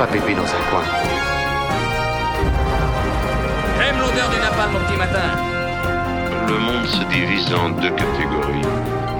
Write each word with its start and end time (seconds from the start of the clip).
pas 0.00 0.06
pépé 0.06 0.34
dans 0.34 0.44
un 0.44 0.64
coin. 0.70 0.82
J'aime 3.76 3.98
l'odeur 3.98 4.30
du 4.30 4.38
napalm 4.40 4.74
au 4.74 4.78
petit 4.86 4.96
matin. 4.96 5.28
Le 6.48 6.58
monde 6.58 6.86
se 6.86 7.04
divise 7.12 7.52
en 7.52 7.68
deux 7.68 7.90
catégories. 7.90 8.62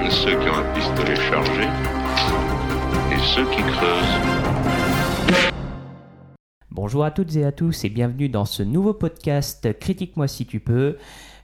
Ceux 0.09 0.41
qui 0.41 0.49
ont 0.49 0.55
un 0.55 0.73
pistolet 0.73 1.17
chargé 1.17 1.65
et 3.13 3.19
ceux 3.35 3.45
qui 3.51 3.61
creusent. 3.61 5.45
Bonjour 6.71 7.05
à 7.05 7.11
toutes 7.11 7.37
et 7.37 7.45
à 7.45 7.53
tous 7.53 7.85
et 7.85 7.91
bienvenue 7.91 8.31
dans 8.31 8.47
ce 8.47 8.63
nouveau 8.63 8.95
podcast 8.95 9.79
Critique-moi 9.79 10.29
si 10.29 10.47
tu 10.47 10.61
peux, 10.61 10.97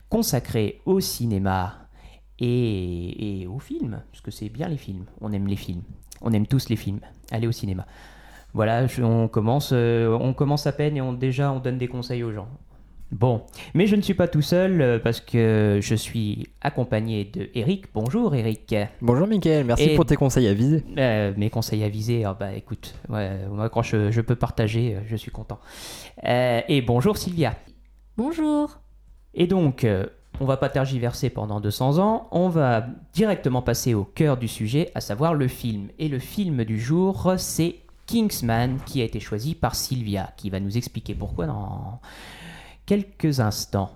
consacré 0.09 0.81
au 0.87 1.01
cinéma 1.01 1.91
et, 2.39 3.43
et 3.43 3.47
au 3.47 3.59
film, 3.59 4.03
parce 4.11 4.23
que 4.23 4.31
c'est 4.31 4.49
bien 4.49 4.69
les 4.69 4.79
films, 4.79 5.05
on 5.21 5.31
aime 5.35 5.47
les 5.47 5.57
films, 5.57 5.83
on 6.23 6.33
aime 6.33 6.47
tous 6.47 6.71
les 6.71 6.77
films, 6.77 7.01
allez 7.31 7.47
au 7.47 7.53
cinéma. 7.53 7.87
Voilà, 8.57 8.87
je- 8.87 9.03
on 9.03 9.29
commence, 9.29 9.71
euh, 9.75 10.17
on 10.19 10.33
commence 10.33 10.67
à 10.67 10.73
peine 10.73 10.97
et 10.97 11.01
on, 11.03 11.13
déjà 11.13 11.53
on 11.53 11.59
donne 11.61 11.77
des 11.79 11.89
conseils 11.89 12.23
aux 12.23 12.33
gens. 12.33 12.49
Bon, 13.13 13.43
mais 13.75 13.87
je 13.87 13.95
ne 13.95 14.01
suis 14.01 14.15
pas 14.15 14.27
tout 14.29 14.41
seul 14.43 14.81
euh, 14.81 14.99
parce 14.99 15.21
que 15.21 15.79
je 15.81 15.95
suis 15.95 16.49
accompagné 16.63 17.25
de 17.27 17.51
Eric. 17.55 17.85
Bonjour 17.95 18.35
Eric. 18.35 18.75
Bonjour 19.03 19.27
Mickaël, 19.29 19.65
merci 19.65 19.91
Et- 19.91 19.95
pour 19.95 20.07
tes 20.07 20.17
conseils 20.17 20.49
avisés. 20.49 20.83
Euh, 20.99 21.33
mes 21.37 21.51
conseils 21.51 21.85
avisés, 21.85 22.25
ah 22.25 22.35
bah 22.39 22.55
écoute, 22.55 22.95
ouais, 23.11 23.47
moi 23.49 23.69
quand 23.69 23.83
je, 23.83 24.11
je 24.11 24.21
peux 24.23 24.35
partager, 24.37 24.97
je 25.07 25.15
suis 25.17 25.31
content. 25.31 25.61
Euh, 26.27 26.63
et 26.67 26.81
bonjour 26.83 27.17
Sylvia. 27.19 27.55
Bonjour. 28.17 28.79
Et 29.35 29.47
donc, 29.47 29.85
euh, 29.85 30.07
on 30.41 30.47
va 30.47 30.57
pas 30.57 30.71
tergiverser 30.71 31.29
pendant 31.31 31.61
200 31.61 31.99
ans, 31.99 32.27
on 32.33 32.49
va 32.49 32.87
directement 33.13 33.61
passer 33.63 33.93
au 33.95 34.05
cœur 34.05 34.37
du 34.39 34.49
sujet, 34.49 34.91
à 34.95 35.01
savoir 35.01 35.35
le 35.35 35.47
film. 35.47 35.89
Et 35.99 36.09
le 36.09 36.19
film 36.19 36.65
du 36.65 36.81
jour, 36.81 37.35
c'est 37.37 37.77
Kingsman, 38.07 38.79
qui 38.87 39.03
a 39.03 39.05
été 39.05 39.21
choisi 39.21 39.55
par 39.55 39.75
Sylvia, 39.75 40.33
qui 40.37 40.51
va 40.51 40.61
nous 40.61 40.77
expliquer 40.77 41.15
pourquoi 41.15 41.47
dans 41.47 42.01
quelques 42.87 43.41
instants. 43.41 43.91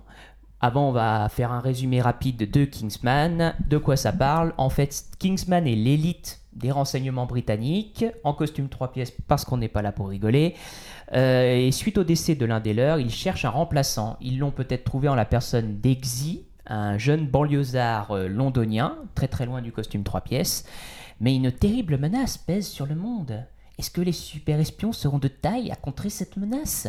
Avant, 0.59 0.89
on 0.89 0.91
va 0.91 1.27
faire 1.29 1.51
un 1.51 1.59
résumé 1.59 2.01
rapide 2.01 2.49
de 2.51 2.65
Kingsman. 2.65 3.55
De 3.67 3.77
quoi 3.77 3.95
ça 3.95 4.13
parle? 4.13 4.53
En 4.57 4.69
fait, 4.69 5.05
Kingsman 5.17 5.65
est 5.65 5.75
l'élite 5.75 6.39
des 6.53 6.69
renseignements 6.69 7.25
britanniques, 7.25 8.05
en 8.23 8.33
costume 8.33 8.69
trois 8.69 8.91
pièces 8.91 9.13
parce 9.27 9.45
qu'on 9.45 9.57
n'est 9.57 9.69
pas 9.69 9.81
là 9.81 9.91
pour 9.91 10.09
rigoler. 10.09 10.55
Euh, 11.13 11.55
et 11.55 11.71
suite 11.71 11.97
au 11.97 12.03
décès 12.03 12.35
de 12.35 12.45
l'un 12.45 12.59
des 12.59 12.73
leurs, 12.73 12.99
ils 12.99 13.11
cherchent 13.11 13.45
un 13.45 13.49
remplaçant. 13.49 14.17
Ils 14.21 14.37
l'ont 14.37 14.51
peut-être 14.51 14.83
trouvé 14.83 15.07
en 15.07 15.15
la 15.15 15.25
personne 15.25 15.79
d'Exy, 15.79 16.45
un 16.67 16.97
jeune 16.97 17.25
banlieusard 17.27 18.11
euh, 18.11 18.27
londonien, 18.27 18.97
très 19.15 19.27
très 19.27 19.45
loin 19.45 19.61
du 19.61 19.71
costume 19.71 20.03
trois 20.03 20.21
pièces. 20.21 20.65
Mais 21.19 21.35
une 21.35 21.51
terrible 21.51 21.97
menace 21.97 22.37
pèse 22.37 22.67
sur 22.67 22.85
le 22.85 22.95
monde. 22.95 23.45
Est-ce 23.79 23.89
que 23.89 24.01
les 24.01 24.11
super 24.11 24.59
espions 24.59 24.91
seront 24.91 25.17
de 25.17 25.27
taille 25.27 25.71
à 25.71 25.75
contrer 25.75 26.09
cette 26.09 26.37
menace 26.37 26.87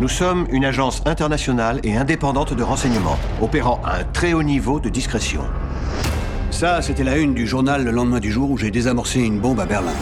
Nous 0.00 0.08
sommes 0.08 0.46
une 0.50 0.64
agence 0.64 1.02
internationale 1.06 1.80
et 1.84 1.96
indépendante 1.96 2.54
de 2.54 2.62
renseignement, 2.62 3.18
opérant 3.40 3.80
à 3.84 3.98
un 4.00 4.04
très 4.04 4.32
haut 4.32 4.42
niveau 4.42 4.80
de 4.80 4.88
discrétion. 4.88 5.42
Ça, 6.50 6.82
c'était 6.82 7.04
la 7.04 7.18
une 7.18 7.34
du 7.34 7.46
journal 7.46 7.84
le 7.84 7.90
lendemain 7.90 8.20
du 8.20 8.30
jour 8.32 8.50
où 8.50 8.58
j'ai 8.58 8.70
désamorcé 8.70 9.20
une 9.20 9.38
bombe 9.40 9.60
à 9.60 9.66
Berlin. 9.66 9.94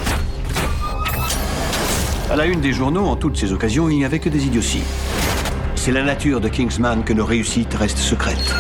À 2.30 2.36
la 2.36 2.46
une 2.46 2.60
des 2.60 2.72
journaux, 2.72 3.06
en 3.06 3.16
toutes 3.16 3.36
ces 3.36 3.52
occasions, 3.52 3.88
il 3.88 3.96
n'y 3.98 4.04
avait 4.04 4.18
que 4.18 4.28
des 4.28 4.46
idioties. 4.46 4.84
C'est 5.74 5.92
la 5.92 6.02
nature 6.02 6.40
de 6.40 6.48
Kingsman 6.48 7.04
que 7.04 7.12
nos 7.12 7.26
réussites 7.26 7.74
restent 7.74 7.98
secrètes. 7.98 8.54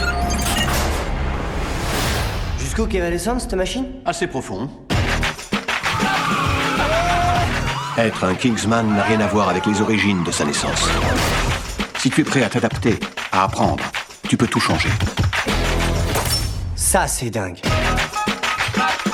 Jusqu'où 2.76 2.90
descendre 2.90 3.40
cette 3.40 3.54
machine 3.54 3.86
Assez 4.04 4.26
profond. 4.26 4.68
Être 7.96 8.24
un 8.24 8.34
Kingsman 8.34 8.96
n'a 8.96 9.04
rien 9.04 9.20
à 9.20 9.28
voir 9.28 9.48
avec 9.48 9.64
les 9.66 9.80
origines 9.80 10.24
de 10.24 10.32
sa 10.32 10.44
naissance. 10.44 10.88
Si 11.98 12.10
tu 12.10 12.22
es 12.22 12.24
prêt 12.24 12.42
à 12.42 12.48
t'adapter, 12.48 12.98
à 13.30 13.44
apprendre, 13.44 13.84
tu 14.28 14.36
peux 14.36 14.48
tout 14.48 14.58
changer. 14.58 14.88
Ça, 16.74 17.06
c'est 17.06 17.30
dingue. 17.30 17.60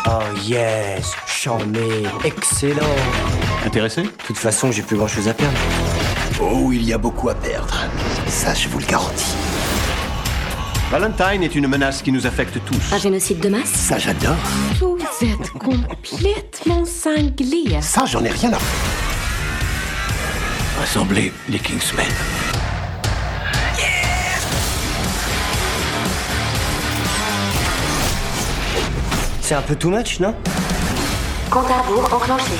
Oh 0.06 0.22
yes, 0.42 1.12
charmé, 1.26 2.04
excellent. 2.24 2.96
Intéressé? 3.66 4.04
De 4.04 4.08
toute 4.26 4.38
façon, 4.38 4.72
j'ai 4.72 4.80
plus 4.80 4.96
grand 4.96 5.08
chose 5.08 5.28
à 5.28 5.34
perdre. 5.34 5.58
Oh, 6.40 6.70
il 6.72 6.82
y 6.82 6.94
a 6.94 6.98
beaucoup 6.98 7.28
à 7.28 7.34
perdre. 7.34 7.76
Ça, 8.26 8.54
je 8.54 8.68
vous 8.68 8.78
le 8.78 8.86
garantis. 8.86 9.36
Valentine 10.90 11.44
est 11.44 11.54
une 11.54 11.68
menace 11.68 12.02
qui 12.02 12.10
nous 12.10 12.26
affecte 12.26 12.58
tous. 12.64 12.92
Un 12.92 12.98
génocide 12.98 13.38
de 13.38 13.48
masse 13.48 13.70
Ça, 13.70 13.96
j'adore. 13.96 14.34
Vous 14.80 14.98
êtes 15.22 15.50
complètement 15.50 16.84
cinglé. 16.84 17.80
Ça, 17.80 18.06
j'en 18.06 18.24
ai 18.24 18.30
rien 18.30 18.52
à 18.52 18.58
Rassembler 20.80 21.32
les 21.48 21.60
Kingsmen. 21.60 22.04
C'est 29.40 29.54
un 29.54 29.62
peu 29.62 29.76
too 29.76 29.90
much, 29.90 30.18
non? 30.18 30.34
Compte 31.50 31.70
à 31.70 31.82
rebours 31.82 32.12
enclenché. 32.12 32.56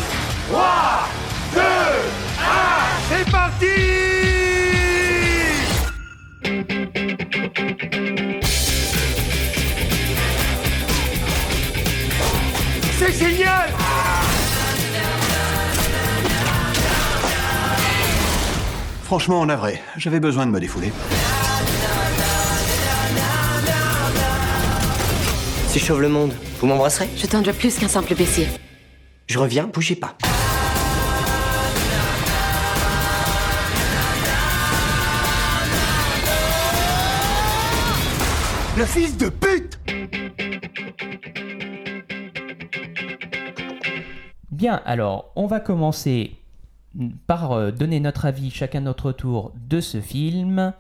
Franchement, 19.11 19.41
en 19.41 19.57
vrai, 19.57 19.83
j'avais 19.97 20.21
besoin 20.21 20.47
de 20.47 20.53
me 20.53 20.61
défouler. 20.61 20.93
Si 25.67 25.81
je 25.81 25.85
sauve 25.85 26.01
le 26.01 26.09
monde, 26.09 26.33
vous 26.61 26.69
m'embrasserez? 26.69 27.09
Je 27.17 27.27
t'enjoue 27.27 27.53
plus 27.53 27.77
qu'un 27.77 27.89
simple 27.89 28.15
baissier. 28.15 28.47
Je 29.27 29.39
reviens, 29.39 29.67
bougez 29.67 29.97
pas. 29.97 30.17
Le 38.81 38.87
fils 38.87 39.19
de 39.19 39.29
pute 39.29 39.79
Bien, 44.51 44.81
alors, 44.87 45.33
on 45.37 45.47
va 45.47 45.61
commencer 45.61 46.39
par 47.27 47.53
euh, 47.53 47.73
donner 47.73 48.01
notre 48.01 48.25
avis 48.25 48.51
chacun 48.51 48.81
notre 48.81 49.13
tour 49.13 49.53
de 49.69 49.83
ce 49.83 50.01
film, 50.01 50.73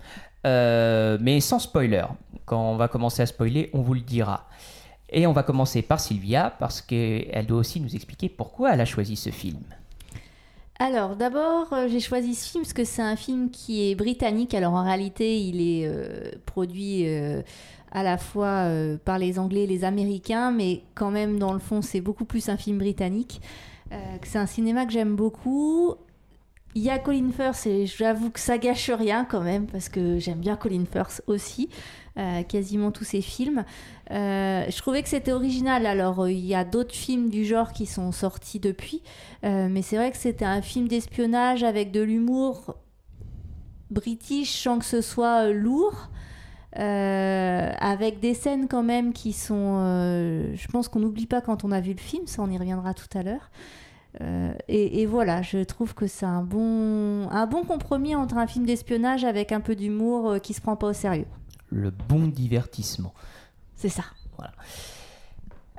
euh, 0.46 1.18
mais 1.20 1.40
sans 1.40 1.58
spoiler. 1.58 2.06
Quand 2.46 2.70
on 2.70 2.76
va 2.76 2.88
commencer 2.88 3.20
à 3.20 3.26
spoiler, 3.26 3.68
on 3.74 3.82
vous 3.82 3.92
le 3.92 4.00
dira. 4.00 4.48
Et 5.10 5.26
on 5.26 5.34
va 5.34 5.42
commencer 5.42 5.82
par 5.82 6.00
Sylvia, 6.00 6.54
parce 6.58 6.80
qu'elle 6.80 7.44
doit 7.46 7.58
aussi 7.58 7.82
nous 7.82 7.94
expliquer 7.94 8.30
pourquoi 8.30 8.72
elle 8.72 8.80
a 8.80 8.86
choisi 8.86 9.14
ce 9.14 9.28
film. 9.28 9.60
Alors 10.82 11.14
d'abord, 11.14 11.74
euh, 11.74 11.88
j'ai 11.88 12.00
choisi 12.00 12.34
ce 12.34 12.48
film 12.48 12.64
parce 12.64 12.72
que 12.72 12.84
c'est 12.84 13.02
un 13.02 13.14
film 13.14 13.50
qui 13.50 13.90
est 13.90 13.94
britannique. 13.94 14.54
Alors 14.54 14.72
en 14.72 14.82
réalité, 14.82 15.38
il 15.38 15.60
est 15.60 15.86
euh, 15.86 16.30
produit 16.46 17.06
euh, 17.06 17.42
à 17.92 18.02
la 18.02 18.18
fois 18.18 18.64
euh, 18.66 18.96
par 19.04 19.18
les 19.18 19.38
Anglais 19.38 19.64
et 19.64 19.66
les 19.66 19.84
Américains, 19.84 20.50
mais 20.50 20.82
quand 20.94 21.10
même 21.10 21.38
dans 21.38 21.52
le 21.52 21.58
fond, 21.58 21.82
c'est 21.82 22.00
beaucoup 22.00 22.24
plus 22.24 22.48
un 22.48 22.56
film 22.56 22.78
britannique. 22.78 23.40
Euh, 23.92 23.96
c'est 24.22 24.38
un 24.38 24.46
cinéma 24.46 24.86
que 24.86 24.92
j'aime 24.92 25.16
beaucoup. 25.16 25.94
Il 26.76 26.82
y 26.82 26.90
a 26.90 27.00
Colin 27.00 27.30
Firth 27.32 27.66
et 27.66 27.86
j'avoue 27.86 28.30
que 28.30 28.38
ça 28.38 28.56
gâche 28.56 28.90
rien 28.90 29.24
quand 29.24 29.40
même 29.40 29.66
parce 29.66 29.88
que 29.88 30.20
j'aime 30.20 30.38
bien 30.38 30.54
Colin 30.54 30.84
Firth 30.90 31.20
aussi, 31.26 31.68
euh, 32.16 32.44
quasiment 32.44 32.92
tous 32.92 33.02
ses 33.02 33.22
films. 33.22 33.64
Je 34.08 34.76
trouvais 34.78 35.02
que 35.02 35.08
c'était 35.08 35.32
original. 35.32 35.84
Alors 35.84 36.28
il 36.28 36.46
y 36.46 36.54
a 36.54 36.64
d'autres 36.64 36.94
films 36.94 37.28
du 37.28 37.44
genre 37.44 37.72
qui 37.72 37.86
sont 37.86 38.12
sortis 38.12 38.60
depuis, 38.60 39.02
mais 39.42 39.82
c'est 39.82 39.96
vrai 39.96 40.12
que 40.12 40.16
c'était 40.16 40.44
un 40.44 40.62
film 40.62 40.86
d'espionnage 40.86 41.64
avec 41.64 41.90
de 41.90 42.00
l'humour 42.02 42.76
british 43.90 44.62
sans 44.62 44.78
que 44.78 44.84
ce 44.84 45.00
soit 45.00 45.50
lourd. 45.50 46.08
Euh, 46.78 47.72
avec 47.80 48.20
des 48.20 48.34
scènes 48.34 48.68
quand 48.68 48.82
même 48.82 49.12
qui 49.12 49.32
sont, 49.32 49.78
euh, 49.80 50.54
je 50.54 50.68
pense 50.68 50.88
qu'on 50.88 51.00
n'oublie 51.00 51.26
pas 51.26 51.40
quand 51.40 51.64
on 51.64 51.72
a 51.72 51.80
vu 51.80 51.92
le 51.92 52.00
film, 52.00 52.26
ça 52.26 52.42
on 52.42 52.50
y 52.50 52.58
reviendra 52.58 52.94
tout 52.94 53.18
à 53.18 53.22
l'heure. 53.22 53.50
Euh, 54.20 54.52
et, 54.68 55.02
et 55.02 55.06
voilà, 55.06 55.42
je 55.42 55.62
trouve 55.62 55.94
que 55.94 56.06
c'est 56.06 56.26
un 56.26 56.42
bon, 56.42 57.28
un 57.30 57.46
bon 57.46 57.64
compromis 57.64 58.14
entre 58.16 58.36
un 58.36 58.46
film 58.46 58.66
d'espionnage 58.66 59.24
avec 59.24 59.52
un 59.52 59.60
peu 59.60 59.76
d'humour 59.76 60.30
euh, 60.30 60.38
qui 60.38 60.52
se 60.52 60.60
prend 60.60 60.76
pas 60.76 60.88
au 60.88 60.92
sérieux. 60.92 61.26
Le 61.70 61.90
bon 61.90 62.26
divertissement. 62.26 63.14
C'est 63.76 63.88
ça. 63.88 64.02
Voilà. 64.36 64.52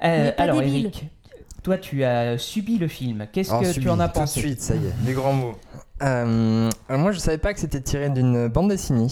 Euh, 0.04 0.32
pas 0.32 0.44
alors 0.44 0.60
débile. 0.60 0.86
Eric, 0.86 1.06
toi 1.62 1.78
tu 1.78 2.04
as 2.04 2.38
subi 2.38 2.78
le 2.78 2.88
film. 2.88 3.28
Qu'est-ce 3.32 3.52
Alors, 3.52 3.64
que 3.64 3.72
subi, 3.72 3.86
tu 3.86 3.92
en 3.92 4.00
as 4.00 4.08
tout 4.08 4.14
de 4.16 4.20
pensé 4.20 4.40
suite, 4.40 4.62
ça 4.62 4.76
y 4.76 4.86
est, 4.86 4.94
les 5.06 5.14
grands 5.14 5.34
mots. 5.34 5.56
Euh, 6.02 6.70
moi, 6.90 7.12
je 7.12 7.20
savais 7.20 7.38
pas 7.38 7.54
que 7.54 7.60
c'était 7.60 7.82
tiré 7.82 8.10
d'une 8.10 8.48
bande 8.48 8.70
dessinée. 8.70 9.08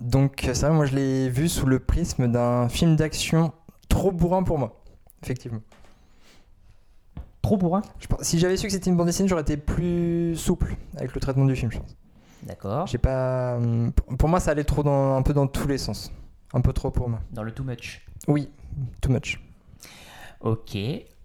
Donc, 0.00 0.44
vrai, 0.44 0.70
moi, 0.70 0.86
je 0.86 0.94
l'ai 0.94 1.28
vu 1.28 1.48
sous 1.48 1.66
le 1.66 1.78
prisme 1.78 2.26
d'un 2.28 2.68
film 2.68 2.96
d'action 2.96 3.52
trop 3.88 4.10
bourrin 4.12 4.42
pour 4.42 4.58
moi. 4.58 4.82
Effectivement. 5.22 5.60
Trop 7.42 7.56
bourrin? 7.56 7.82
Je 7.98 8.06
pense- 8.06 8.22
si 8.22 8.38
j'avais 8.38 8.56
su 8.56 8.66
que 8.66 8.72
c'était 8.72 8.90
une 8.90 8.96
bande 8.96 9.06
dessinée, 9.06 9.28
j'aurais 9.28 9.42
été 9.42 9.56
plus 9.56 10.36
souple 10.36 10.76
avec 10.96 11.14
le 11.14 11.20
traitement 11.20 11.44
du 11.46 11.56
film, 11.56 11.70
je 11.72 11.78
pense. 11.78 11.96
D'accord. 12.42 12.86
J'ai 12.86 12.98
pas. 12.98 13.56
hum, 13.56 13.92
pour- 13.92 14.16
Pour 14.16 14.28
moi, 14.28 14.40
ça 14.40 14.50
allait 14.52 14.64
trop 14.64 14.82
dans, 14.82 15.14
un 15.16 15.22
peu 15.22 15.34
dans 15.34 15.46
tous 15.46 15.68
les 15.68 15.78
sens. 15.78 16.10
Un 16.54 16.60
peu 16.62 16.72
trop 16.72 16.90
pour 16.90 17.08
moi. 17.08 17.20
Dans 17.32 17.42
le 17.42 17.52
too 17.52 17.62
much? 17.64 18.06
Oui, 18.28 18.48
too 19.00 19.10
much. 19.12 19.40
Ok. 20.40 20.76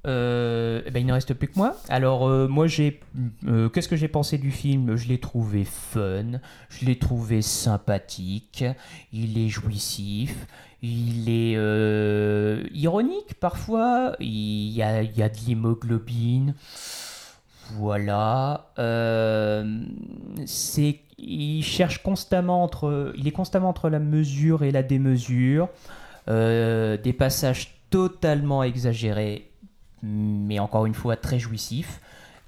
Euh, 0.06 0.82
eh 0.86 0.92
ben, 0.92 1.00
il 1.00 1.06
ne 1.08 1.14
reste 1.14 1.34
plus 1.34 1.48
que 1.48 1.58
moi. 1.58 1.76
Alors, 1.90 2.28
euh, 2.28 2.48
moi, 2.48 2.68
j'ai. 2.68 3.00
euh, 3.48 3.70
Qu'est-ce 3.70 3.88
que 3.88 3.96
j'ai 3.96 4.08
pensé 4.08 4.38
du 4.38 4.52
film? 4.52 4.96
Je 4.96 5.08
l'ai 5.08 5.20
trouvé 5.20 5.64
fun, 5.64 6.40
je 6.70 6.86
l'ai 6.86 7.00
trouvé 7.00 7.42
sympathique, 7.42 8.64
il 9.12 9.38
est 9.38 9.50
jouissif, 9.50 10.46
il 10.84 11.28
est 11.28 11.54
ironique 12.74 13.34
parfois, 13.40 14.16
il 14.20 14.70
y 14.70 14.84
a, 14.84 15.02
il 15.02 15.18
y 15.18 15.24
a 15.24 15.30
de 15.30 15.38
l'hémoglobine. 15.48 16.54
Voilà. 17.74 18.72
C'est, 20.46 21.00
il 21.18 21.64
cherche 21.64 22.04
constamment 22.04 22.64
entre, 22.64 23.12
il 23.18 23.28
est 23.28 23.32
constamment 23.32 23.70
entre 23.70 23.90
la 23.90 24.00
mesure 24.00 24.64
et 24.64 24.70
la 24.72 24.84
démesure. 24.84 25.70
Des 26.28 27.16
passages 27.18 27.72
totalement 27.90 28.62
exagérés, 28.62 29.50
mais 30.06 30.60
encore 30.60 30.86
une 30.86 30.94
fois 30.94 31.16
très 31.18 31.40
jouissifs. 31.40 32.00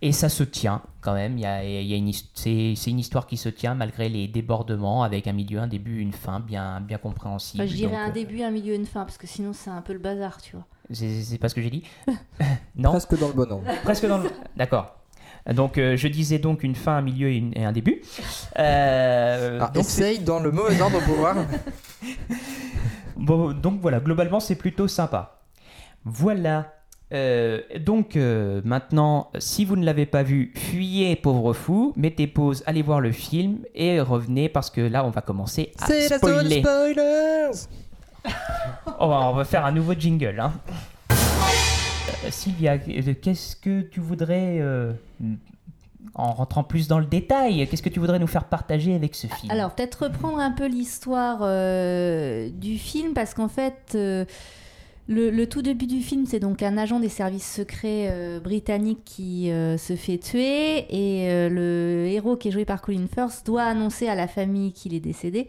Et 0.03 0.11
ça 0.11 0.29
se 0.29 0.43
tient 0.43 0.83
quand 1.01 1.15
même. 1.15 1.39
Il 1.39 1.41
y 1.41 1.45
a, 1.47 1.63
il 1.63 1.87
y 1.87 1.93
a 1.93 1.97
une, 1.97 2.09
his- 2.09 2.29
c'est, 2.35 2.73
c'est 2.75 2.91
une 2.91 2.99
histoire 2.99 3.25
qui 3.25 3.35
se 3.35 3.49
tient 3.49 3.73
malgré 3.73 4.09
les 4.09 4.27
débordements, 4.27 5.01
avec 5.01 5.25
un 5.25 5.33
milieu, 5.33 5.59
un 5.59 5.65
début, 5.65 5.99
une 5.99 6.13
fin 6.13 6.39
bien, 6.39 6.81
bien 6.81 6.99
compréhensible. 6.99 7.63
Enfin, 7.63 7.71
je 7.71 7.75
dirais 7.77 7.91
Donc, 7.93 7.99
un 8.01 8.09
euh, 8.09 8.11
début, 8.13 8.43
un 8.43 8.51
milieu, 8.51 8.75
une 8.75 8.85
fin, 8.85 9.05
parce 9.05 9.17
que 9.17 9.25
sinon 9.25 9.53
c'est 9.53 9.71
un 9.71 9.81
peu 9.81 9.93
le 9.93 9.99
bazar, 9.99 10.39
tu 10.39 10.55
vois. 10.55 10.65
c'est, 10.91 11.23
c'est 11.23 11.39
pas 11.39 11.49
ce 11.49 11.55
que 11.55 11.63
j'ai 11.63 11.71
dit 11.71 11.83
Non 12.75 12.91
Presque 12.91 13.17
dans 13.19 13.27
le 13.29 13.33
bon 13.33 13.51
ordre. 13.51 13.63
Presque 13.83 14.05
dans 14.07 14.19
le... 14.19 14.29
D'accord. 14.55 14.93
Donc, 15.51 15.79
euh, 15.79 15.97
je 15.97 16.07
disais 16.09 16.37
donc 16.37 16.61
une 16.61 16.75
fin, 16.75 16.97
un 16.97 17.01
milieu 17.01 17.29
et, 17.29 17.37
une- 17.37 17.57
et 17.57 17.65
un 17.65 17.71
début. 17.71 18.03
Euh, 18.59 19.57
Ah, 19.61 19.71
donc, 19.73 19.83
c'est- 19.85 20.11
essaye 20.13 20.19
dans 20.23 20.39
le 20.39 20.51
mauvais 20.51 20.79
ordre 20.79 20.99
pour 21.05 21.15
voir. 21.15 21.37
Bon, 23.15 23.51
donc 23.51 23.81
voilà, 23.81 23.99
globalement, 23.99 24.39
c'est 24.39 24.55
plutôt 24.55 24.87
sympa. 24.87 25.39
Voilà. 26.05 26.73
Euh, 27.13 27.61
donc 27.79 28.15
euh, 28.17 28.61
maintenant, 28.65 29.31
si 29.39 29.63
vous 29.63 29.75
ne 29.77 29.85
l'avez 29.85 30.05
pas 30.05 30.23
vu, 30.23 30.51
fuyez, 30.55 31.15
pauvre 31.15 31.53
fou, 31.53 31.93
mettez 31.95 32.27
pause, 32.27 32.63
allez 32.65 32.81
voir 32.81 32.99
le 32.99 33.13
film 33.13 33.59
et 33.73 34.01
revenez 34.01 34.49
parce 34.49 34.69
que 34.69 34.81
là, 34.81 35.05
on 35.05 35.09
va 35.09 35.21
commencer 35.21 35.71
à 35.79 35.85
C'est 35.87 36.09
la 36.09 36.19
zone 36.19 36.49
spoiler. 36.49 36.59
spoilers 36.61 37.51
Oh, 38.99 39.05
on 39.09 39.33
va 39.33 39.45
faire 39.45 39.65
un 39.65 39.71
nouveau 39.71 39.93
jingle. 39.93 40.37
Hein. 40.39 40.51
Euh, 41.11 42.29
Sylvia, 42.29 42.77
qu'est-ce 42.77 43.55
que 43.55 43.81
tu 43.81 43.99
voudrais, 44.01 44.57
euh, 44.59 44.91
en 46.15 46.33
rentrant 46.33 46.63
plus 46.63 46.87
dans 46.87 46.99
le 46.99 47.05
détail, 47.05 47.65
qu'est-ce 47.67 47.83
que 47.83 47.89
tu 47.89 47.99
voudrais 47.99 48.19
nous 48.19 48.27
faire 48.27 48.45
partager 48.45 48.93
avec 48.95 49.15
ce 49.15 49.27
film? 49.27 49.51
Alors, 49.51 49.71
peut-être 49.71 50.03
reprendre 50.05 50.39
un 50.39 50.51
peu 50.51 50.67
l'histoire 50.67 51.39
euh, 51.41 52.49
du 52.49 52.77
film, 52.77 53.13
parce 53.13 53.33
qu'en 53.33 53.47
fait, 53.47 53.93
euh, 53.95 54.25
le, 55.09 55.45
tout 55.45 55.61
début 55.61 55.87
du 55.87 56.01
film, 56.01 56.25
c'est 56.25 56.39
donc 56.39 56.61
un 56.61 56.77
agent 56.77 56.99
des 56.99 57.07
services 57.07 57.49
secrets 57.49 58.09
euh, 58.11 58.41
britanniques 58.41 59.05
qui 59.05 59.49
euh, 59.51 59.77
se 59.77 59.95
fait 59.95 60.17
tuer, 60.17 60.79
et 60.89 61.31
euh, 61.31 61.49
le 61.49 62.07
héros 62.07 62.35
qui 62.35 62.49
est 62.49 62.51
joué 62.51 62.65
par 62.65 62.81
Colin 62.81 63.07
Firth 63.13 63.45
doit 63.45 63.63
annoncer 63.63 64.09
à 64.09 64.15
la 64.15 64.27
famille 64.27 64.73
qu'il 64.73 64.93
est 64.93 64.99
décédé. 64.99 65.47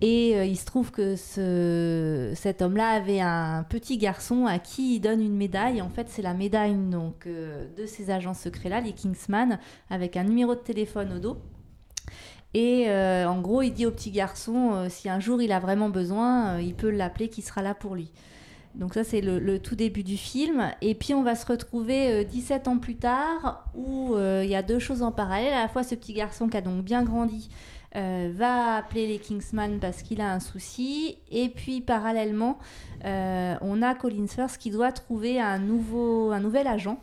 Et 0.00 0.32
il 0.46 0.56
se 0.56 0.66
trouve 0.66 0.90
que 0.90 1.16
ce, 1.16 2.32
cet 2.34 2.60
homme-là 2.60 2.90
avait 2.90 3.20
un 3.20 3.62
petit 3.62 3.96
garçon 3.96 4.44
à 4.44 4.58
qui 4.58 4.96
il 4.96 5.00
donne 5.00 5.22
une 5.22 5.36
médaille. 5.36 5.80
En 5.80 5.88
fait, 5.88 6.10
c'est 6.10 6.20
la 6.20 6.34
médaille 6.34 6.74
donc, 6.74 7.26
de 7.26 7.86
ces 7.86 8.10
agents 8.10 8.34
secrets-là, 8.34 8.82
les 8.82 8.92
Kingsman, 8.92 9.58
avec 9.88 10.18
un 10.18 10.24
numéro 10.24 10.54
de 10.54 10.60
téléphone 10.60 11.14
au 11.14 11.20
dos. 11.20 11.38
Et 12.52 12.86
en 12.90 13.40
gros, 13.40 13.62
il 13.62 13.70
dit 13.70 13.86
au 13.86 13.92
petit 13.92 14.10
garçon, 14.10 14.88
si 14.90 15.08
un 15.08 15.20
jour 15.20 15.40
il 15.40 15.52
a 15.52 15.60
vraiment 15.60 15.88
besoin, 15.88 16.60
il 16.60 16.74
peut 16.74 16.90
l'appeler, 16.90 17.30
qui 17.30 17.40
sera 17.40 17.62
là 17.62 17.72
pour 17.72 17.94
lui. 17.94 18.10
Donc 18.74 18.94
ça, 18.94 19.04
c'est 19.04 19.20
le, 19.20 19.58
tout 19.58 19.76
début 19.76 20.02
du 20.02 20.16
film. 20.16 20.70
Et 20.80 20.94
puis, 20.94 21.14
on 21.14 21.22
va 21.22 21.34
se 21.34 21.46
retrouver 21.46 22.10
euh, 22.10 22.24
17 22.24 22.68
ans 22.68 22.78
plus 22.78 22.96
tard, 22.96 23.64
où 23.74 24.14
euh, 24.14 24.42
il 24.44 24.50
y 24.50 24.56
a 24.56 24.62
deux 24.62 24.78
choses 24.78 25.02
en 25.02 25.12
parallèle. 25.12 25.52
À 25.52 25.62
la 25.62 25.68
fois, 25.68 25.82
ce 25.82 25.94
petit 25.94 26.12
garçon 26.12 26.48
qui 26.48 26.56
a 26.56 26.60
donc 26.60 26.82
bien 26.84 27.04
grandi 27.04 27.50
euh, 27.96 28.32
va 28.34 28.74
appeler 28.76 29.06
les 29.06 29.18
Kingsman 29.18 29.78
parce 29.78 30.02
qu'il 30.02 30.20
a 30.20 30.32
un 30.32 30.40
souci. 30.40 31.18
Et 31.30 31.48
puis, 31.48 31.80
parallèlement, 31.80 32.58
euh, 33.04 33.54
on 33.60 33.82
a 33.82 33.94
Colin 33.94 34.26
Firth 34.26 34.58
qui 34.58 34.70
doit 34.70 34.92
trouver 34.92 35.40
un, 35.40 35.58
nouveau, 35.58 36.36
nouvel 36.38 36.66
agent. 36.66 36.98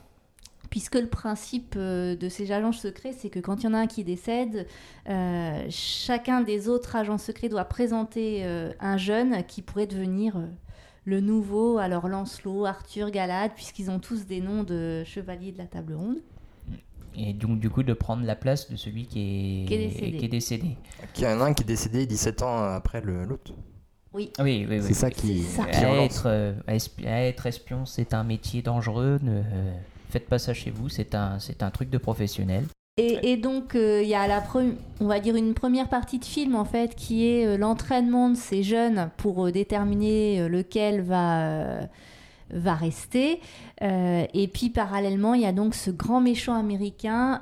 Puisque 0.69 0.95
le 0.95 1.07
principe 1.07 1.75
euh, 1.75 2.15
de 2.15 2.29
ces 2.29 2.53
agents 2.53 2.71
secrets, 2.71 3.11
c'est 3.11 3.29
que 3.29 3.39
quand 3.39 3.61
il 3.61 3.65
y 3.65 3.67
en 3.67 3.73
a 3.73 3.79
un 3.79 3.87
qui 3.87 4.05
décède, 4.05 4.67
euh, 5.09 5.65
chacun 5.69 6.39
des 6.39 6.69
autres 6.69 6.95
agents 6.95 7.17
secrets 7.17 7.49
doit 7.49 7.65
présenter 7.65 8.43
euh, 8.45 8.71
un 8.79 8.95
jeune 8.95 9.43
qui 9.43 9.61
pourrait 9.61 9.85
devenir 9.85 10.37
euh, 10.37 10.45
le 11.05 11.19
nouveau, 11.19 11.77
alors 11.77 12.07
Lancelot, 12.07 12.65
Arthur, 12.65 13.09
Galad, 13.11 13.51
puisqu'ils 13.55 13.89
ont 13.89 13.99
tous 13.99 14.25
des 14.25 14.41
noms 14.41 14.63
de 14.63 15.03
chevaliers 15.03 15.51
de 15.51 15.57
la 15.57 15.65
table 15.65 15.93
ronde. 15.95 16.17
Et 17.15 17.33
donc, 17.33 17.59
du 17.59 17.69
coup, 17.69 17.83
de 17.83 17.93
prendre 17.93 18.23
la 18.25 18.35
place 18.35 18.71
de 18.71 18.75
celui 18.77 19.05
qui 19.05 19.63
est, 19.63 19.65
Qui 19.67 19.73
est 19.73 19.87
décédé. 19.89 20.17
qui 20.17 20.25
est 20.25 20.29
décédé. 20.29 20.77
En 21.23 21.41
a 21.41 21.45
un 21.45 21.53
qui 21.53 21.63
est 21.63 21.65
décédé 21.65 22.05
17 22.05 22.41
ans 22.41 22.63
après 22.63 23.01
le- 23.01 23.25
l'autre. 23.25 23.51
Oui. 24.13 24.31
Oui, 24.39 24.65
oui, 24.69 24.77
oui. 24.79 24.83
C'est 24.83 24.93
ça 24.93 25.09
qui, 25.11 25.43
C'est 25.43 25.61
ça. 25.61 25.65
qui 25.67 25.83
être, 25.83 26.23
euh, 26.27 26.53
espi- 26.67 27.05
être 27.05 27.45
espion, 27.47 27.85
c'est 27.85 28.13
un 28.13 28.23
métier 28.23 28.61
dangereux. 28.61 29.19
Ne 29.23 29.41
euh, 29.43 29.73
faites 30.09 30.27
pas 30.27 30.39
ça 30.39 30.53
chez 30.53 30.69
vous. 30.71 30.87
C'est 30.89 31.15
un, 31.15 31.39
c'est 31.39 31.63
un 31.63 31.71
truc 31.71 31.89
de 31.89 31.97
professionnel. 31.97 32.65
Et, 32.97 33.31
et 33.31 33.37
donc, 33.37 33.75
euh, 33.75 34.01
il 34.03 34.09
y 34.09 34.15
a 34.15 34.27
la 34.27 34.43
on 34.99 35.07
va 35.07 35.19
dire 35.19 35.35
une 35.35 35.53
première 35.53 35.87
partie 35.87 36.19
de 36.19 36.25
film, 36.25 36.55
en 36.55 36.65
fait, 36.65 36.95
qui 36.95 37.27
est 37.27 37.45
euh, 37.45 37.57
l'entraînement 37.57 38.29
de 38.29 38.35
ces 38.35 38.63
jeunes 38.63 39.09
pour 39.17 39.47
euh, 39.47 39.51
déterminer 39.51 40.47
lequel 40.49 41.01
va, 41.01 41.87
va 42.49 42.75
rester. 42.75 43.39
Et 43.81 44.49
puis, 44.53 44.69
parallèlement, 44.69 45.33
il 45.33 45.41
y 45.41 45.45
a 45.45 45.53
donc 45.53 45.73
ce 45.73 45.89
grand 45.89 46.21
méchant 46.21 46.53
américain, 46.53 47.39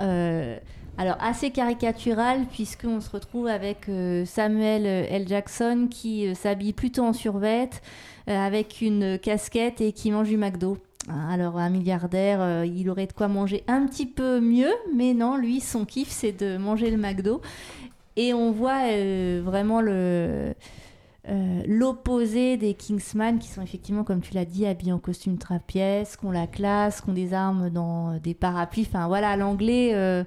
alors 0.97 1.17
assez 1.19 1.51
caricatural, 1.51 2.45
puisqu'on 2.51 3.01
se 3.01 3.09
retrouve 3.09 3.47
avec 3.47 3.87
Samuel 4.25 4.85
L. 4.85 5.27
Jackson 5.27 5.87
qui 5.89 6.33
s'habille 6.35 6.73
plutôt 6.73 7.03
en 7.03 7.13
survette, 7.13 7.81
euh, 8.29 8.37
avec 8.37 8.81
une 8.81 9.17
casquette 9.17 9.81
et 9.81 9.91
qui 9.91 10.11
mange 10.11 10.27
du 10.27 10.37
McDo. 10.37 10.77
Hein, 11.09 11.27
Alors 11.29 11.57
un 11.57 11.69
milliardaire, 11.69 12.39
euh, 12.41 12.65
il 12.65 12.89
aurait 12.89 13.07
de 13.07 13.13
quoi 13.13 13.27
manger 13.27 13.63
un 13.67 13.85
petit 13.85 14.05
peu 14.05 14.39
mieux, 14.39 14.71
mais 14.95 15.13
non, 15.13 15.37
lui, 15.37 15.59
son 15.59 15.85
kiff, 15.85 16.09
c'est 16.09 16.31
de 16.31 16.57
manger 16.57 16.91
le 16.91 16.97
McDo. 16.97 17.41
Et 18.15 18.33
on 18.33 18.51
voit 18.51 18.81
euh, 18.91 19.41
vraiment 19.43 19.81
le 19.81 20.53
euh, 21.27 21.61
l'opposé 21.67 22.57
des 22.57 22.73
Kingsman, 22.73 23.37
qui 23.39 23.49
sont 23.49 23.61
effectivement, 23.61 24.03
comme 24.03 24.21
tu 24.21 24.33
l'as 24.33 24.45
dit, 24.45 24.65
habillés 24.65 24.93
en 24.93 24.99
costume 24.99 25.37
trapièce, 25.37 26.17
qui 26.17 26.25
ont 26.25 26.31
la 26.31 26.47
classe, 26.47 27.01
qui 27.01 27.09
ont 27.09 27.13
des 27.13 27.33
armes 27.33 27.69
dans 27.69 28.17
des 28.17 28.33
parapluies. 28.33 28.87
Enfin 28.89 29.07
voilà, 29.07 29.35
l'anglais... 29.35 29.91
euh, 29.93 30.23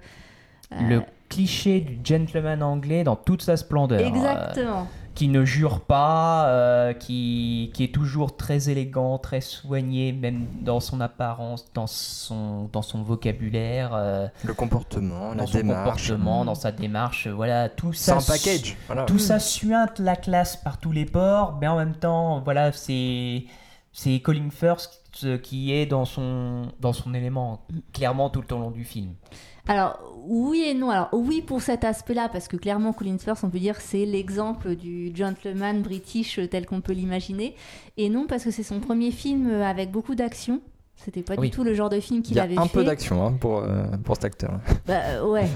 euh, 0.73 0.88
Le 0.88 1.02
cliché 1.28 1.80
du 1.80 1.99
gentleman 2.04 2.62
anglais 2.62 3.04
dans 3.04 3.16
toute 3.16 3.42
sa 3.42 3.56
splendeur. 3.56 4.00
Exactement. 4.00 4.87
Qui 5.14 5.28
ne 5.28 5.45
jure 5.45 5.81
pas, 5.81 6.47
euh, 6.49 6.92
qui, 6.95 7.71
qui 7.75 7.85
est 7.85 7.95
toujours 7.95 8.37
très 8.37 8.71
élégant, 8.71 9.19
très 9.19 9.40
soigné, 9.40 10.12
même 10.12 10.47
dans 10.62 10.81
son 10.81 11.00
apparence, 11.00 11.66
dans 11.75 11.87
son, 11.87 12.69
dans 12.73 12.83
son 12.83 13.02
vocabulaire, 13.02 13.90
euh, 13.95 14.26
Le 14.45 14.54
comportement, 14.54 15.31
dans 15.31 15.42
la 15.42 15.47
son 15.47 15.59
démarche. 15.59 16.09
comportement, 16.09 16.45
dans 16.45 16.54
sa 16.54 16.73
démarche. 16.73 17.28
Voilà, 17.28 17.69
tout 17.69 17.92
ça. 17.92 18.16
un 18.16 18.23
package. 18.23 18.76
Voilà. 18.87 19.04
Tout 19.04 19.19
ça 19.19 19.38
suinte 19.38 19.99
la 19.99 20.16
classe 20.16 20.57
par 20.57 20.78
tous 20.78 20.92
les 20.92 21.04
ports, 21.04 21.59
mais 21.61 21.69
en 21.69 21.76
même 21.76 21.95
temps, 21.95 22.40
voilà, 22.40 22.73
c'est 22.73 23.45
c'est 23.92 24.21
Colin 24.21 24.49
Firth 24.50 25.00
qui 25.42 25.73
est 25.75 25.85
dans 25.85 26.07
son 26.07 26.62
dans 26.81 26.95
son 26.95 27.12
élément 27.12 27.66
clairement 27.92 28.31
tout 28.31 28.42
le 28.49 28.57
long 28.57 28.71
du 28.71 28.85
film. 28.85 29.12
Alors 29.69 30.00
oui 30.26 30.64
et 30.66 30.75
non. 30.75 30.90
Alors 30.90 31.09
oui 31.12 31.42
pour 31.42 31.62
cet 31.62 31.85
aspect-là, 31.85 32.28
parce 32.28 32.49
que 32.49 32.57
clairement 32.57 32.92
Colin 32.92 33.19
Firth, 33.19 33.42
on 33.45 33.50
peut 33.50 33.59
dire 33.59 33.81
c'est 33.81 34.04
l'exemple 34.04 34.75
du 34.76 35.12
gentleman 35.14 35.83
british 35.83 36.40
tel 36.50 36.66
qu'on 36.66 36.81
peut 36.81 36.92
l'imaginer. 36.92 37.54
Et 37.97 38.09
non 38.09 38.26
parce 38.26 38.45
que 38.45 38.50
c'est 38.50 38.62
son 38.62 38.81
premier 38.81 39.11
film 39.11 39.50
avec 39.62 39.90
beaucoup 39.90 40.14
d'action. 40.14 40.61
C'était 40.97 41.23
pas 41.23 41.35
Oui. 41.37 41.50
du 41.50 41.57
tout 41.57 41.64
le 41.64 41.75
genre 41.75 41.88
de 41.88 41.99
film 41.99 42.21
Il 42.21 42.23
qu'il 42.23 42.37
y 42.37 42.40
a 42.40 42.45
avait 42.45 42.57
un 42.59 42.66
fait. 42.66 42.75
peu 42.75 42.85
d'action 42.85 43.26
hein, 43.26 43.33
pour, 43.40 43.59
euh, 43.59 43.85
pour 44.04 44.14
cet 44.16 44.25
acteur. 44.26 44.61
Bah, 44.87 45.00
euh, 45.07 45.26
ouais. 45.28 45.49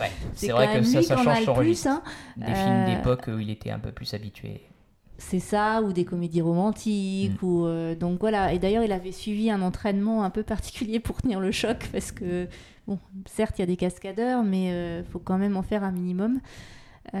Ouais, 0.00 0.10
C'est 0.34 0.48
vrai 0.50 0.78
que 0.80 0.82
ça, 0.82 1.00
change 1.16 1.44
son 1.44 1.52
plus, 1.54 1.60
registre. 1.60 1.88
hein. 1.88 2.02
Des 2.36 2.46
films 2.46 2.56
Euh, 2.68 2.96
d'époque 2.96 3.28
où 3.28 3.38
il 3.38 3.48
était 3.50 3.70
un 3.70 3.78
peu 3.78 3.92
plus 3.92 4.12
habitué. 4.12 4.62
C'est 5.26 5.40
ça, 5.40 5.82
ou 5.82 5.92
des 5.92 6.04
comédies 6.04 6.42
romantiques, 6.42 7.40
Mm. 7.42 7.46
ou 7.46 7.66
euh, 7.66 7.94
donc 7.94 8.20
voilà. 8.20 8.52
Et 8.52 8.58
d'ailleurs, 8.58 8.84
il 8.84 8.92
avait 8.92 9.12
suivi 9.12 9.50
un 9.50 9.62
entraînement 9.62 10.22
un 10.22 10.30
peu 10.30 10.42
particulier 10.42 11.00
pour 11.00 11.22
tenir 11.22 11.40
le 11.40 11.50
choc, 11.50 11.88
parce 11.92 12.12
que 12.12 12.46
bon, 12.86 12.98
certes, 13.26 13.58
il 13.58 13.62
y 13.62 13.64
a 13.64 13.66
des 13.66 13.76
cascadeurs, 13.76 14.44
mais 14.44 14.98
il 14.98 15.04
faut 15.10 15.18
quand 15.18 15.38
même 15.38 15.56
en 15.56 15.62
faire 15.62 15.82
un 15.84 15.92
minimum. 15.92 16.40
Euh, 17.14 17.18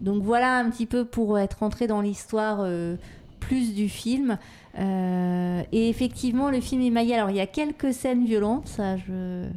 donc 0.00 0.22
voilà 0.22 0.56
un 0.58 0.70
petit 0.70 0.86
peu 0.86 1.04
pour 1.04 1.38
être 1.38 1.58
rentré 1.60 1.86
dans 1.86 2.00
l'histoire 2.00 2.60
euh, 2.60 2.96
plus 3.40 3.74
du 3.74 3.88
film. 3.88 4.38
Euh, 4.78 5.62
et 5.72 5.88
effectivement, 5.88 6.50
le 6.50 6.60
film 6.60 6.82
est 6.82 6.90
maillé. 6.90 7.14
Alors, 7.14 7.30
il 7.30 7.36
y 7.36 7.40
a 7.40 7.46
quelques 7.46 7.92
scènes 7.92 8.24
violentes, 8.24 8.68
ça, 8.68 8.96
je... 8.96 9.48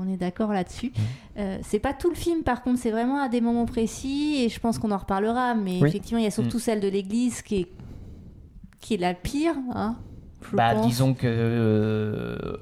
on 0.00 0.08
est 0.08 0.16
d'accord 0.16 0.52
là-dessus. 0.52 0.92
Euh, 1.38 1.58
c'est 1.62 1.78
pas 1.78 1.92
tout 1.94 2.08
le 2.08 2.16
film, 2.16 2.42
par 2.42 2.62
contre, 2.62 2.78
c'est 2.80 2.90
vraiment 2.90 3.20
à 3.20 3.28
des 3.28 3.40
moments 3.40 3.66
précis, 3.66 4.42
et 4.44 4.48
je 4.48 4.58
pense 4.60 4.78
qu'on 4.78 4.90
en 4.90 4.98
reparlera. 4.98 5.54
Mais 5.54 5.78
Oui. 5.80 5.88
effectivement, 5.88 6.18
il 6.18 6.24
y 6.24 6.28
a 6.28 6.30
surtout 6.30 6.56
Mm. 6.56 6.60
celle 6.60 6.80
de 6.80 6.88
l'église 6.88 7.42
qui 7.42 7.56
est, 7.62 7.68
qui 8.80 8.94
est 8.94 8.98
la 8.98 9.14
pire. 9.14 9.54
Hein, 9.74 9.96
Bah, 10.54 10.74
pense. 10.74 10.86
disons 10.86 11.12
que 11.12 11.26
euh, 11.26 12.56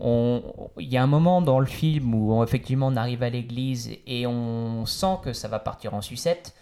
on- 0.00 0.42
il 0.78 0.88
y 0.92 0.98
a 0.98 1.02
un 1.02 1.06
moment 1.06 1.40
dans 1.40 1.60
le 1.60 1.66
film 1.66 2.14
où 2.14 2.32
on- 2.34 2.44
effectivement 2.44 2.88
on 2.88 2.96
arrive 2.96 3.22
à 3.22 3.30
l'église 3.30 3.90
et 4.06 4.26
on 4.26 4.84
sent 4.84 5.16
que 5.24 5.32
ça 5.32 5.48
va 5.48 5.58
partir 5.58 5.94
en 5.94 6.02
sucette 6.02 6.54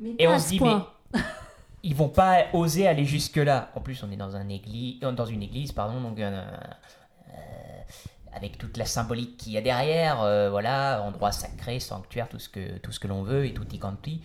Mais 0.00 0.14
et 0.18 0.26
on 0.26 0.36
se 0.38 0.48
dit 0.48 0.58
point. 0.58 0.88
mais 1.14 1.20
ils 1.84 1.94
vont 1.94 2.08
pas 2.08 2.46
oser 2.54 2.88
aller 2.88 3.04
jusque 3.04 3.36
là. 3.36 3.70
En 3.76 3.80
plus 3.80 4.02
on 4.02 4.10
est 4.10 4.16
dans 4.16 4.34
un 4.34 4.48
église, 4.48 4.98
dans 5.00 5.26
une 5.26 5.44
église 5.44 5.70
pardon 5.70 6.00
donc 6.00 6.18
euh, 6.18 6.42
avec 8.38 8.56
toute 8.56 8.76
la 8.76 8.86
symbolique 8.86 9.36
qu'il 9.36 9.52
y 9.52 9.58
a 9.58 9.60
derrière, 9.60 10.22
euh, 10.22 10.48
voilà 10.50 11.02
endroit 11.02 11.32
sacré, 11.32 11.80
sanctuaire, 11.80 12.28
tout 12.28 12.38
ce 12.38 12.48
que 12.48 12.78
tout 12.78 12.92
ce 12.92 13.00
que 13.00 13.08
l'on 13.08 13.22
veut 13.22 13.44
et 13.44 13.52
tout 13.52 13.66
y 13.72 13.78
quanti. 13.78 14.22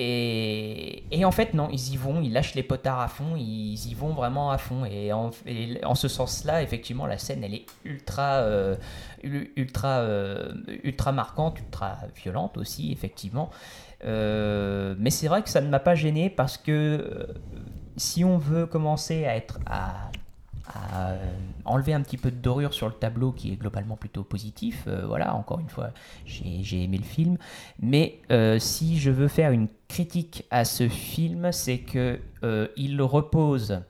Et, 0.00 1.02
et 1.10 1.24
en 1.24 1.32
fait, 1.32 1.54
non, 1.54 1.68
ils 1.72 1.92
y 1.94 1.96
vont, 1.96 2.20
ils 2.22 2.32
lâchent 2.32 2.54
les 2.54 2.62
potards 2.62 3.00
à 3.00 3.08
fond, 3.08 3.34
ils 3.36 3.90
y 3.90 3.94
vont 3.94 4.12
vraiment 4.14 4.52
à 4.52 4.58
fond. 4.58 4.84
Et 4.84 5.12
en, 5.12 5.32
en 5.82 5.94
ce 5.96 6.06
sens-là, 6.06 6.62
effectivement, 6.62 7.04
la 7.06 7.18
scène, 7.18 7.42
elle 7.42 7.54
est 7.54 7.66
ultra, 7.84 8.34
euh, 8.36 8.76
ul- 9.24 9.50
ultra, 9.56 9.98
euh, 9.98 10.52
ultra 10.84 11.10
marquante, 11.10 11.58
ultra 11.58 11.98
violente 12.14 12.56
aussi, 12.58 12.92
effectivement. 12.92 13.50
Euh, 14.04 14.94
mais 15.00 15.10
c'est 15.10 15.26
vrai 15.26 15.42
que 15.42 15.48
ça 15.48 15.60
ne 15.60 15.68
m'a 15.68 15.80
pas 15.80 15.96
gêné 15.96 16.30
parce 16.30 16.58
que 16.58 17.26
si 17.96 18.24
on 18.24 18.38
veut 18.38 18.66
commencer 18.66 19.26
à 19.26 19.34
être 19.34 19.58
à, 19.66 20.12
à, 20.68 21.10
euh, 21.10 21.32
enlever 21.64 21.94
un 21.94 22.02
petit 22.02 22.16
peu 22.16 22.30
de 22.30 22.36
dorure 22.36 22.74
sur 22.74 22.86
le 22.86 22.94
tableau 22.94 23.32
qui 23.32 23.52
est 23.52 23.56
globalement 23.56 23.96
plutôt 23.96 24.22
positif, 24.22 24.84
euh, 24.86 25.06
voilà, 25.06 25.34
encore 25.34 25.60
une 25.60 25.68
fois, 25.68 25.90
j'ai 26.24 26.82
aimé 26.82 26.98
le 26.98 27.04
film. 27.04 27.38
Mais 27.80 28.20
euh, 28.30 28.58
si 28.58 28.98
je 28.98 29.10
veux 29.10 29.28
faire 29.28 29.50
une 29.50 29.68
critique 29.88 30.44
à 30.50 30.64
ce 30.64 30.88
film, 30.88 31.52
c'est 31.52 31.78
que 31.78 32.20
il 32.76 33.00
repose 33.02 33.80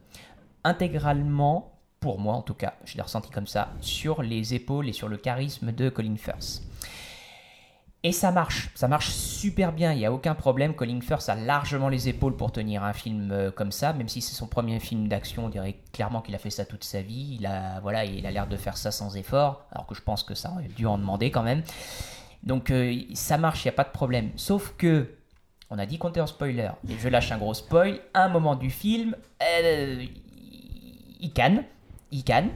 intégralement, 0.64 1.72
pour 2.00 2.18
moi 2.18 2.34
en 2.34 2.42
tout 2.42 2.54
cas, 2.54 2.74
je 2.84 2.96
l'ai 2.96 3.02
ressenti 3.02 3.30
comme 3.30 3.46
ça, 3.46 3.70
sur 3.80 4.22
les 4.22 4.54
épaules 4.54 4.88
et 4.88 4.92
sur 4.92 5.08
le 5.08 5.16
charisme 5.16 5.72
de 5.72 5.88
Colin 5.88 6.16
Firth. 6.16 6.62
Et 8.04 8.12
ça 8.12 8.30
marche, 8.30 8.70
ça 8.76 8.86
marche 8.86 9.10
super 9.10 9.72
bien, 9.72 9.92
il 9.92 9.98
n'y 9.98 10.06
a 10.06 10.12
aucun 10.12 10.36
problème. 10.36 10.74
Colin 10.74 11.00
Firth 11.00 11.28
a 11.28 11.34
largement 11.34 11.88
les 11.88 12.08
épaules 12.08 12.36
pour 12.36 12.52
tenir 12.52 12.84
un 12.84 12.92
film 12.92 13.32
euh, 13.32 13.50
comme 13.50 13.72
ça, 13.72 13.92
même 13.92 14.08
si 14.08 14.20
c'est 14.20 14.36
son 14.36 14.46
premier 14.46 14.78
film 14.78 15.08
d'action, 15.08 15.46
on 15.46 15.48
dirait 15.48 15.74
clairement 15.92 16.20
qu'il 16.20 16.32
a 16.36 16.38
fait 16.38 16.50
ça 16.50 16.64
toute 16.64 16.84
sa 16.84 17.02
vie. 17.02 17.36
Il 17.40 17.46
a, 17.46 17.80
voilà, 17.80 18.04
il 18.04 18.24
a 18.24 18.30
l'air 18.30 18.46
de 18.46 18.56
faire 18.56 18.76
ça 18.76 18.92
sans 18.92 19.16
effort, 19.16 19.66
alors 19.72 19.84
que 19.86 19.96
je 19.96 20.02
pense 20.02 20.22
que 20.22 20.36
ça 20.36 20.52
aurait 20.52 20.68
dû 20.68 20.86
en 20.86 20.96
demander 20.96 21.32
quand 21.32 21.42
même. 21.42 21.64
Donc 22.44 22.70
euh, 22.70 22.94
ça 23.14 23.36
marche, 23.36 23.64
il 23.64 23.66
n'y 23.66 23.70
a 23.70 23.76
pas 23.76 23.84
de 23.84 23.90
problème. 23.90 24.30
Sauf 24.36 24.74
que, 24.78 25.16
on 25.68 25.78
a 25.78 25.84
dit 25.84 25.98
en 26.00 26.26
spoiler, 26.26 26.70
et 26.88 26.96
je 27.00 27.08
lâche 27.08 27.32
un 27.32 27.38
gros 27.38 27.52
spoil, 27.52 27.98
un 28.14 28.28
moment 28.28 28.54
du 28.54 28.70
film, 28.70 29.16
euh, 29.42 30.04
il 31.18 31.32
canne, 31.32 31.64
il 32.12 32.22
canne. 32.22 32.50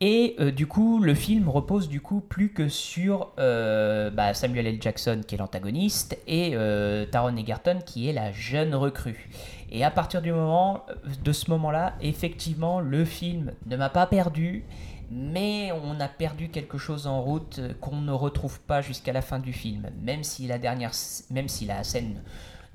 Et 0.00 0.36
euh, 0.38 0.52
du 0.52 0.68
coup, 0.68 1.00
le 1.00 1.14
film 1.14 1.48
repose 1.48 1.88
du 1.88 2.00
coup 2.00 2.20
plus 2.20 2.52
que 2.52 2.68
sur 2.68 3.32
euh, 3.38 4.10
bah, 4.10 4.32
Samuel 4.32 4.68
L. 4.68 4.78
Jackson 4.80 5.22
qui 5.26 5.34
est 5.34 5.38
l'antagoniste 5.38 6.16
et 6.28 6.52
euh, 6.54 7.04
Taron 7.04 7.36
Egerton 7.36 7.80
qui 7.84 8.08
est 8.08 8.12
la 8.12 8.30
jeune 8.30 8.76
recrue. 8.76 9.28
Et 9.72 9.84
à 9.84 9.90
partir 9.90 10.22
du 10.22 10.32
moment 10.32 10.86
de 11.24 11.32
ce 11.32 11.50
moment-là, 11.50 11.94
effectivement, 12.00 12.80
le 12.80 13.04
film 13.04 13.52
ne 13.66 13.76
m'a 13.76 13.90
pas 13.90 14.06
perdu, 14.06 14.64
mais 15.10 15.72
on 15.72 15.98
a 15.98 16.08
perdu 16.08 16.48
quelque 16.48 16.78
chose 16.78 17.08
en 17.08 17.20
route 17.20 17.60
qu'on 17.80 17.96
ne 17.96 18.12
retrouve 18.12 18.60
pas 18.60 18.80
jusqu'à 18.82 19.12
la 19.12 19.20
fin 19.20 19.40
du 19.40 19.52
film. 19.52 19.88
Même 20.00 20.22
si 20.22 20.46
la 20.46 20.58
dernière, 20.58 20.92
même 21.30 21.48
si 21.48 21.66
la 21.66 21.82
scène 21.82 22.22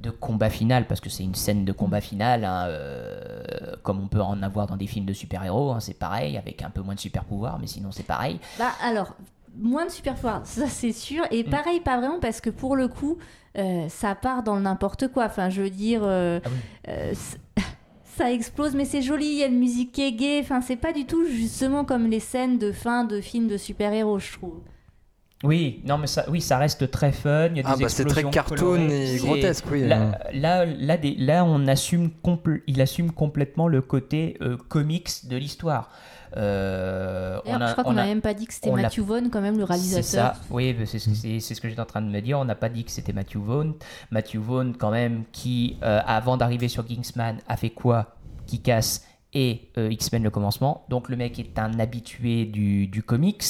de 0.04 0.10
combat 0.10 0.50
final, 0.50 0.86
parce 0.86 1.00
que 1.00 1.10
c'est 1.10 1.24
une 1.24 1.34
scène 1.34 1.64
de 1.64 1.72
combat 1.72 2.02
final, 2.02 2.44
hein, 2.44 2.66
euh, 2.68 3.76
comme 3.84 4.02
on 4.02 4.08
peut 4.08 4.22
en 4.22 4.44
avoir 4.44 4.68
dans 4.68 4.76
des 4.76 4.86
films 4.86 5.06
de 5.06 5.14
super-héros, 5.14 5.72
hein, 5.72 5.80
c'est 5.80 5.98
pareil, 5.98 6.38
avec 6.38 6.62
un 6.62 6.70
peu 6.70 6.82
moins 6.82 6.94
de 6.94 7.00
super-pouvoir, 7.00 7.58
mais 7.60 7.68
sinon 7.68 7.92
c'est 7.92 8.04
pareil. 8.04 8.40
Bah 8.60 8.72
alors, 8.84 9.16
moins 9.58 9.86
de 9.86 9.92
super 9.92 10.16
pouvoirs, 10.16 10.42
ça 10.44 10.68
c'est 10.68 10.92
sûr. 10.92 11.24
Mm. 11.24 11.28
Et 11.34 11.44
pareil, 11.46 11.80
pas 11.80 11.98
vraiment, 11.98 12.20
parce 12.20 12.42
que 12.42 12.50
pour 12.50 12.76
le 12.76 12.90
coup, 12.90 13.18
euh, 13.58 13.88
ça 13.88 14.14
part 14.14 14.44
dans 14.44 14.56
le 14.56 14.62
n'importe 14.62 15.08
quoi. 15.08 15.26
Enfin, 15.26 15.50
je 15.50 15.62
veux 15.62 15.70
dire, 15.70 16.02
euh, 16.04 16.40
Ah 16.86 16.92
ça 18.04 18.32
explose, 18.32 18.76
mais 18.76 18.86
c'est 18.86 19.02
joli, 19.02 19.26
il 19.26 19.38
y 19.38 19.44
a 19.44 19.48
une 19.48 19.58
musique 19.58 19.94
qui 19.94 20.04
est 20.04 20.12
gaie. 20.12 20.40
Enfin, 20.42 20.60
c'est 20.60 20.76
pas 20.76 20.92
du 20.92 21.06
tout 21.06 21.26
justement 21.26 21.86
comme 21.86 22.08
les 22.08 22.20
scènes 22.20 22.58
de 22.60 22.72
fin 22.72 23.06
de 23.06 23.22
films 23.22 23.48
de 23.48 23.58
super-héros, 23.58 24.20
je 24.20 24.34
trouve. 24.34 24.60
Oui, 25.44 25.82
non, 25.86 25.98
mais 25.98 26.08
ça, 26.08 26.24
oui, 26.30 26.40
ça 26.42 26.58
reste 26.58 26.90
très 26.90 27.12
fun. 27.12 27.48
Il 27.52 27.58
y 27.58 27.60
a 27.60 27.64
des 27.64 27.70
Ah 27.70 27.76
bah, 27.78 27.90
c'est 27.90 28.06
très 28.06 28.22
explosions 28.22 28.30
cartoon 28.32 28.56
colorées. 28.56 29.14
et 29.14 29.18
C'est- 29.18 29.26
grotesque, 29.26 29.66
oui. 29.72 29.86
Là, 29.88 30.18
là, 30.34 30.66
là, 30.66 30.98
des- 30.98 31.16
là, 31.16 31.44
on 31.46 31.68
assume 31.68 32.10
compl- 32.24 32.62
il 32.68 32.80
assume 32.82 33.12
complètement 33.12 33.68
le 33.68 33.82
côté 33.82 34.38
euh, 34.42 34.56
comics 34.70 35.10
de 35.28 35.36
l'histoire. 35.36 35.90
Euh, 36.38 37.40
on 37.46 37.54
a- 37.62 37.68
je 37.68 37.72
crois 37.74 37.84
on 37.86 37.90
qu'on 37.92 37.98
a- 37.98 38.02
n'a 38.02 38.06
même 38.06 38.22
pas 38.22 38.34
dit 38.34 38.48
que 38.48 38.54
c'était 38.54 38.72
Matthew 38.72 39.02
Vaughn, 39.02 39.30
quand 39.30 39.42
même, 39.42 39.56
le 39.58 39.66
C'est 39.66 39.74
réalisateur. 39.74 40.36
ça, 40.36 40.42
oui, 40.50 40.76
c'est 40.86 40.98
ce, 41.00 41.14
c'est- 41.14 41.40
c'est 41.40 41.54
ce 41.54 41.62
que 41.62 41.70
j'étais 41.70 41.82
en 41.82 41.86
train 41.86 42.02
de 42.02 42.10
me 42.10 42.22
dire. 42.22 42.40
On 42.40 42.46
n'a 42.46 42.56
pas 42.56 42.70
dit 42.70 42.84
que 42.84 42.92
c'était 42.92 43.14
Matthew 43.14 43.38
Vaughn. 43.38 43.74
Matthew 44.12 44.38
Vaughn, 44.38 44.74
quand 44.78 44.92
même, 44.92 45.24
qui, 45.32 45.78
euh, 45.84 46.00
avant 46.06 46.38
d'arriver 46.38 46.68
sur 46.70 46.86
Kingsman, 46.86 47.38
a 47.48 47.58
fait 47.58 47.70
quoi? 47.70 48.16
Qui 48.48 48.62
casse 48.62 49.06
et 49.34 49.70
euh, 49.78 49.90
X-Men 49.92 50.24
le 50.24 50.30
commencement. 50.30 50.86
Donc 50.90 51.10
le 51.10 51.16
mec 51.16 51.40
est 51.40 51.58
un 51.60 51.80
habitué 51.80 52.46
du, 52.46 52.88
du 52.88 53.04
comics. 53.04 53.44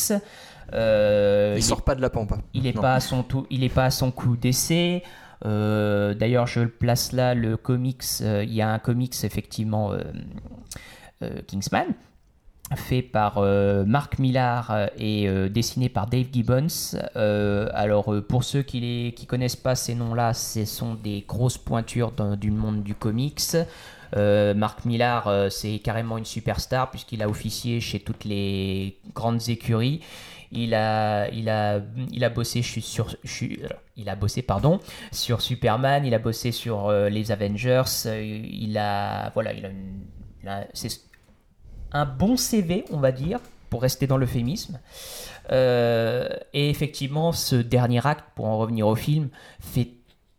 Euh, 0.74 1.54
Il 1.56 1.60
est- 1.60 1.62
sort 1.62 1.84
pas 1.84 1.96
de 1.96 2.02
la 2.02 2.10
pampa. 2.10 2.38
il 2.54 2.64
n'est 2.64 2.74
pas 2.74 2.96
à 2.96 3.00
son 3.00 3.24
tout, 3.24 3.46
il 3.50 3.64
est 3.64 3.70
pas 3.74 3.86
à 3.86 3.92
son 3.92 4.12
coup 4.12 4.36
d'essai. 4.36 5.04
Euh, 5.46 6.14
D'ailleurs, 6.14 6.48
je 6.48 6.62
le 6.62 6.70
place 6.70 7.12
là, 7.12 7.36
le 7.36 7.58
comics. 7.58 8.04
euh, 8.22 8.44
il 8.44 8.54
y 8.54 8.62
a 8.62 8.70
un 8.72 8.80
comics 8.80 9.14
effectivement 9.24 9.92
Kingsman 11.48 11.88
fait 12.76 13.02
par 13.02 13.40
Mark 13.86 14.18
Millar 14.20 14.90
et 14.98 15.28
dessiné 15.50 15.90
par 15.90 16.08
Dave 16.08 16.26
Gibbons. 16.32 16.68
Alors, 17.16 18.14
pour 18.28 18.44
ceux 18.44 18.62
qui 18.64 18.82
ne 18.82 19.10
qui 19.12 19.26
connaissent 19.26 19.56
pas 19.56 19.76
ces 19.76 19.96
noms-là, 19.96 20.34
ce 20.34 20.66
sont 20.66 20.96
des 20.96 21.24
grosses 21.28 21.58
pointures 21.58 22.12
dans- 22.12 22.36
du 22.36 22.52
monde 22.52 22.84
du 22.84 22.96
comics. 22.96 23.42
Euh, 24.16 24.54
Mark 24.54 24.86
Millar, 24.86 25.28
euh, 25.28 25.50
c'est 25.50 25.80
carrément 25.80 26.18
une 26.20 26.26
superstar 26.26 26.92
puisqu'il 26.92 27.24
a 27.24 27.30
officié 27.30 27.80
chez 27.80 28.00
toutes 28.00 28.26
les 28.26 28.98
grandes 29.16 29.50
écuries. 29.50 30.02
Il 30.54 30.74
a, 30.76 31.30
il 31.30 31.50
a, 31.50 31.82
il 32.12 32.24
a 32.24 32.30
bossé 32.30 32.62
sur, 32.62 33.16
suis- 33.24 33.60
il 33.98 34.08
a 34.10 34.16
bossé 34.16 34.42
pardon 34.42 34.80
sur 35.12 35.42
Superman. 35.42 36.06
Il 36.06 36.14
a 36.14 36.20
bossé 36.20 36.52
sur 36.52 36.88
euh, 36.90 37.10
les 37.10 37.32
Avengers. 37.32 37.84
euh, 38.06 38.22
il 38.24 38.78
a, 38.78 39.30
voilà, 39.32 39.54
il 39.54 39.66
a, 40.48 40.66
c'est 40.74 40.90
un 41.92 42.06
bon 42.06 42.38
CV, 42.38 42.86
on 42.92 42.98
va 43.00 43.12
dire, 43.12 43.40
pour 43.70 43.82
rester 43.82 44.08
dans 44.08 44.18
l'euphémisme. 44.18 44.80
Euh, 45.52 46.30
et 46.54 46.70
effectivement, 46.70 47.32
ce 47.32 47.56
dernier 47.56 48.06
acte, 48.06 48.26
pour 48.36 48.46
en 48.46 48.58
revenir 48.58 48.88
au 48.88 48.96
film, 48.96 49.30
fait 49.60 49.90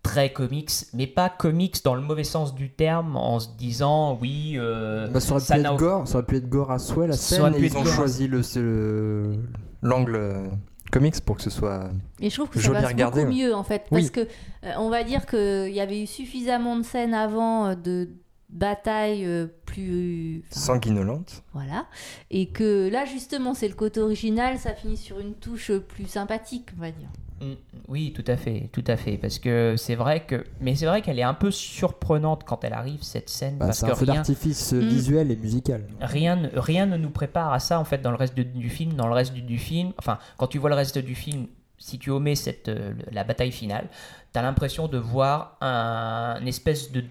très 0.03 0.33
comics, 0.33 0.71
mais 0.93 1.07
pas 1.07 1.31
comics 1.31 1.83
dans 1.85 1.95
le 1.95 2.03
mauvais 2.03 2.25
sens 2.25 2.55
du 2.55 2.71
terme, 2.71 3.17
en 3.17 3.41
se 3.41 3.49
disant 3.57 4.19
oui. 4.21 4.55
euh, 4.57 5.09
Bah, 5.09 5.21
ça, 5.21 5.33
aurait 5.35 5.45
pu 5.45 5.53
être 5.53 5.77
gore, 5.77 6.07
ça 6.09 6.19
aurait 6.19 6.27
pu 6.27 6.37
être 6.37 6.49
gore 6.49 6.71
à 6.71 6.79
souhait 6.79 7.07
la 7.07 7.15
scène 7.17 7.55
ils 7.59 7.77
ont 7.77 7.83
gore 7.83 7.93
choisi 7.95 8.29
le, 8.29 8.43
le- 8.57 9.37
L'angle 9.85 10.17
euh, 10.17 10.47
comics 10.91 11.21
pour 11.25 11.37
que 11.37 11.43
ce 11.43 11.51
soit. 11.51 11.91
Et 12.21 12.31
je 12.31 12.35
trouve 12.35 12.49
que 12.49 12.59
ça 12.59 12.73
passe 12.73 12.95
beaucoup 12.95 13.27
mieux 13.27 13.55
en 13.55 13.63
fait, 13.63 13.83
Oui. 13.91 14.01
parce 14.01 14.11
que 14.11 14.21
euh, 14.21 14.73
on 14.79 14.89
va 14.91 15.05
dire 15.05 15.27
qu'il 15.27 15.73
y 15.73 15.81
avait 15.81 16.03
eu 16.03 16.07
suffisamment 16.07 16.77
de 16.77 16.83
scènes 16.83 17.15
avant 17.15 17.67
euh, 17.69 17.75
de 17.75 18.09
batailles 18.55 19.27
euh, 19.27 19.47
plus 19.67 20.43
enfin, 20.51 20.61
sanguinolente. 20.61 21.43
voilà, 21.53 21.87
et 22.31 22.47
que 22.47 22.89
là 22.91 23.05
justement 23.05 23.53
c'est 23.55 23.69
le 23.69 23.75
côté 23.75 24.01
original, 24.01 24.59
ça 24.59 24.73
finit 24.75 24.97
sur 24.97 25.19
une 25.21 25.35
touche 25.35 25.73
plus 25.73 26.07
sympathique, 26.07 26.69
on 26.79 26.81
va 26.81 26.91
dire. 26.91 27.09
Mm, 27.41 27.55
Oui, 27.89 28.13
tout 28.15 28.25
à 28.29 28.37
fait, 28.37 28.71
tout 28.73 28.85
à 28.87 28.97
fait, 28.97 29.19
parce 29.19 29.39
que 29.41 29.75
c'est 29.77 29.97
vrai 29.97 30.25
que, 30.25 30.45
mais 30.61 30.77
c'est 30.77 30.87
vrai 30.87 31.03
qu'elle 31.03 31.19
est 31.19 31.23
un 31.25 31.35
peu 31.35 31.51
surprenante 31.51 32.45
quand 32.45 32.63
elle 32.65 32.73
arrive 32.73 33.03
cette 33.03 33.29
scène, 33.29 33.59
Bah, 33.59 33.67
parce 33.67 33.81
c'est 33.81 33.87
que 33.87 33.93
un 33.93 33.97
feu 33.97 34.05
rien, 34.07 34.15
d'artifice 34.15 34.73
Mm. 34.73 34.79
visuel 34.81 35.31
et 35.33 35.37
musical. 35.37 35.85
rien, 36.01 36.37
ne- 36.37 36.49
rien 36.55 36.87
ne 36.87 36.97
nous 36.97 37.11
prépare 37.11 37.53
à 37.53 37.59
ça 37.59 37.81
en 37.81 37.85
fait 37.85 37.99
dans 37.99 38.11
le 38.13 38.17
reste 38.17 38.37
de- 38.37 38.45
du 38.45 38.71
film. 38.71 38.93
Dans 38.95 39.09
le 39.09 39.15
reste 39.15 39.33
du, 39.35 39.43
du 39.43 39.59
film, 39.59 39.93
enfin, 39.99 40.19
quand 40.39 40.47
tu 40.47 40.59
vois 40.59 40.71
le 40.71 40.77
reste 40.77 40.97
du 40.99 41.15
film, 41.17 41.49
si 41.77 41.99
tu 41.99 42.11
omets 42.11 42.37
cette, 42.37 42.69
euh, 42.69 42.93
la 43.11 43.25
bataille 43.25 43.51
finale, 43.53 43.89
t'as 44.33 44.41
l'impression 44.43 44.87
de 44.87 44.97
voir 44.97 45.57
un, 45.61 46.39
une 46.41 46.49
espèce 46.49 46.93
de 46.93 47.05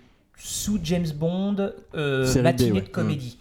sous 0.45 0.79
James 0.83 1.07
Bond 1.15 1.71
euh, 1.95 2.33
B, 2.33 2.38
matinée 2.39 2.71
ouais. 2.73 2.81
de 2.81 2.89
comédie. 2.89 3.38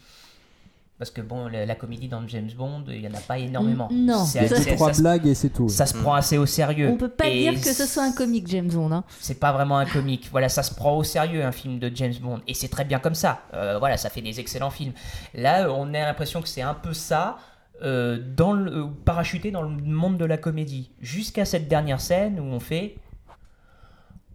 Parce 0.99 1.11
que 1.11 1.21
bon, 1.21 1.49
la, 1.49 1.67
la 1.67 1.75
comédie 1.75 2.07
dans 2.07 2.23
James 2.29 2.51
Bond, 2.57 2.85
il 2.87 3.01
y 3.01 3.09
en 3.09 3.15
a 3.15 3.19
pas 3.21 3.37
énormément. 3.39 3.89
Non. 3.93 4.25
C'est- 4.25 4.47
trois 4.77 4.93
blagues 4.93 5.27
et 5.27 5.35
c'est 5.35 5.49
tout. 5.49 5.69
Ça 5.69 5.85
se 5.85 5.95
prend 5.95 6.15
assez 6.15 6.39
au 6.39 6.47
sérieux. 6.47 6.91
On 6.91 6.97
peut 6.97 7.09
pas 7.09 7.27
Et 7.27 7.41
dire 7.41 7.55
que 7.61 7.73
ce 7.73 7.87
soit 7.87 8.05
un 8.05 8.13
comique 8.13 8.47
James 8.47 8.69
Bond. 8.69 8.93
Hein. 8.93 9.03
c'est 9.19 9.41
pas 9.41 9.51
vraiment 9.51 9.79
un 9.79 9.85
comique. 9.87 10.29
Voilà, 10.31 10.49
ça 10.49 10.63
se 10.63 10.73
prend 10.73 10.97
au 10.97 11.03
sérieux 11.03 11.45
un 11.45 11.51
film 11.51 11.81
de 11.81 11.91
James 11.93 12.15
Bond 12.23 12.41
et 12.47 12.55
c'est 12.55 12.69
très 12.69 12.85
bien 12.85 13.01
comme 13.01 13.17
ça. 13.17 13.43
Euh, 13.53 13.79
voilà, 13.81 13.97
ça 13.97 14.11
fait 14.11 14.23
des 14.23 14.39
excellents 14.39 14.71
films. 14.71 14.93
Là, 15.35 15.73
on 15.73 15.89
a 15.93 15.99
l'impression 16.03 16.41
que 16.41 16.49
c'est 16.49 16.63
un 16.63 16.75
peu 16.75 16.93
ça. 16.93 17.39
euh, 17.83 18.21
dans 18.37 18.53
le, 18.53 18.71
euh, 18.73 18.87
parachuté 19.05 19.51
dans 19.51 19.63
le 19.63 19.71
monde 19.71 20.17
de 20.19 20.25
la 20.25 20.37
comédie 20.37 20.93
jusqu'à 21.01 21.45
cette 21.45 21.67
dernière 21.67 22.01
scène 22.01 22.39
où 22.39 22.45
on 22.45 22.61
fait 22.61 22.95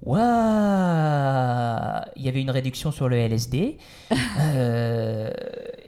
Waouh 0.04 0.24
Il 2.16 2.24
y 2.24 2.30
avait 2.30 2.42
une 2.42 2.50
réduction 2.52 2.92
sur 2.92 3.10
le 3.10 3.18
LSD. 3.18 3.78
Euh, 4.40 5.32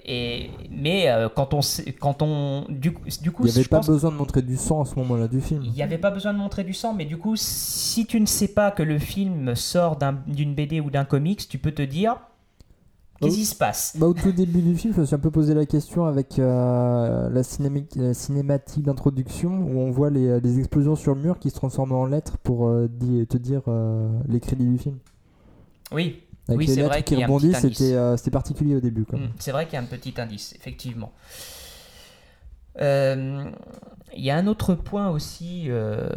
et, 0.05 0.49
mais 0.71 1.07
euh, 1.09 1.29
quand 1.33 1.53
on. 1.53 1.61
sait- 1.61 1.91
Quand 1.93 2.21
on 2.21 2.65
du, 2.67 2.91
coup- 2.93 3.03
du 3.21 3.31
coup, 3.31 3.43
Il 3.43 3.45
n'y 3.45 3.51
avait 3.51 3.63
je 3.63 3.69
pas 3.69 3.77
pense- 3.77 3.87
besoin 3.87 4.11
de 4.11 4.15
montrer 4.17 4.41
du 4.41 4.57
sang 4.57 4.81
à 4.81 4.85
ce 4.85 4.95
moment-là 4.95 5.27
du 5.27 5.39
film. 5.39 5.61
il 5.63 5.71
n'y 5.71 5.83
avait 5.83 5.97
pas 5.99 6.09
besoin 6.11 6.33
de 6.33 6.39
montrer 6.39 6.63
du 6.63 6.73
sang, 6.73 6.93
mais 6.93 7.05
du 7.05 7.17
coup, 7.17 7.35
si 7.35 8.05
tu 8.07 8.19
ne 8.19 8.25
sais 8.25 8.47
pas 8.49 8.71
que 8.71 8.81
le 8.83 8.97
film 8.99 9.55
sort 9.55 9.95
d'un- 9.97 10.17
d'une 10.27 10.55
BD 10.55 10.81
ou 10.81 10.89
d'un 10.89 11.05
comics, 11.05 11.47
tu 11.47 11.57
peux 11.59 11.71
te 11.71 11.81
dire 11.83 12.17
qu'est-ce 13.19 13.35
qui 13.35 13.45
se 13.45 13.55
passe? 13.55 13.93
Bah, 13.97 14.07
au 14.07 14.13
tout 14.13 14.31
début 14.31 14.61
du 14.61 14.75
film, 14.75 14.93
je 14.93 15.01
me 15.01 15.05
suis 15.05 15.15
un 15.15 15.19
peu 15.19 15.31
posé 15.31 15.53
la 15.53 15.65
question 15.65 16.05
avec 16.05 16.39
euh, 16.39 17.29
la, 17.29 17.43
cinématique 18.13 18.83
d'introduction 18.83 19.49
où 19.51 19.79
on 19.79 19.91
voit 19.91 20.09
les, 20.09 20.39
les 20.39 20.59
explosions 20.59 20.95
sur 20.95 21.15
le 21.15 21.21
mur 21.21 21.39
qui 21.39 21.49
se 21.49 21.55
transforment 21.55 21.93
en 21.93 22.05
lettres 22.05 22.37
pour 22.39 22.67
euh, 22.67 22.87
te 22.87 23.37
dire 23.37 23.61
euh, 23.67 24.09
les 24.27 24.39
crédits 24.39 24.65
du 24.67 24.77
film. 24.77 24.97
Oui, 25.91 26.23
Avec 26.47 26.59
Oui, 26.59 26.65
les 26.67 26.73
c'est 26.73 26.79
lettres 26.81 26.89
vrai 26.89 27.03
qui 27.03 27.03
qu'il 27.03 27.19
y 27.19 27.23
a 27.23 27.25
un 27.25 27.27
rebondissent, 27.27 27.61
petit 27.61 27.93
indice. 27.93 28.17
c'était 28.21 28.31
particulier 28.31 28.75
au 28.75 28.79
début. 28.79 29.05
Quoi. 29.05 29.19
Mm, 29.19 29.29
c'est 29.39 29.51
vrai 29.51 29.65
qu'il 29.65 29.73
y 29.73 29.77
a 29.77 29.81
un 29.81 29.85
petit 29.85 30.13
indice, 30.19 30.53
effectivement. 30.55 31.11
Il 34.15 34.23
y 34.23 34.31
a 34.31 34.35
un 34.37 34.47
autre 34.47 34.73
point 34.75 35.09
aussi, 35.09 35.65
euh, 35.67 36.09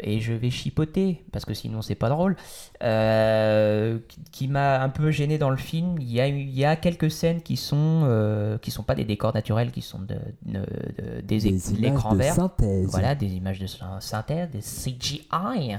et 0.00 0.20
je 0.20 0.32
vais 0.32 0.50
chipoter, 0.50 1.24
parce 1.32 1.44
que 1.44 1.52
sinon 1.54 1.82
c'est 1.82 1.94
pas 1.94 2.08
drôle, 2.08 2.36
euh, 2.82 3.98
qui, 4.08 4.20
qui 4.32 4.48
m'a 4.48 4.80
un 4.82 4.88
peu 4.88 5.10
gêné 5.10 5.36
dans 5.38 5.50
le 5.50 5.56
film. 5.56 5.96
Il 6.00 6.10
y 6.10 6.20
a, 6.20 6.26
il 6.28 6.50
y 6.50 6.64
a 6.64 6.76
quelques 6.76 7.10
scènes 7.10 7.42
qui 7.42 7.56
sont, 7.56 8.02
euh, 8.04 8.58
qui 8.58 8.70
sont 8.70 8.82
pas 8.82 8.94
des 8.94 9.04
décors 9.04 9.34
naturels, 9.34 9.70
qui 9.72 9.82
sont 9.82 9.98
de, 9.98 10.14
de- 10.46 10.60
de- 10.60 11.20
des, 11.22 11.40
Des 11.50 11.90
de 11.90 11.90
synthèse. 12.34 12.86
Voilà, 12.90 13.14
des 13.14 13.34
images 13.34 13.58
de 13.58 13.66
syn- 13.66 14.00
synthèse, 14.00 14.48
des 14.50 14.60
CGI. 14.60 15.76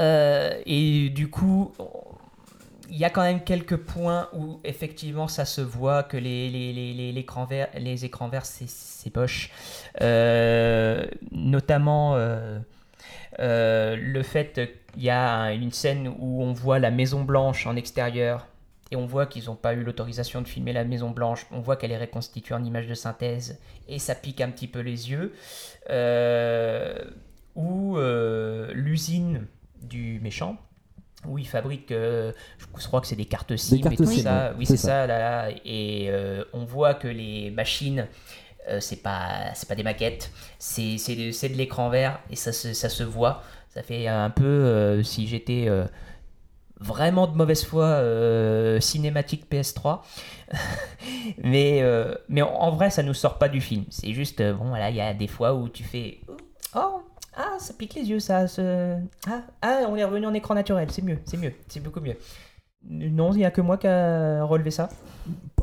Euh, 0.00 0.60
et 0.66 1.10
du 1.10 1.28
coup, 1.30 1.72
il 2.90 2.96
y 2.96 3.04
a 3.04 3.10
quand 3.10 3.22
même 3.22 3.42
quelques 3.42 3.76
points 3.76 4.28
où 4.32 4.60
effectivement 4.64 5.28
ça 5.28 5.44
se 5.44 5.60
voit 5.60 6.02
que 6.02 6.16
les, 6.16 6.50
les, 6.50 6.72
les, 6.72 6.92
les, 6.92 7.12
l'écran 7.12 7.44
vert, 7.44 7.68
les 7.78 8.04
écrans 8.04 8.28
verts 8.28 8.46
c'est, 8.46 9.14
moche. 9.14 9.50
Euh, 10.00 11.06
notamment 11.30 12.16
euh, 12.16 12.58
euh, 13.40 13.96
le 13.96 14.22
fait 14.22 14.52
qu'il 14.92 15.02
y 15.02 15.10
a 15.10 15.52
une 15.52 15.72
scène 15.72 16.08
où 16.18 16.42
on 16.42 16.52
voit 16.52 16.78
la 16.78 16.90
Maison 16.90 17.24
Blanche 17.24 17.66
en 17.66 17.76
extérieur 17.76 18.46
et 18.90 18.96
on 18.96 19.06
voit 19.06 19.26
qu'ils 19.26 19.46
n'ont 19.46 19.56
pas 19.56 19.74
eu 19.74 19.82
l'autorisation 19.82 20.42
de 20.42 20.48
filmer 20.48 20.72
la 20.72 20.84
Maison 20.84 21.10
Blanche. 21.10 21.46
On 21.50 21.60
voit 21.60 21.76
qu'elle 21.76 21.92
est 21.92 21.98
reconstituée 21.98 22.54
en 22.54 22.64
image 22.64 22.86
de 22.86 22.94
synthèse 22.94 23.58
et 23.88 23.98
ça 23.98 24.14
pique 24.14 24.40
un 24.40 24.50
petit 24.50 24.68
peu 24.68 24.80
les 24.80 25.10
yeux. 25.10 25.32
Ou 27.56 27.98
l'usine 28.74 29.46
du 29.82 30.20
méchant 30.20 30.58
où 31.26 31.38
il 31.38 31.46
fabrique, 31.46 31.90
euh, 31.92 32.32
je 32.78 32.86
crois 32.86 33.00
que 33.00 33.06
c'est 33.06 33.16
des 33.16 33.24
cartes 33.24 33.56
SIM 33.56 33.78
cartes 33.78 33.94
et 33.94 33.96
tout 33.96 34.06
SIM, 34.06 34.22
ça. 34.22 34.54
Oui, 34.58 34.66
c'est 34.66 34.76
ça. 34.76 35.06
là, 35.06 35.18
là. 35.18 35.50
Et 35.64 36.06
euh, 36.08 36.44
on 36.52 36.64
voit 36.64 36.94
que 36.94 37.08
les 37.08 37.50
machines, 37.50 38.06
euh, 38.68 38.80
c'est 38.80 39.02
pas, 39.02 39.52
c'est 39.54 39.68
pas 39.68 39.74
des 39.74 39.82
maquettes, 39.82 40.30
c'est, 40.58 40.98
c'est, 40.98 41.14
de, 41.16 41.54
l'écran 41.54 41.88
vert 41.90 42.20
et 42.30 42.36
ça 42.36 42.52
se, 42.52 42.72
ça 42.72 42.88
se 42.88 43.02
voit. 43.02 43.42
Ça 43.68 43.82
fait 43.82 44.06
un 44.06 44.30
peu 44.30 44.44
euh, 44.44 45.02
si 45.02 45.26
j'étais 45.26 45.68
vraiment 46.80 47.26
de 47.26 47.36
mauvaise 47.36 47.64
foi 47.64 48.00
cinématique 48.80 49.50
PS3. 49.50 50.00
mais, 51.42 51.82
mais 52.28 52.42
en, 52.42 52.52
en 52.52 52.70
vrai, 52.70 52.90
ça 52.90 53.02
nous 53.02 53.14
sort 53.14 53.38
pas 53.38 53.48
du 53.48 53.60
film. 53.60 53.84
C'est 53.90 54.12
juste, 54.12 54.42
bon, 54.42 54.68
voilà, 54.68 54.90
il 54.90 54.96
y 54.96 55.00
a 55.00 55.12
des 55.12 55.28
fois 55.28 55.54
où 55.54 55.68
tu 55.68 55.82
fais 55.82 56.20
Oh, 56.76 57.02
ah, 57.36 57.56
ça 57.58 57.74
pique 57.74 57.94
les 57.94 58.08
yeux, 58.08 58.20
ça. 58.20 58.46
se- 58.46 58.96
Ah, 59.26 59.42
ah, 59.62 59.80
on 59.88 59.96
est 59.96 60.04
revenu 60.04 60.26
en 60.26 60.34
écran 60.34 60.54
naturel, 60.54 60.90
c'est 60.90 61.02
mieux, 61.02 61.18
c'est 61.24 61.36
mieux, 61.36 61.52
c'est 61.68 61.80
beaucoup 61.82 62.00
mieux. 62.00 62.16
Non, 62.86 63.32
il 63.32 63.38
n'y 63.38 63.44
a 63.44 63.50
que 63.50 63.60
moi 63.62 63.78
qui 63.78 63.86
a 63.86 64.44
relevé 64.44 64.70
ça. 64.70 64.88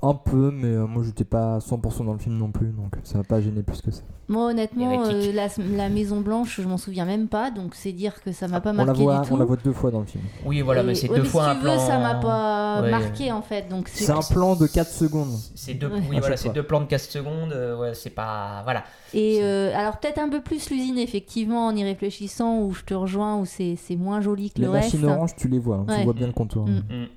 Un 0.03 0.15
peu, 0.15 0.49
mais 0.51 0.67
euh, 0.69 0.87
moi 0.87 1.03
j'étais 1.03 1.23
pas 1.23 1.59
100% 1.59 2.05
dans 2.05 2.13
le 2.13 2.17
film 2.17 2.35
non 2.35 2.51
plus, 2.51 2.69
donc 2.69 2.95
ça 3.03 3.19
m'a 3.19 3.23
pas 3.23 3.39
gêné 3.39 3.61
plus 3.61 3.81
que 3.81 3.91
ça. 3.91 4.01
Moi, 4.29 4.47
honnêtement, 4.49 5.03
euh, 5.05 5.31
la, 5.31 5.47
la 5.75 5.89
Maison 5.89 6.21
Blanche, 6.21 6.59
je 6.59 6.67
m'en 6.67 6.77
souviens 6.77 7.05
même 7.05 7.27
pas, 7.27 7.51
donc 7.51 7.75
c'est 7.75 7.91
dire 7.91 8.23
que 8.23 8.31
ça 8.31 8.47
m'a 8.47 8.61
pas 8.61 8.71
On 8.71 8.77
la, 8.77 8.85
marqué 8.85 9.03
voit, 9.03 9.19
du 9.19 9.27
tout. 9.27 9.33
on 9.35 9.37
la 9.37 9.45
voit 9.45 9.57
deux 9.57 9.73
fois 9.73 9.91
dans 9.91 9.99
le 9.99 10.05
film. 10.07 10.23
Oui, 10.45 10.61
voilà, 10.61 10.81
Et- 10.81 10.85
mais 10.85 10.95
c'est 10.95 11.07
ouais, 11.09 11.17
deux 11.17 11.21
mais 11.23 11.27
fois 11.29 11.43
si 11.43 11.49
un 11.51 11.55
tu 11.55 11.61
plan. 11.61 11.73
veux, 11.73 11.79
ça 11.79 11.99
m'a 11.99 12.15
pas 12.15 12.81
Ouais. 12.81 12.89
marqué 12.89 13.31
en 13.31 13.41
fait, 13.43 13.67
donc 13.69 13.89
C'est 13.89 14.09
un 14.09 14.21
plan 14.21 14.55
de 14.55 14.65
4 14.65 14.89
secondes. 14.89 15.37
C'est 15.53 15.75
deux, 15.75 15.87
Ouais. 15.87 16.01
oui, 16.09 16.17
voilà, 16.19 16.35
deux 16.35 16.63
plans 16.63 16.79
de 16.81 16.85
4 16.85 17.01
secondes. 17.01 17.51
euh, 17.53 17.77
ouais, 17.79 17.93
c'est 17.93 18.09
pas. 18.09 18.61
Voilà. 18.63 18.83
Et 19.13 19.39
euh, 19.43 19.71
alors 19.77 19.97
peut-être 19.97 20.17
un 20.19 20.29
peu 20.29 20.41
plus 20.41 20.69
l'usine, 20.71 20.97
effectivement, 20.97 21.67
en 21.67 21.75
y 21.75 21.83
réfléchissant, 21.83 22.59
où 22.61 22.71
je 22.73 22.81
te 22.83 22.93
rejoins, 22.95 23.37
où 23.37 23.45
c'est 23.45 23.75
c'est 23.75 23.97
moins 23.97 24.19
joli 24.21 24.49
que 24.49 24.59
Les 24.59 24.65
le 24.65 24.71
reste. 24.71 24.93
machines 24.95 25.07
oranges, 25.09 25.35
tu 25.35 25.47
les 25.47 25.59
vois, 25.59 25.75
hein, 25.87 25.95
tu 25.95 26.03
vois 26.05 26.13
bien 26.13 26.25
le 26.27 26.33
contour. 26.33 26.65
Mm. 26.67 26.71
Mm. 26.89 27.07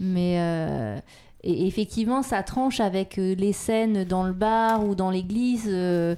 Mais 0.00 0.36
euh, 0.40 0.98
et 1.44 1.66
effectivement, 1.66 2.22
ça 2.22 2.42
tranche 2.42 2.80
avec 2.80 3.18
euh, 3.18 3.34
les 3.34 3.52
scènes 3.52 4.04
dans 4.04 4.24
le 4.24 4.32
bar 4.32 4.84
ou 4.86 4.94
dans 4.94 5.10
l'église 5.10 5.66
euh, 5.68 6.16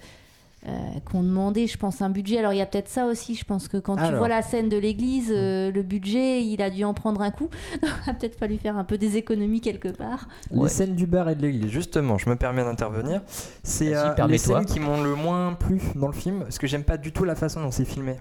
euh, 0.68 0.70
qu'on 1.10 1.22
demandait, 1.22 1.66
je 1.66 1.78
pense, 1.78 2.02
un 2.02 2.10
budget. 2.10 2.36
Alors 2.36 2.52
il 2.52 2.58
y 2.58 2.60
a 2.60 2.66
peut-être 2.66 2.88
ça 2.88 3.06
aussi. 3.06 3.34
Je 3.34 3.46
pense 3.46 3.66
que 3.66 3.78
quand 3.78 3.96
tu 3.96 4.14
vois 4.14 4.28
la 4.28 4.42
scène 4.42 4.68
de 4.68 4.76
l'église, 4.76 5.32
euh, 5.34 5.70
le 5.70 5.82
budget, 5.82 6.44
il 6.44 6.60
a 6.60 6.68
dû 6.68 6.84
en 6.84 6.92
prendre 6.92 7.22
un 7.22 7.30
coup. 7.30 7.48
Il 7.82 8.10
a 8.10 8.12
peut-être 8.12 8.38
fallu 8.38 8.58
faire 8.58 8.76
un 8.76 8.84
peu 8.84 8.98
des 8.98 9.16
économies 9.16 9.62
quelque 9.62 9.88
part. 9.88 10.28
Ouais. 10.50 10.64
Les 10.64 10.68
scènes 10.68 10.94
du 10.94 11.06
bar 11.06 11.30
et 11.30 11.34
de 11.34 11.40
l'église, 11.40 11.70
justement, 11.70 12.18
je 12.18 12.28
me 12.28 12.36
permets 12.36 12.62
d'intervenir. 12.62 13.22
C'est 13.62 13.96
euh, 13.96 14.14
les 14.26 14.36
scènes 14.36 14.66
qui 14.66 14.80
m'ont 14.80 15.02
le 15.02 15.14
moins 15.14 15.54
plu 15.54 15.80
dans 15.94 16.08
le 16.08 16.12
film, 16.12 16.40
parce 16.40 16.58
que 16.58 16.66
j'aime 16.66 16.84
pas 16.84 16.98
du 16.98 17.12
tout 17.12 17.24
la 17.24 17.36
façon 17.36 17.62
dont 17.62 17.70
c'est 17.70 17.86
filmé. 17.86 18.16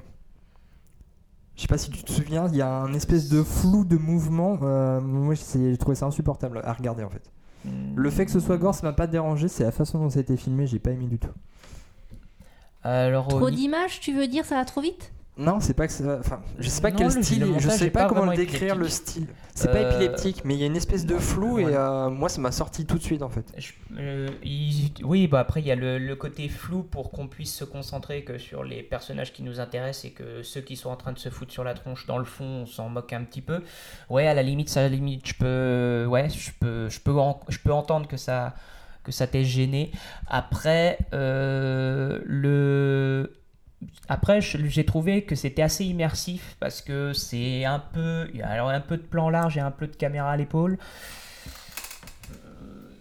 Je 1.60 1.64
sais 1.64 1.68
pas 1.68 1.78
si 1.78 1.92
tu 1.92 2.02
te 2.04 2.10
souviens, 2.14 2.48
il 2.48 2.56
y 2.56 2.62
a 2.62 2.70
un 2.72 2.94
espèce 2.94 3.28
de 3.28 3.44
flou 3.44 3.84
de 3.84 3.98
mouvement. 3.98 4.58
euh, 4.64 5.02
moi, 5.02 5.34
j'ai 5.36 5.76
trouvé 5.76 5.94
ça 5.94 6.06
insupportable 6.06 6.62
à 6.64 6.72
regarder 6.72 7.04
en 7.04 7.10
fait. 7.10 7.30
Le 7.96 8.10
fait 8.10 8.24
que 8.26 8.32
ce 8.32 8.40
soit 8.40 8.58
gore, 8.58 8.74
ça 8.74 8.88
m'a 8.88 8.94
pas 8.94 9.08
dérangé, 9.08 9.50
c'est 9.50 9.66
la 9.66 9.72
façon 9.74 10.00
dont 10.00 10.10
ça 10.10 10.20
a 10.20 10.22
été 10.22 10.38
filmé, 10.38 10.68
j'ai 10.68 10.80
pas 10.80 10.92
aimé 10.92 11.08
du 11.08 11.20
tout. 11.20 11.28
Alors, 12.82 13.28
Trop 13.28 13.50
ni- 13.50 13.58
d'images, 13.58 14.00
tu 14.00 14.14
veux 14.14 14.28
dire, 14.30 14.46
ça 14.46 14.56
va 14.56 14.64
trop 14.64 14.80
vite? 14.80 15.12
Non, 15.40 15.62
c'est 15.62 15.74
pas 15.74 15.88
que 15.88 15.94
ça. 15.94 16.18
Enfin, 16.20 16.42
je 16.60 16.68
sais 16.68 16.82
pas 16.82 16.92
Non, 16.92 16.98
quel 16.98 17.08
le- 17.16 17.24
style, 17.24 17.40
le 17.54 17.60
je 17.60 17.70
sais 17.70 17.90
pas, 17.90 18.04
pas 18.04 18.10
comment 18.14 18.32
décrire 18.34 18.76
le 18.76 18.90
style. 18.90 19.28
C'est 19.56 19.72
pas 19.72 19.78
Euh, 19.78 19.92
épileptique, 19.92 20.42
mais 20.44 20.54
il 20.56 20.60
y 20.60 20.64
a 20.64 20.68
une 20.68 20.76
espèce 20.76 21.06
de 21.06 21.18
flou 21.18 21.60
et 21.60 21.66
euh, 21.76 22.10
moi 22.10 22.28
ça 22.30 22.42
m'a 22.42 22.52
sorti 22.52 22.86
tout 22.86 22.98
de 22.98 23.04
suite 23.04 23.22
en 23.24 23.30
fait. 23.30 23.46
Je- 23.58 23.72
euh, 23.98 24.28
il- 24.44 24.92
oui, 25.04 25.28
bah 25.28 25.40
après 25.40 25.62
il 25.62 25.68
y 25.68 25.72
a 25.72 25.76
le, 25.76 25.98
le 25.98 26.16
côté 26.16 26.50
flou 26.50 26.84
pour 26.84 27.10
qu'on 27.12 27.28
puisse 27.28 27.56
se 27.56 27.64
concentrer 27.64 28.24
que 28.26 28.38
sur 28.38 28.64
les 28.66 28.84
personnages 28.84 29.32
qui 29.34 29.42
nous 29.44 29.60
intéressent 29.62 30.06
et 30.06 30.12
que 30.12 30.44
ceux 30.44 30.62
qui 30.62 30.76
sont 30.76 30.90
en 30.90 30.96
train 30.98 31.14
de 31.14 31.20
se 31.20 31.30
foutre 31.30 31.52
sur 31.54 31.64
la 31.64 31.74
tronche 31.74 32.06
dans 32.06 32.18
le 32.18 32.26
fond, 32.26 32.44
on 32.64 32.66
s'en 32.66 32.90
moque 32.90 33.14
un 33.14 33.24
petit 33.24 33.42
peu. 33.42 33.62
Ouais, 34.10 34.28
à 34.28 34.34
la 34.34 34.44
limite, 34.44 34.70
ça, 34.70 34.82
à 34.82 34.84
la 34.84 34.90
limite, 34.90 35.26
je 35.28 35.34
peux, 35.36 36.06
ouais, 36.10 36.30
je 36.30 36.52
peux, 36.60 36.90
je 36.90 37.00
peux, 37.00 37.18
en- 37.18 37.40
je 37.48 37.60
peux 37.60 37.72
entendre 37.74 38.08
que 38.08 38.18
ça, 38.18 38.56
que 39.04 39.12
ça 39.14 39.26
t'ait 39.26 39.46
gêné. 39.46 39.92
Après, 40.28 40.98
euh, 41.14 42.20
le 42.26 43.34
après, 44.08 44.42
j'ai 44.42 44.86
trouvé 44.86 45.24
que 45.24 45.36
c'était 45.36 45.62
assez 45.62 45.86
immersif 45.86 46.56
parce 46.60 46.82
que 46.82 47.14
c'est 47.14 47.66
un 47.66 47.80
peu, 47.80 48.28
alors 48.44 48.70
un 48.70 48.82
peu 48.82 48.98
de 48.98 49.04
plan 49.04 49.30
large 49.30 49.58
et 49.58 49.62
un 49.62 49.72
peu 49.72 49.88
de 49.88 49.96
caméra 49.96 50.32
à 50.32 50.38
l'épaule. 50.38 50.78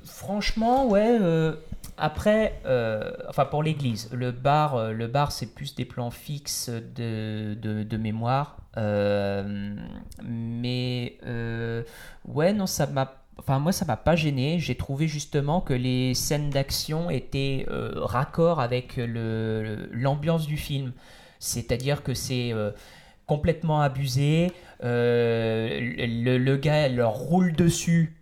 Franchement, 0.05 0.87
ouais. 0.87 1.19
euh, 1.21 1.55
après, 1.97 2.61
euh, 2.65 3.11
enfin 3.29 3.45
pour 3.45 3.63
l'église, 3.63 4.09
le 4.13 4.31
bar, 4.31 4.77
euh, 4.77 4.93
le 4.93 5.09
bar, 5.09 5.33
c'est 5.33 5.53
plus 5.53 5.75
des 5.75 5.85
plans 5.85 6.11
fixes 6.13 6.71
de, 6.71 7.55
de, 7.55 7.83
de 7.83 7.97
mémoire. 7.97 8.59
Euh, 8.77 9.75
mais 10.23 11.19
euh, 11.27 11.83
ouais, 12.25 12.53
non, 12.53 12.67
ça 12.67 12.87
m'a. 12.87 13.15
Enfin, 13.39 13.59
moi, 13.61 13.73
ça 13.73 13.85
m'a 13.85 13.97
pas 13.97 14.17
gêné. 14.17 14.59
J'ai 14.59 14.75
trouvé 14.75 15.07
justement 15.07 15.61
que 15.61 15.73
les 15.73 16.15
scènes 16.15 16.51
d'action 16.51 17.09
étaient 17.09 17.67
euh, 17.71 17.93
raccord 17.95 18.61
avec 18.61 18.99
l'ambiance 18.99 20.47
du 20.47 20.57
film. 20.57 20.93
C'est-à-dire 21.39 22.03
que 22.03 22.15
c'est 22.15 22.53
euh, 22.53 22.73
complètement 23.27 23.81
abusé. 23.81 24.53
Euh, 24.83 25.79
le, 25.81 26.39
le 26.39 26.57
gars 26.57 26.89
leur 26.89 27.15
roule 27.15 27.53
dessus 27.53 28.18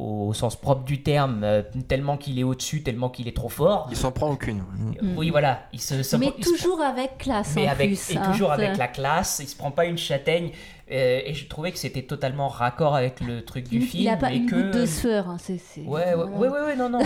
au 0.00 0.32
sens 0.34 0.56
propre 0.56 0.84
du 0.84 1.02
terme, 1.02 1.42
euh, 1.44 1.62
tellement 1.88 2.16
qu'il 2.16 2.38
est 2.38 2.42
au-dessus, 2.42 2.82
tellement 2.82 3.10
qu'il 3.10 3.28
est 3.28 3.36
trop 3.36 3.48
fort. 3.48 3.86
Il 3.90 3.96
s'en 3.96 4.12
prend 4.12 4.30
aucune. 4.30 4.58
Mm. 5.02 5.16
Oui, 5.16 5.30
voilà. 5.30 5.62
Il 5.72 5.80
se, 5.80 6.02
se- 6.02 6.16
Mais 6.16 6.32
il 6.38 6.44
se- 6.44 6.50
toujours 6.50 6.80
avec 6.80 7.18
classe 7.18 7.52
mais 7.56 7.68
en 7.68 7.72
avec, 7.72 7.88
plus. 7.90 8.10
et 8.12 8.16
hein, 8.16 8.30
toujours 8.32 8.52
avec 8.52 8.76
la 8.76 8.88
classe. 8.88 9.40
Il 9.42 9.48
se 9.48 9.56
prend 9.56 9.70
pas 9.70 9.84
une 9.86 9.98
châtaigne. 9.98 10.50
euh, 10.92 11.20
et 11.24 11.34
je 11.34 11.46
trouvais 11.46 11.70
que 11.70 11.78
c'était 11.78 12.02
totalement 12.02 12.48
raccord 12.48 12.96
avec 12.96 13.20
le 13.20 13.44
truc 13.44 13.68
du 13.68 13.76
Il, 13.76 13.82
film. 13.86 14.02
il 14.02 14.08
a 14.08 14.16
pas 14.16 14.32
et 14.32 14.36
une 14.38 14.46
que... 14.50 14.56
goutte 14.56 14.70
de 14.74 14.86
sueur. 14.86 15.28
hein, 15.28 15.36
c'est, 15.38 15.58
c'est- 15.58 15.82
Ouais, 15.82 16.00
ouais, 16.00 16.14
voilà. 16.14 16.30
ouais, 16.36 16.48
ouais, 16.48 16.60
ouais, 16.66 16.76
non, 16.76 16.88
non. 16.88 16.98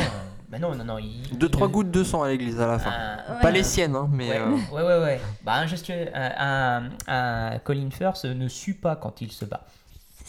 bah 0.48 0.58
non, 0.58 0.74
non, 0.74 0.84
non. 0.84 0.98
Il, 0.98 1.36
Deux, 1.38 1.48
il- 1.48 1.50
trois 1.50 1.68
gouttes 1.68 1.90
de 1.90 2.02
sang 2.02 2.22
à 2.22 2.28
l'église 2.28 2.58
à 2.60 2.66
la 2.66 2.78
fin. 2.78 2.90
un- 3.28 3.34
Pas 3.42 3.50
les 3.50 3.62
siennes, 3.62 3.94
hein, 3.94 4.08
mais. 4.10 4.30
Ouais, 4.30 4.38
euh, 4.38 4.74
ouais, 4.74 4.82
ouais, 4.82 5.02
ouais. 5.04 5.20
Bah, 5.44 5.54
un, 5.56 5.66
gestionnaire- 5.66 6.10
un, 6.14 6.84
un- 7.08 7.52
un 7.54 7.58
Colin 7.58 7.90
Firth 7.90 8.24
ne 8.24 8.48
sue 8.48 8.72
pas 8.74 8.96
quand 8.96 9.20
il 9.20 9.30
se 9.32 9.44
bat. 9.44 9.64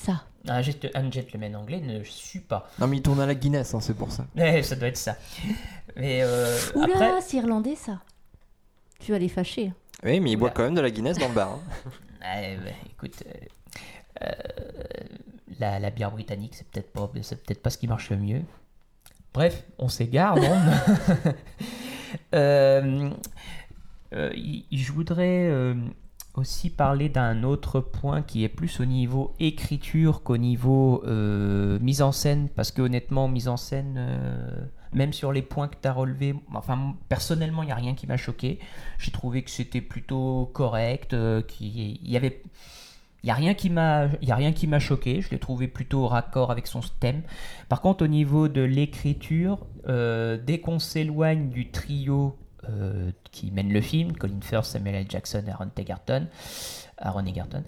Ça. 0.05 0.23
Un, 0.47 0.61
gest- 0.61 0.91
un 0.93 1.09
gentleman 1.11 1.55
anglais 1.55 1.79
ne 1.81 2.03
sue 2.03 2.41
pas. 2.41 2.69
Non, 2.79 2.87
mais 2.87 2.97
il 2.97 3.01
tourne 3.01 3.19
à 3.19 3.25
la 3.25 3.33
Guinness, 3.35 3.73
hein, 3.73 3.79
c'est 3.81 3.95
pour 3.95 4.11
ça. 4.11 4.25
Ça 4.63 4.75
doit 4.75 4.87
être 4.89 4.97
ça. 4.97 5.15
Mais 5.95 6.19
euh, 6.23 6.55
Oula, 6.75 6.85
après, 6.93 7.21
c'est 7.21 7.37
irlandais 7.37 7.75
ça. 7.75 7.99
Tu 8.99 9.11
vas 9.11 9.17
les 9.19 9.29
fâcher. 9.29 9.73
Oui, 10.03 10.19
mais 10.19 10.31
il 10.31 10.35
boit 10.35 10.51
quand 10.51 10.63
même 10.63 10.75
de 10.75 10.81
la 10.81 10.91
Guinness 10.91 11.17
dans 11.17 11.29
le 11.29 11.33
bar. 11.33 11.49
hein. 11.53 11.59
Ouais, 12.21 12.57
écoute, 12.89 13.23
euh, 13.27 14.23
euh, 14.23 14.31
la, 15.59 15.79
la 15.79 15.89
bière 15.91 16.09
britannique, 16.11 16.55
c'est 16.55 16.67
peut-être 16.67 16.91
pas, 16.91 17.07
c'est 17.21 17.35
peut-être 17.43 17.61
pas 17.61 17.69
ce 17.69 17.77
qui 17.77 17.87
marche 17.87 18.09
le 18.09 18.17
mieux. 18.17 18.41
Bref, 19.33 19.63
on 19.77 19.89
s'égare, 19.89 20.35
non 20.37 20.57
Euh, 22.33 23.09
euh, 24.13 24.31
Je 24.71 24.91
voudrais 24.91 25.47
euh, 25.49 25.75
aussi 26.37 26.69
parler 26.69 27.09
d'un 27.09 27.43
autre 27.43 27.79
point 27.79 28.21
qui 28.21 28.43
est 28.43 28.49
plus 28.49 28.79
au 28.79 28.85
niveau 28.85 29.33
écriture 29.39 30.23
qu'au 30.23 30.37
niveau 30.37 31.03
euh, 31.05 31.79
mise 31.79 32.01
en 32.01 32.11
scène, 32.11 32.49
parce 32.49 32.71
que 32.71 32.81
honnêtement, 32.81 33.27
mise 33.27 33.47
en 33.47 33.57
scène, 33.57 33.95
euh, 33.97 34.65
même 34.93 35.13
sur 35.13 35.31
les 35.31 35.41
points 35.41 35.67
que 35.67 35.75
tu 35.81 35.87
as 35.87 35.93
relevés, 35.93 36.35
enfin 36.53 36.95
personnellement, 37.09 37.63
il 37.63 37.67
n'y 37.67 37.71
a 37.71 37.75
rien 37.75 37.95
qui 37.95 38.07
m'a 38.07 38.17
choqué. 38.17 38.59
J'ai 38.97 39.11
trouvé 39.11 39.43
que 39.43 39.51
c'était 39.51 39.81
plutôt 39.81 40.49
correct, 40.53 41.13
euh, 41.13 41.41
qu'il 41.41 42.07
y 42.07 42.17
avait... 42.17 42.41
Il 43.23 43.29
n'y 43.29 43.31
a 43.31 43.35
rien 43.35 43.55
qui 43.55 43.71
m'a 44.67 44.79
choqué, 44.79 45.21
je 45.21 45.31
l'ai 45.31 45.39
trouvé 45.39 45.67
plutôt 45.67 46.05
raccord 46.05 46.51
avec 46.51 46.67
son 46.67 46.81
thème. 46.99 47.23
Par 47.69 47.81
contre, 47.81 48.03
au 48.03 48.07
niveau 48.07 48.47
de 48.49 48.61
l'écriture, 48.61 49.65
dès 49.87 50.59
qu'on 50.63 50.77
s'éloigne 50.77 51.49
du 51.49 51.71
trio 51.71 52.37
euh, 52.69 53.11
qui 53.31 53.51
mène 53.51 53.71
le 53.71 53.81
film, 53.81 54.13
Colin 54.13 54.39
Firth, 54.41 54.65
Samuel 54.65 54.95
L. 54.95 55.05
Jackson, 55.09 55.43
Aaron 55.47 55.69
Egerton, 55.77 56.27
Aaron 56.97 57.25
Egerton, 57.25 57.63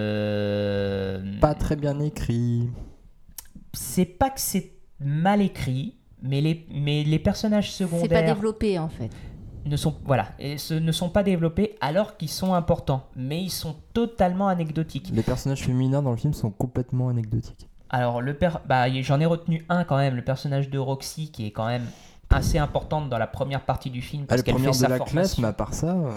euh, 0.00 1.20
Pas 1.40 1.54
très 1.54 1.76
bien 1.76 2.00
écrit. 2.00 2.68
c'est 3.72 4.04
pas 4.04 4.30
que 4.30 4.40
c'est 4.40 4.72
mal 4.98 5.40
écrit, 5.40 5.94
mais 6.22 6.40
les, 6.40 6.66
mais 6.72 7.04
les 7.04 7.18
personnages 7.18 7.72
C'est 7.72 7.84
pas 7.86 7.96
secondaires 7.96 8.34
développé 8.34 8.78
en 8.78 8.88
fait. 8.88 9.10
ne 9.64 9.76
sont 9.76 9.94
voilà 10.04 10.28
et 10.38 10.58
ce 10.58 10.74
ne 10.74 10.92
sont 10.92 11.08
pas 11.08 11.22
développés 11.22 11.76
alors 11.80 12.16
qu'ils 12.16 12.28
sont 12.28 12.54
importants, 12.54 13.08
mais 13.16 13.42
ils 13.42 13.50
sont 13.50 13.76
totalement 13.94 14.48
anecdotiques. 14.48 15.10
Les 15.12 15.22
personnages 15.22 15.62
féminins 15.64 16.02
dans 16.02 16.10
le 16.10 16.16
film 16.16 16.34
sont 16.34 16.50
complètement 16.50 17.08
anecdotiques. 17.08 17.68
Alors 17.88 18.20
le 18.22 18.34
père, 18.34 18.60
bah 18.66 18.88
j'en 19.02 19.18
ai 19.20 19.26
retenu 19.26 19.64
un 19.68 19.84
quand 19.84 19.96
même, 19.96 20.14
le 20.14 20.22
personnage 20.22 20.70
de 20.70 20.78
Roxy 20.78 21.30
qui 21.30 21.46
est 21.46 21.50
quand 21.50 21.66
même 21.66 21.86
assez 22.36 22.58
importante 22.58 23.08
dans 23.08 23.18
la 23.18 23.26
première 23.26 23.60
partie 23.62 23.90
du 23.90 24.02
film 24.02 24.22
Elle 24.22 24.26
parce 24.28 24.40
est 24.40 24.44
qu'elle 24.44 24.54
fait 24.54 24.58
première 24.58 24.72
de 24.72 24.76
sa 24.76 24.88
la 24.88 24.98
classe, 25.00 25.38
mais 25.38 25.48
à 25.48 25.52
part 25.52 25.74
ça, 25.74 25.88
euh, 25.88 26.10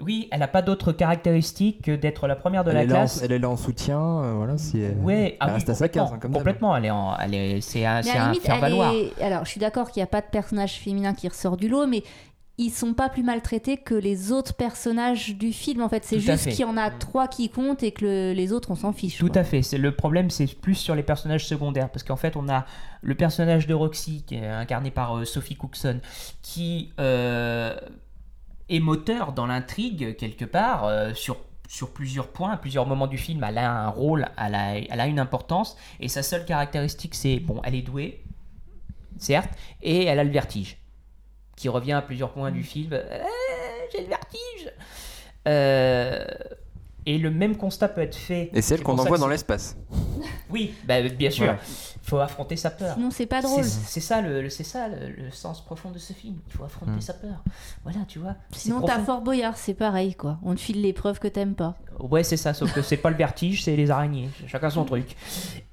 Oui, 0.00 0.28
elle 0.30 0.40
n'a 0.40 0.48
pas 0.48 0.62
d'autres 0.62 0.92
caractéristiques 0.92 1.82
que 1.82 1.94
d'être 1.94 2.26
la 2.26 2.36
première 2.36 2.64
de 2.64 2.70
elle, 2.70 2.76
la 2.88 2.94
en, 2.94 2.98
classe. 3.00 3.20
elle 3.22 3.32
est 3.32 3.38
là 3.38 3.50
en 3.50 3.56
soutien. 3.56 4.00
euh, 4.00 4.32
voilà, 4.36 4.56
si 4.58 4.80
elle, 4.80 4.96
Ouais, 4.98 5.36
ah 5.40 5.52
oui, 5.56 5.62
à 5.66 5.74
sa 5.74 5.88
case, 5.88 6.10
hein, 6.12 6.18
comme 6.20 6.32
complètement. 6.32 6.74
Elle 6.76 6.86
est 6.86 6.90
en, 6.90 7.16
elle 7.18 7.34
est, 7.34 7.60
c'est 7.60 7.84
un, 7.84 8.02
c'est 8.02 8.16
un 8.16 8.26
limite, 8.28 8.42
faire 8.42 8.58
valoir. 8.60 8.92
est- 8.94 9.22
alors 9.22 9.44
je 9.44 9.50
suis 9.50 9.60
d'accord 9.60 9.90
qu'il 9.90 10.00
n'y 10.00 10.04
a 10.04 10.08
pas 10.08 10.20
de 10.22 10.26
personnage 10.30 10.78
féminin 10.78 11.12
qui 11.14 11.28
ressort 11.28 11.56
du 11.58 11.68
lot, 11.68 11.86
mais 11.86 12.02
ils 12.62 12.70
sont 12.70 12.92
pas 12.92 13.08
plus 13.08 13.22
maltraités 13.22 13.78
que 13.78 13.94
les 13.94 14.32
autres 14.32 14.54
personnages 14.54 15.34
du 15.36 15.52
film. 15.52 15.80
En 15.82 15.88
fait, 15.88 16.04
c'est 16.04 16.20
juste 16.20 16.50
qu'il 16.50 16.60
y 16.60 16.64
en 16.64 16.76
a 16.76 16.90
trois 16.90 17.26
qui 17.26 17.48
comptent 17.48 17.82
et 17.82 17.90
que 17.90 18.04
le- 18.04 18.32
les 18.34 18.52
autres 18.52 18.70
on 18.70 18.74
s'en 18.74 18.92
fiche. 18.92 19.16
Tout 19.18 19.28
quoi. 19.28 19.38
à 19.40 19.44
fait. 19.44 19.62
C'est 19.62 19.78
le 19.78 19.92
problème, 19.96 20.28
c'est 20.28 20.46
plus 20.60 20.74
sur 20.74 20.94
les 20.94 21.02
personnages 21.02 21.46
secondaires, 21.46 21.90
parce 21.90 22.02
qu'en 22.02 22.16
fait, 22.16 22.36
on 22.36 22.48
a 22.50 22.66
le 23.00 23.14
personnage 23.14 23.66
de 23.66 23.72
Roxy 23.72 24.24
qui 24.26 24.34
est 24.34 24.46
incarné 24.46 24.90
par 24.90 25.16
euh, 25.16 25.24
Sophie 25.24 25.56
Cookson, 25.56 26.00
qui 26.42 26.92
euh, 27.00 27.74
est 28.68 28.80
moteur 28.80 29.32
dans 29.32 29.46
l'intrigue 29.46 30.16
quelque 30.16 30.44
part 30.44 30.84
euh, 30.84 31.14
sur 31.14 31.38
sur 31.66 31.92
plusieurs 31.92 32.26
points, 32.28 32.50
à 32.50 32.56
plusieurs 32.56 32.84
moments 32.84 33.06
du 33.06 33.16
film, 33.16 33.44
elle 33.48 33.56
a 33.56 33.70
un 33.72 33.88
rôle, 33.88 34.26
elle 34.36 34.56
a, 34.56 34.76
elle 34.76 35.00
a 35.00 35.06
une 35.06 35.20
importance, 35.20 35.76
et 36.00 36.08
sa 36.08 36.24
seule 36.24 36.44
caractéristique, 36.44 37.14
c'est 37.14 37.38
bon, 37.38 37.60
elle 37.62 37.76
est 37.76 37.82
douée, 37.82 38.24
certes, 39.18 39.50
et 39.80 40.04
elle 40.06 40.18
a 40.18 40.24
le 40.24 40.30
vertige, 40.32 40.78
qui 41.60 41.68
revient 41.68 41.92
à 41.92 42.00
plusieurs 42.02 42.30
points 42.30 42.50
du 42.50 42.62
film. 42.62 42.92
Euh, 42.94 43.18
J'ai 43.92 44.00
le 44.02 44.08
vertige. 44.08 44.72
Euh, 45.46 46.24
et 47.06 47.18
le 47.18 47.30
même 47.30 47.56
constat 47.56 47.88
peut 47.88 48.00
être 48.02 48.14
fait. 48.16 48.50
Et 48.54 48.62
c'est 48.62 48.74
elle 48.74 48.82
qu'on 48.82 48.96
envoie 48.98 49.16
que 49.16 49.20
dans 49.20 49.28
l'espace. 49.28 49.76
Oui, 50.50 50.74
bah, 50.84 51.02
bien 51.02 51.30
sûr. 51.30 51.44
Voilà. 51.46 51.58
Il 52.02 52.08
faut 52.08 52.18
affronter 52.18 52.56
sa 52.56 52.70
peur. 52.70 52.94
Sinon 52.94 53.10
c'est 53.10 53.26
pas 53.26 53.40
drôle. 53.42 53.62
c'est 53.64 54.00
ça, 54.00 54.20
le, 54.22 54.42
le- 54.42 54.48
c'est 54.50 54.64
ça 54.64 54.88
le, 54.88 55.08
le 55.24 55.30
sens 55.30 55.62
profond 55.64 55.90
de 55.90 55.98
ce 55.98 56.12
film. 56.14 56.36
Il 56.48 56.52
faut 56.56 56.64
affronter 56.64 56.92
Mm. 56.92 57.00
sa 57.02 57.14
peur. 57.14 57.44
Voilà, 57.84 58.00
tu 58.08 58.18
vois. 58.18 58.34
Sinon 58.52 58.80
t'as. 58.80 58.98
Fort 59.00 59.20
Boyard, 59.20 59.56
c'est 59.58 59.74
pareil 59.74 60.14
quoi. 60.14 60.38
On 60.42 60.54
te 60.54 60.60
file 60.60 60.80
les 60.82 60.92
preuves 60.94 61.18
que 61.20 61.28
t'aimes 61.28 61.54
pas. 61.54 61.76
Ouais, 62.00 62.24
c'est 62.24 62.36
ça, 62.38 62.54
sauf 62.54 62.72
que 62.72 62.80
c'est 62.82 62.96
pas 62.96 63.10
le 63.10 63.16
vertige, 63.16 63.64
c'est 63.64 63.76
les 63.76 63.90
araignées. 63.90 64.28
Chacun 64.46 64.70
son 64.70 64.84
truc. 64.86 65.14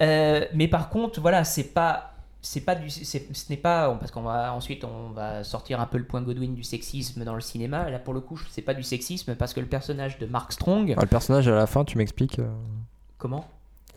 Euh, 0.02 0.46
mais 0.54 0.68
par 0.68 0.90
contre, 0.90 1.22
voilà, 1.22 1.44
c'est 1.46 1.64
pas. 1.64 2.14
C'est 2.50 2.62
pas 2.62 2.76
du, 2.76 2.90
c'est- 2.90 3.28
ce 3.34 3.50
n'est 3.50 3.58
pas 3.58 3.94
parce 4.00 4.10
qu'on 4.12 4.22
va 4.22 4.54
ensuite 4.54 4.86
on 4.86 5.10
va 5.10 5.44
sortir 5.44 5.82
un 5.82 5.86
peu 5.86 5.98
le 5.98 6.06
point 6.06 6.22
Godwin 6.22 6.56
du 6.56 6.64
sexisme 6.64 7.26
dans 7.26 7.36
le 7.36 7.42
cinéma. 7.42 7.90
Là 7.90 8.00
pour 8.00 8.14
le 8.14 8.22
coup, 8.22 8.40
c'est 8.50 8.62
pas 8.62 8.74
du 8.74 8.84
sexisme 8.84 9.36
parce 9.36 9.54
que 9.54 9.60
le 9.60 9.66
personnage 9.66 10.18
de 10.18 10.26
Mark 10.28 10.54
Strong, 10.54 10.94
Ah, 10.96 11.02
le 11.02 11.08
personnage 11.08 11.48
à 11.50 11.56
la 11.56 11.68
fin, 11.68 11.84
tu 11.84 11.98
m'expliques. 11.98 12.40
euh, 12.40 12.48
comment? 13.18 13.46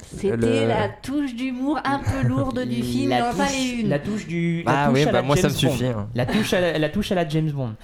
C'était 0.02 0.36
Le- 0.36 0.66
la 0.66 0.88
touche 0.88 1.34
d'humour 1.36 1.78
un 1.84 2.00
peu 2.00 2.26
lourde 2.26 2.64
du 2.64 2.82
film, 2.82 3.10
la 3.10 3.30
touche, 3.32 3.64
une. 3.80 3.88
la 3.88 3.98
touche 4.00 4.26
du, 4.26 4.62
la 4.64 4.72
Ah 4.84 4.88
touche 4.88 4.94
oui, 4.98 5.12
bah 5.12 5.22
moi 5.22 5.36
ça 5.36 5.48
me 5.48 5.52
suffit. 5.54 5.84
hein. 5.86 6.08
La 6.14 6.26
touche 6.26 6.52
à 6.52 6.60
la, 6.60 6.78
la 6.78 6.88
touche 6.88 7.12
à 7.12 7.14
la 7.14 7.28
James 7.28 7.50
Bond. 7.52 7.74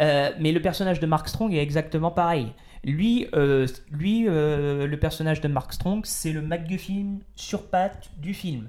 Euh, 0.00 0.30
mais 0.40 0.50
le 0.52 0.60
personnage 0.62 0.98
de 1.00 1.06
Mark 1.06 1.28
Strong 1.28 1.52
est 1.54 1.62
exactement 1.62 2.10
pareil. 2.10 2.52
Lui, 2.82 3.26
euh, 3.34 3.66
lui 3.92 4.24
euh, 4.26 4.86
le 4.86 4.96
personnage 4.98 5.40
de 5.42 5.48
Mark 5.48 5.72
Strong, 5.72 6.00
c'est 6.04 6.32
le 6.32 6.40
MacGuffin 6.42 7.18
sur 7.36 7.66
pattes 7.66 8.08
du 8.18 8.32
film. 8.34 8.68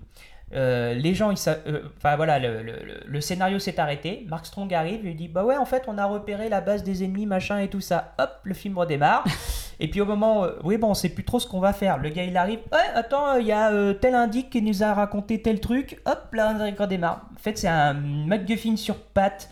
Euh, 0.54 0.94
les 0.94 1.14
gens, 1.16 1.34
euh, 1.48 1.82
enfin 1.98 2.16
voilà, 2.18 2.38
le, 2.38 2.62
le- 2.62 2.74
le- 2.74 3.00
le 3.06 3.22
scénario 3.22 3.58
s'est 3.60 3.80
arrêté. 3.80 4.26
Mark 4.30 4.46
Strong 4.46 4.74
arrive 4.74 5.06
il 5.06 5.16
dit 5.16 5.28
Bah 5.30 5.46
ouais, 5.46 5.56
en 5.58 5.66
fait, 5.66 5.84
on 5.88 5.98
a 5.98 6.06
repéré 6.06 6.50
la 6.50 6.60
base 6.62 6.84
des 6.84 7.04
ennemis, 7.04 7.26
machin 7.26 7.60
et 7.60 7.70
tout 7.70 7.80
ça. 7.82 8.14
Hop, 8.20 8.32
le 8.44 8.54
film 8.54 8.78
redémarre. 8.78 9.24
et 9.80 9.88
puis 9.90 10.02
au 10.02 10.06
moment, 10.06 10.44
euh, 10.44 10.52
oui, 10.64 10.78
bon, 10.78 10.90
on 10.90 10.94
sait 10.94 11.10
plus 11.10 11.24
trop 11.24 11.40
ce 11.40 11.48
qu'on 11.48 11.60
va 11.62 11.72
faire. 11.74 11.98
Le 12.00 12.10
gars, 12.10 12.24
il 12.24 12.36
arrive 12.36 12.60
Ouais, 12.72 12.80
attends, 12.96 13.36
il 13.38 13.48
y 13.48 13.52
a 13.54 13.72
tel 13.94 14.14
indique 14.16 14.50
qui 14.50 14.62
nous 14.62 14.84
a 14.84 14.94
raconté 14.94 15.42
tel 15.42 15.60
truc. 15.62 16.02
Hop, 16.06 16.34
là, 16.34 16.54
on 16.60 16.82
redémarre. 16.82 17.22
En 17.34 17.40
fait, 17.40 17.58
c'est 17.58 17.68
un 17.70 17.94
MacGuffin 17.94 18.76
sur 18.76 18.96
pattes 18.98 19.50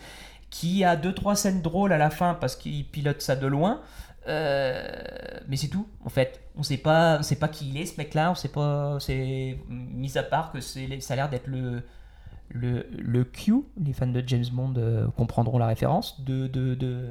qui 0.50 0.84
a 0.84 0.96
deux 0.96 1.14
trois 1.14 1.36
scènes 1.36 1.62
drôles 1.62 1.92
à 1.92 1.98
la 1.98 2.10
fin 2.10 2.34
parce 2.34 2.56
qu'il 2.56 2.84
pilote 2.84 3.22
ça 3.22 3.36
de 3.36 3.46
loin. 3.46 3.80
Euh, 4.28 4.92
mais 5.48 5.56
c'est 5.56 5.68
tout 5.68 5.86
en 6.04 6.08
fait. 6.08 6.40
On 6.56 6.62
sait 6.62 6.76
pas, 6.76 7.18
on 7.18 7.22
sait 7.22 7.36
pas 7.36 7.48
qui 7.48 7.70
il 7.70 7.76
est 7.78 7.86
ce 7.86 7.96
mec-là. 7.96 8.30
On 8.30 8.34
sait 8.34 8.48
pas. 8.48 8.98
C'est 9.00 9.58
mis 9.68 10.16
à 10.18 10.22
part 10.22 10.52
que 10.52 10.60
c'est, 10.60 11.00
ça 11.00 11.14
a 11.14 11.16
l'air 11.16 11.28
d'être 11.30 11.46
le 11.46 11.82
le 12.50 12.86
le 12.90 13.24
Q. 13.24 13.64
Les 13.82 13.92
fans 13.92 14.06
de 14.06 14.22
James 14.26 14.44
Bond 14.52 14.74
euh, 14.76 15.06
comprendront 15.16 15.58
la 15.58 15.66
référence 15.66 16.20
de 16.22 16.46
de 16.46 16.74
de 16.74 17.08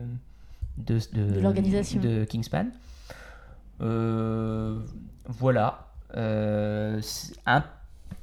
de, 0.77 0.99
De 1.13 1.39
l'organisation. 1.39 1.99
de 1.99 2.23
Kingspan. 2.25 2.67
Euh, 3.81 4.79
voilà. 5.27 5.87
Un 6.15 7.63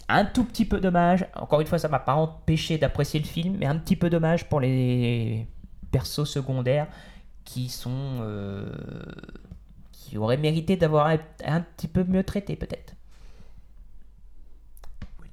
un 0.09 0.25
tout 0.25 0.44
petit 0.44 0.64
peu 0.64 0.81
dommage. 0.81 1.27
Encore 1.35 1.61
une 1.61 1.66
fois, 1.66 1.79
ça 1.79 1.88
m'a 1.88 1.99
pas 1.99 2.14
empêché 2.14 2.79
d'apprécier 2.79 3.18
le 3.20 3.27
film, 3.27 3.57
mais 3.59 3.66
un 3.66 3.77
petit 3.77 3.96
peu 3.96 4.09
dommage 4.09 4.49
pour 4.49 4.61
les 4.61 5.46
persos 5.90 6.25
secondaires 6.25 6.87
qui 7.46 7.70
sont 7.70 8.18
euh, 8.20 8.70
qui 9.92 10.18
auraient 10.18 10.37
mérité 10.37 10.76
d'avoir 10.76 11.06
un, 11.06 11.16
un 11.44 11.61
petit 11.62 11.88
peu 11.88 12.04
mieux 12.04 12.22
traité 12.24 12.54
peut-être. 12.56 12.94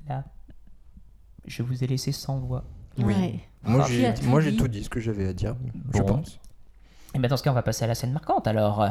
Voilà. 0.07 0.23
Je 1.45 1.61
vous 1.63 1.83
ai 1.83 1.87
laissé 1.87 2.11
sans 2.13 2.39
voix. 2.39 2.63
Oui. 2.97 3.03
Ouais. 3.13 3.39
Moi 3.63 3.81
Ah, 3.83 3.87
j'ai 3.89 4.13
tout 4.13 4.23
moi, 4.25 4.39
j'ai 4.41 4.51
dit. 4.51 4.57
tout 4.57 4.67
dit 4.69 4.83
ce 4.83 4.89
que 4.89 4.99
j'avais 5.01 5.27
à 5.27 5.33
dire, 5.33 5.55
je 5.93 6.01
pense. 6.01 6.39
Et 7.13 7.19
bien 7.19 7.27
dans 7.29 7.37
ce 7.37 7.43
cas, 7.43 7.51
on 7.51 7.55
va 7.55 7.61
passer 7.63 7.83
à 7.83 7.87
la 7.87 7.95
scène 7.95 8.11
marquante. 8.13 8.47
Alors, 8.47 8.81
euh, 8.81 8.89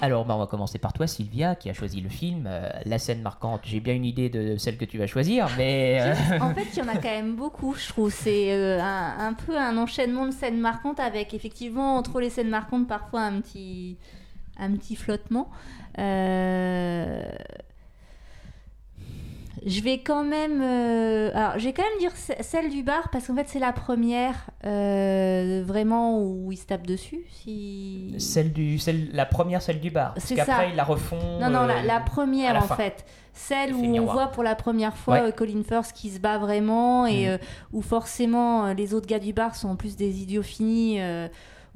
alors 0.00 0.24
bah, 0.24 0.34
on 0.34 0.38
va 0.38 0.46
commencer 0.46 0.78
par 0.78 0.92
toi, 0.92 1.06
Sylvia, 1.06 1.54
qui 1.54 1.70
a 1.70 1.72
choisi 1.72 2.00
le 2.00 2.08
film. 2.08 2.46
Euh, 2.46 2.68
la 2.84 2.98
scène 2.98 3.22
marquante, 3.22 3.60
j'ai 3.64 3.80
bien 3.80 3.94
une 3.94 4.04
idée 4.04 4.28
de 4.28 4.56
celle 4.56 4.76
que 4.76 4.84
tu 4.84 4.98
vas 4.98 5.06
choisir, 5.06 5.48
mais 5.56 5.98
euh, 6.32 6.38
En 6.40 6.54
fait, 6.54 6.66
il 6.72 6.78
y 6.78 6.82
en 6.82 6.88
a 6.88 6.94
quand 6.94 7.02
même 7.04 7.36
beaucoup, 7.36 7.74
je 7.74 7.88
trouve. 7.88 8.12
C'est 8.12 8.52
euh, 8.52 8.80
un, 8.80 9.28
un 9.28 9.32
peu 9.32 9.56
un 9.56 9.76
enchaînement 9.76 10.26
de 10.26 10.32
scènes 10.32 10.60
marquantes 10.60 11.00
avec 11.00 11.34
effectivement 11.34 11.96
entre 11.96 12.20
les 12.20 12.30
scènes 12.30 12.50
marquantes 12.50 12.86
parfois 12.86 13.22
un 13.22 13.40
petit, 13.40 13.96
un 14.58 14.72
petit 14.72 14.96
flottement. 14.96 15.50
Euh, 19.66 19.70
Je 19.70 19.80
vais 19.82 19.98
quand 19.98 20.24
même. 20.24 20.62
euh, 20.62 21.30
Alors, 21.34 21.58
je 21.58 21.64
vais 21.64 21.72
quand 21.72 21.82
même 21.82 21.98
dire 21.98 22.12
ce- 22.16 22.40
celle 22.42 22.70
du 22.70 22.82
bar 22.82 23.08
parce 23.10 23.26
qu'en 23.26 23.34
fait, 23.34 23.48
c'est 23.48 23.58
la 23.58 23.72
première 23.72 24.34
euh, 24.64 25.62
vraiment 25.66 26.20
où 26.22 26.52
ils 26.52 26.56
se 26.56 26.66
tapent 26.66 26.86
dessus. 26.86 27.24
Si... 27.42 28.14
Celle 28.18 28.52
du, 28.52 28.78
celle, 28.78 29.10
la 29.12 29.26
première, 29.26 29.62
celle 29.62 29.80
du 29.80 29.90
bar. 29.90 30.14
Parce 30.14 30.26
C'est 30.26 30.34
qu'après, 30.36 30.70
ils 30.70 30.76
la 30.76 30.84
refont. 30.84 31.18
Non, 31.40 31.50
non, 31.50 31.60
euh, 31.62 31.66
la, 31.66 31.82
la 31.82 31.96
à 31.96 32.00
première 32.00 32.54
la 32.54 32.60
en 32.60 32.66
fin. 32.66 32.76
fait. 32.76 33.04
Celle 33.32 33.74
où 33.74 33.84
on 33.84 34.06
voit 34.06 34.28
pour 34.28 34.42
la 34.42 34.54
première 34.54 34.96
fois 34.96 35.14
Ouais. 35.14 35.20
euh, 35.28 35.30
Colin 35.30 35.62
Firth 35.62 35.92
qui 35.92 36.08
se 36.10 36.18
bat 36.20 36.38
vraiment 36.38 37.06
et 37.06 37.28
euh, 37.28 37.36
où 37.72 37.82
forcément 37.82 38.66
euh, 38.66 38.72
les 38.74 38.94
autres 38.94 39.06
gars 39.06 39.18
du 39.18 39.34
bar 39.34 39.54
sont 39.54 39.68
en 39.68 39.76
plus 39.76 39.94
des 39.96 40.22
idiots 40.22 40.42
finis. 40.42 40.98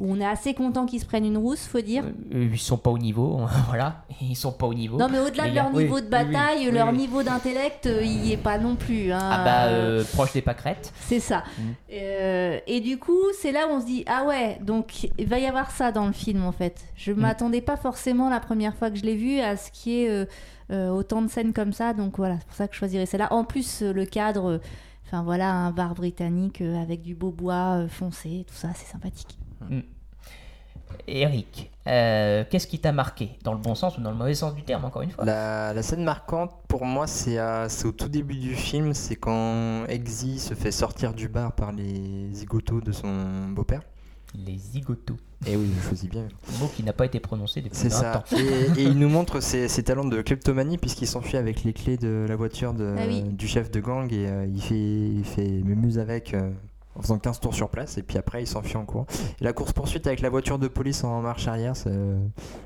Où 0.01 0.11
on 0.13 0.19
est 0.21 0.27
assez 0.27 0.55
content 0.55 0.87
qu'ils 0.87 0.99
se 1.01 1.05
prennent 1.07 1.25
une 1.27 1.37
rousse, 1.37 1.67
faut 1.67 1.81
dire. 1.81 2.03
Euh, 2.35 2.49
ils 2.53 2.59
sont 2.59 2.79
pas 2.79 2.91
au 2.91 2.99
niveau, 2.99 3.41
voilà. 3.69 4.05
Ils 4.21 4.35
sont 4.35 4.51
pas 4.53 4.67
au 4.67 4.75
niveau. 4.75 4.97
Non, 4.99 5.09
mais 5.11 5.19
au-delà 5.21 5.49
de 5.49 5.55
leur 5.55 5.73
oui, 5.73 5.85
niveau 5.85 6.01
de 6.01 6.07
bataille, 6.09 6.67
oui, 6.67 6.71
leur 6.73 6.91
niveau 6.93 7.23
d'intellect, 7.23 7.87
euh, 7.87 8.01
il 8.03 8.27
y 8.27 8.33
est 8.33 8.37
pas 8.37 8.59
non 8.59 8.75
plus. 8.77 9.13
hein. 9.13 9.19
Ah 9.23 9.45
bah, 9.45 9.65
euh, 9.67 10.03
proche 10.13 10.33
des 10.33 10.43
pâquerettes. 10.43 10.93
C'est 11.01 11.21
ça. 11.21 11.45
Euh, 11.93 12.59
et 12.67 12.81
du 12.81 12.99
coup, 12.99 13.21
c'est 13.41 13.53
là 13.53 13.67
où 13.69 13.73
on 13.77 13.81
se 13.81 13.87
dit 13.87 14.05
ah 14.07 14.25
ouais, 14.25 14.59
donc 14.63 15.09
il 15.19 15.27
va 15.29 15.39
y 15.39 15.47
avoir 15.47 15.71
ça 15.71 15.93
dans 15.93 16.07
le 16.07 16.13
film 16.13 16.45
en 16.45 16.53
fait. 16.53 16.85
Je 16.97 17.13
Mhm. 17.13 17.21
m'attendais 17.21 17.61
pas 17.61 17.77
forcément 17.77 18.29
la 18.31 18.41
première 18.41 18.75
fois 18.75 18.91
que 18.91 18.97
je 18.97 19.05
l'ai 19.05 19.17
vu 19.17 19.41
à 19.41 19.57
ce 19.57 19.71
qui 19.71 20.03
est 20.05 20.27
euh, 20.71 20.89
autant 20.89 21.21
de 21.23 21.29
scènes 21.29 21.53
comme 21.53 21.73
ça. 21.73 21.93
Donc 21.93 22.17
voilà, 22.17 22.37
c'est 22.39 22.47
pour 22.47 22.55
ça 22.57 22.69
que 22.69 22.75
je 22.75 22.79
choisirais 22.79 23.07
celle-là. 23.07 23.33
En 23.33 23.45
plus, 23.45 23.83
le 23.83 24.05
cadre, 24.07 24.61
enfin 25.07 25.23
voilà, 25.23 25.51
un 25.53 25.71
bar 25.73 25.95
britannique 25.95 26.61
avec 26.61 27.03
du 27.03 27.15
beau 27.15 27.31
bois 27.33 27.87
foncé, 27.89 28.45
tout 28.47 28.55
ça, 28.55 28.69
c'est 28.75 28.87
sympathique. 28.91 29.37
Eric, 31.07 31.71
euh, 31.87 32.45
qu'est-ce 32.51 32.67
qui 32.67 32.79
t'a 32.79 32.93
marqué 32.93 33.31
Dans 33.43 33.53
le 33.55 33.61
bon 33.61 33.75
sens 33.75 33.97
ou 33.99 34.01
dans 34.01 34.11
le 34.11 34.17
mauvais 34.17 34.35
sens 34.35 34.55
du 34.55 34.63
terme, 34.63 34.85
encore 34.85 35.03
une 35.03 35.11
fois? 35.11 35.25
La, 35.25 35.73
la 35.73 35.83
scène 35.83 36.05
marquante 36.05 36.53
pour 36.69 36.85
moi, 36.85 37.07
c'est 37.07 37.39
c'est 37.69 37.87
au 37.87 37.93
tout 37.93 38.09
début 38.09 38.37
du 38.37 38.55
film, 38.55 38.93
c'est 38.95 39.17
quand 39.17 39.85
Eggsy 39.89 40.39
se 40.39 40.55
fait 40.55 40.73
sortir 40.73 41.15
du 41.15 41.29
bar 41.29 41.53
par 41.53 41.73
les 41.73 42.33
zigotos 42.33 42.81
de 42.81 42.93
son 42.93 43.49
beau-père. 43.51 43.83
Les 44.35 44.57
zigotos. 44.59 45.17
Et 45.47 45.57
oui, 45.57 45.69
je 45.77 45.89
choisis 45.89 46.09
bien. 46.09 46.29
Mot 46.61 46.69
qui 46.77 46.85
n'a 46.85 46.93
pas 46.93 47.07
été 47.07 47.19
prononcé 47.19 47.63
depuis 47.63 47.77
C'est 47.77 47.89
20 47.89 47.97
ça. 47.99 48.25
Et, 48.37 48.81
et 48.81 48.85
il 48.85 48.97
nous 48.99 49.09
montre 49.09 49.41
ses, 49.41 49.67
ses 49.67 49.83
talents 49.83 50.05
de 50.05 50.23
kleptomanie 50.23 50.79
puisqu'il 50.79 51.07
s'enfuit 51.09 51.37
avec 51.39 51.65
les 51.65 51.73
clés 51.73 51.97
de 51.97 52.27
la 52.29 52.37
voiture 52.37 52.73
de- 52.75 52.95
Ah 52.97 53.03
oui. 53.09 53.23
du 53.23 53.49
chef 53.49 53.71
de 53.73 53.81
gang 53.81 54.13
et 54.13 54.29
euh, 54.29 54.47
il 54.47 54.63
fait, 54.63 54.77
il 54.77 55.25
fait 55.25 55.49
mumuse 55.65 55.99
avec 55.99 56.35
euh, 56.35 56.51
en 56.97 57.03
faisant 57.03 57.19
15 57.19 57.41
tours 57.41 57.55
sur 57.55 57.69
place 57.69 57.99
et 57.99 58.03
puis 58.03 58.19
après 58.19 58.43
il 58.43 58.47
s'enfuit 58.47 58.77
en 58.77 58.85
courant. 58.85 59.07
Et 59.41 59.45
la 59.45 59.53
course 59.53 59.73
poursuite 59.73 60.07
avec 60.07 60.21
la 60.21 60.29
voiture 60.29 60.59
de 60.59 60.69
police 60.69 61.05
en 61.05 61.21
marche 61.23 61.47
arrière, 61.49 61.77
c'est, 61.77 61.91
euh, 61.93 62.19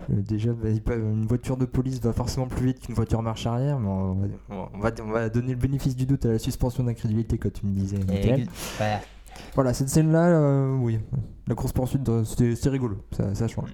déjà 0.08 0.52
bah, 0.52 0.68
une 0.96 1.26
voiture 1.26 1.56
de 1.56 1.64
police 1.66 2.00
va 2.00 2.12
forcément 2.12 2.46
plus 2.46 2.66
vite 2.66 2.80
qu'une 2.80 2.94
voiture 2.94 3.22
marche 3.22 3.46
arrière, 3.46 3.78
mais 3.78 3.88
on 3.88 4.14
va, 4.14 4.26
on 4.74 4.78
va, 4.78 4.90
on 5.02 5.10
va 5.10 5.28
donner 5.28 5.50
le 5.52 5.58
bénéfice 5.58 5.94
du 5.96 6.06
doute 6.06 6.24
à 6.26 6.32
la 6.32 6.38
suspension 6.38 6.84
d'incrédulité 6.84 7.38
que 7.38 7.48
tu 7.48 7.66
me 7.66 7.72
disais. 7.72 7.98
Ex- 8.40 8.50
voilà. 8.78 9.00
Voilà, 9.54 9.74
cette 9.74 9.88
scène-là, 9.88 10.26
euh, 10.28 10.76
oui, 10.76 11.00
la 11.48 11.54
course 11.54 11.72
poursuite, 11.72 12.08
euh, 12.08 12.24
c'était 12.24 12.54
c'était 12.54 12.70
rigolo, 12.70 12.98
ça, 13.16 13.34
ça 13.34 13.48
change. 13.48 13.70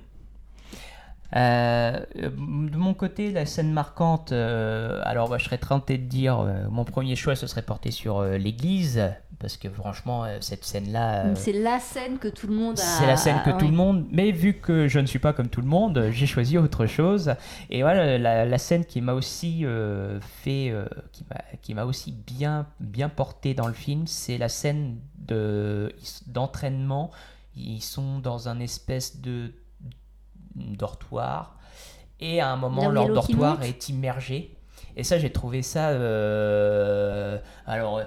Euh, 1.37 2.01
de 2.17 2.77
mon 2.77 2.93
côté, 2.95 3.31
la 3.31 3.47
scène 3.47 3.73
marquante, 3.73 4.33
euh, 4.33 5.01
alors 5.05 5.29
bah, 5.29 5.39
je 5.39 5.45
serais 5.45 5.59
tenté 5.59 5.97
de 5.97 6.05
dire, 6.07 6.41
euh, 6.41 6.65
mon 6.71 6.85
premier 6.85 7.15
choix 7.17 7.37
ce 7.37 7.47
serait 7.47 7.63
porté 7.63 7.91
sur 7.93 8.23
l'église, 8.23 9.01
parce 9.39 9.57
que 9.57 9.71
franchement, 9.71 10.25
cette 10.41 10.65
scène-là, 10.65 11.35
C'est 11.37 11.53
la 11.53 11.79
scène 11.79 12.19
que 12.19 12.29
tout 12.29 12.47
le 12.49 12.55
monde 12.55 12.79
a. 12.79 12.83
c'est 12.83 13.07
la 13.07 13.17
scène 13.17 13.37
que 13.45 13.51
tout 13.59 13.67
le 13.67 13.73
monde, 13.73 14.07
mais 14.11 14.33
vu 14.33 14.55
que 14.55 14.89
je 14.89 14.99
ne 14.99 15.07
suis 15.07 15.19
pas 15.21 15.33
comme 15.33 15.49
tout 15.49 15.61
le 15.61 15.67
monde, 15.69 16.09
j'ai 16.11 16.27
choisi 16.27 16.59
autre 16.59 16.87
chose. 16.87 17.35
Et 17.71 17.83
voilà, 17.83 18.19
la, 18.19 18.45
la 18.45 18.59
scène 18.59 18.85
qui 18.85 19.01
m'a 19.01 19.13
aussi 19.15 19.65
fait, 20.43 20.75
qui 21.63 21.75
m'a- 21.75 21.85
aussi 21.85 22.13
bien, 22.13 22.67
bien 22.81 23.09
porté 23.09 23.55
dans 23.55 23.67
le 23.69 23.73
film, 23.73 24.07
c'est 24.07 24.37
la 24.37 24.49
scène 24.49 24.97
de- 25.19 25.95
d'entraînement. 26.27 27.11
Ils 27.57 27.81
sont 27.83 28.19
dans 28.19 28.49
un 28.49 28.61
espèce 28.61 29.21
de 29.21 29.53
dortoir, 30.57 31.57
et 32.21 32.41
à 32.41 32.49
un 32.51 32.57
moment, 32.57 32.89
leur 32.89 33.09
dortoir 33.09 33.63
est 33.63 33.89
immergé. 33.89 34.57
Et 34.97 35.05
ça, 35.05 35.19
j'ai 35.19 35.31
trouvé 35.31 35.63
ça. 35.63 35.91
euh, 35.91 37.39
alors. 37.67 37.99
euh, 37.99 38.05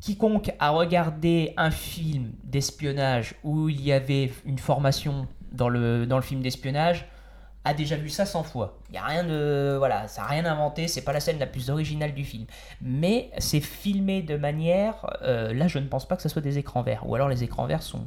quiconque 0.00 0.52
a 0.60 0.70
regardé 0.70 1.52
un 1.56 1.70
film 1.70 2.30
d'espionnage 2.44 3.34
où 3.42 3.68
il 3.68 3.82
y 3.82 3.92
avait 3.92 4.30
une 4.44 4.58
formation 4.58 5.26
dans 5.52 5.68
le, 5.68 6.06
dans 6.06 6.16
le 6.16 6.22
film 6.22 6.42
d'espionnage 6.42 7.06
a 7.64 7.74
déjà 7.74 7.96
vu 7.96 8.08
ça 8.08 8.24
100 8.24 8.44
fois. 8.44 8.78
Il 8.90 8.94
y 8.94 8.98
a 8.98 9.04
rien 9.04 9.24
de 9.24 9.74
voilà, 9.76 10.06
ça 10.06 10.22
a 10.22 10.26
rien 10.26 10.44
inventé, 10.44 10.86
c'est 10.86 11.02
pas 11.02 11.12
la 11.12 11.18
scène 11.18 11.40
la 11.40 11.46
plus 11.46 11.70
originale 11.70 12.14
du 12.14 12.22
film, 12.24 12.44
mais 12.80 13.30
c'est 13.38 13.60
filmé 13.60 14.22
de 14.22 14.36
manière 14.36 14.94
euh, 15.22 15.52
là 15.52 15.66
je 15.66 15.80
ne 15.80 15.88
pense 15.88 16.06
pas 16.06 16.14
que 16.14 16.22
ce 16.22 16.28
soit 16.28 16.42
des 16.42 16.58
écrans 16.58 16.82
verts 16.82 17.08
ou 17.08 17.16
alors 17.16 17.28
les 17.28 17.42
écrans 17.42 17.66
verts 17.66 17.82
sont 17.82 18.04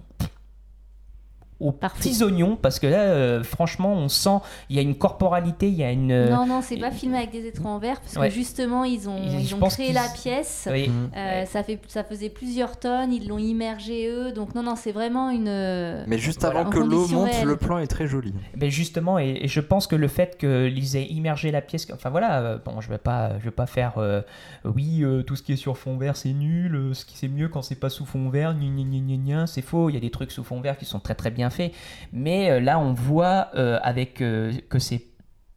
aux 1.60 1.72
petits 1.72 2.24
oignons 2.24 2.56
parce 2.56 2.80
que 2.80 2.88
là 2.88 3.02
euh, 3.02 3.44
franchement 3.44 3.94
on 3.94 4.08
sent 4.08 4.38
il 4.70 4.76
y 4.76 4.80
a 4.80 4.82
une 4.82 4.96
corporalité, 4.96 5.68
il 5.68 5.76
y 5.76 5.84
a 5.84 5.92
une 5.92 6.12
euh, 6.12 6.30
Non, 6.30 6.46
non, 6.46 6.62
c'est 6.62 6.78
pas 6.78 6.92
filmé 6.92 7.18
avec 7.18 7.32
des 7.32 7.46
écrans 7.48 7.76
en 7.76 7.80
verre 7.80 8.00
parce 8.02 8.16
Ouais. 8.16 8.30
que 8.30 8.34
justement 8.36 8.84
ils 8.84 9.10
ont, 9.10 9.18
Ils- 9.40 9.54
ont 9.56 9.60
créé 9.68 9.92
la 9.94 10.08
pièce. 10.14 10.68
Oui. 10.72 10.90
Euh, 11.16 11.46
ça, 11.46 11.64
fait, 11.64 11.80
ça 11.88 12.04
faisait 12.04 12.30
plusieurs 12.30 12.78
tonnes, 12.80 13.12
ils 13.14 13.28
l'ont 13.28 13.38
immergé 13.38 14.08
eux. 14.10 14.32
Donc, 14.32 14.56
non, 14.56 14.64
non, 14.64 14.76
c'est 14.76 14.92
vraiment 14.92 15.30
une. 15.30 16.04
Mais 16.08 16.18
juste 16.18 16.42
Voilà. 16.42 16.62
avant 16.62 16.70
que 16.70 16.80
l'eau 16.80 17.08
monte, 17.08 17.44
le 17.44 17.56
plan 17.58 17.78
est 17.80 17.88
très 17.88 18.08
joli. 18.08 18.34
Ben 18.56 18.70
justement, 18.70 19.20
et, 19.20 19.40
et 19.42 19.48
je 19.48 19.60
pense 19.60 19.88
que 19.88 19.96
le 19.96 20.08
fait 20.08 20.38
qu'ils 20.38 20.96
aient 20.96 21.08
immergé 21.08 21.52
la 21.52 21.62
pièce, 21.62 21.88
enfin 21.94 22.10
voilà, 22.10 22.40
euh, 22.42 22.58
bon, 22.64 22.80
je 22.82 22.90
vais 22.90 22.98
pas, 22.98 23.38
je 23.40 23.46
vais 23.46 23.52
pas 23.52 23.66
faire, 23.66 23.94
euh, 23.98 24.22
oui, 24.64 25.00
euh, 25.04 25.24
tout 25.24 25.36
ce 25.36 25.44
qui 25.44 25.54
est 25.54 25.58
sur 25.58 25.78
fond 25.78 25.98
vert 25.98 26.16
c'est 26.16 26.34
nul, 26.34 26.76
euh, 26.76 26.94
ce 26.94 27.06
qui 27.06 27.18
c'est 27.18 27.28
mieux 27.28 27.50
quand 27.50 27.62
c'est 27.62 27.76
pas 27.80 27.90
sous 27.90 28.06
fond 28.06 28.30
vert, 28.30 28.56
c'est 29.48 29.62
faux. 29.62 29.90
Il 29.90 29.94
y 29.94 29.98
a 29.98 30.02
des 30.02 30.10
trucs 30.12 30.32
sous 30.32 30.44
fond 30.44 30.62
vert 30.62 30.78
qui 30.78 30.86
sont 30.86 31.00
très 31.00 31.16
très 31.16 31.32
bien 31.32 31.49
faits, 31.50 31.74
mais 32.14 32.50
euh, 32.50 32.60
là 32.60 32.80
on 32.80 32.94
voit 32.94 33.50
euh, 33.56 33.80
avec 33.84 34.22
euh, 34.22 34.54
que 34.70 34.80
c'est 34.80 35.04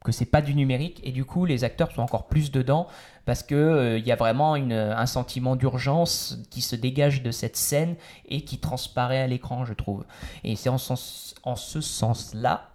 que 0.04 0.10
c'est 0.10 0.26
pas 0.26 0.42
du 0.42 0.54
numérique 0.54 1.00
et 1.04 1.12
du 1.12 1.24
coup 1.24 1.44
les 1.44 1.62
acteurs 1.62 1.92
sont 1.92 2.02
encore 2.02 2.26
plus 2.26 2.50
dedans 2.50 2.88
parce 3.24 3.44
que 3.44 3.98
il 3.98 4.04
y 4.04 4.10
a 4.10 4.16
vraiment 4.16 4.56
une, 4.56 4.72
un 4.72 5.06
sentiment 5.06 5.54
d'urgence 5.54 6.38
qui 6.50 6.60
se 6.60 6.74
dégage 6.74 7.22
de 7.22 7.30
cette 7.30 7.56
scène 7.56 7.94
et 8.28 8.42
qui 8.44 8.58
transparaît 8.58 9.20
à 9.20 9.28
l'écran 9.28 9.64
je 9.64 9.74
trouve 9.74 10.04
et 10.42 10.56
c'est 10.56 10.70
en, 10.70 10.78
sens- 10.78 11.36
en 11.44 11.54
ce 11.54 11.80
sens 11.80 12.34
là 12.34 12.70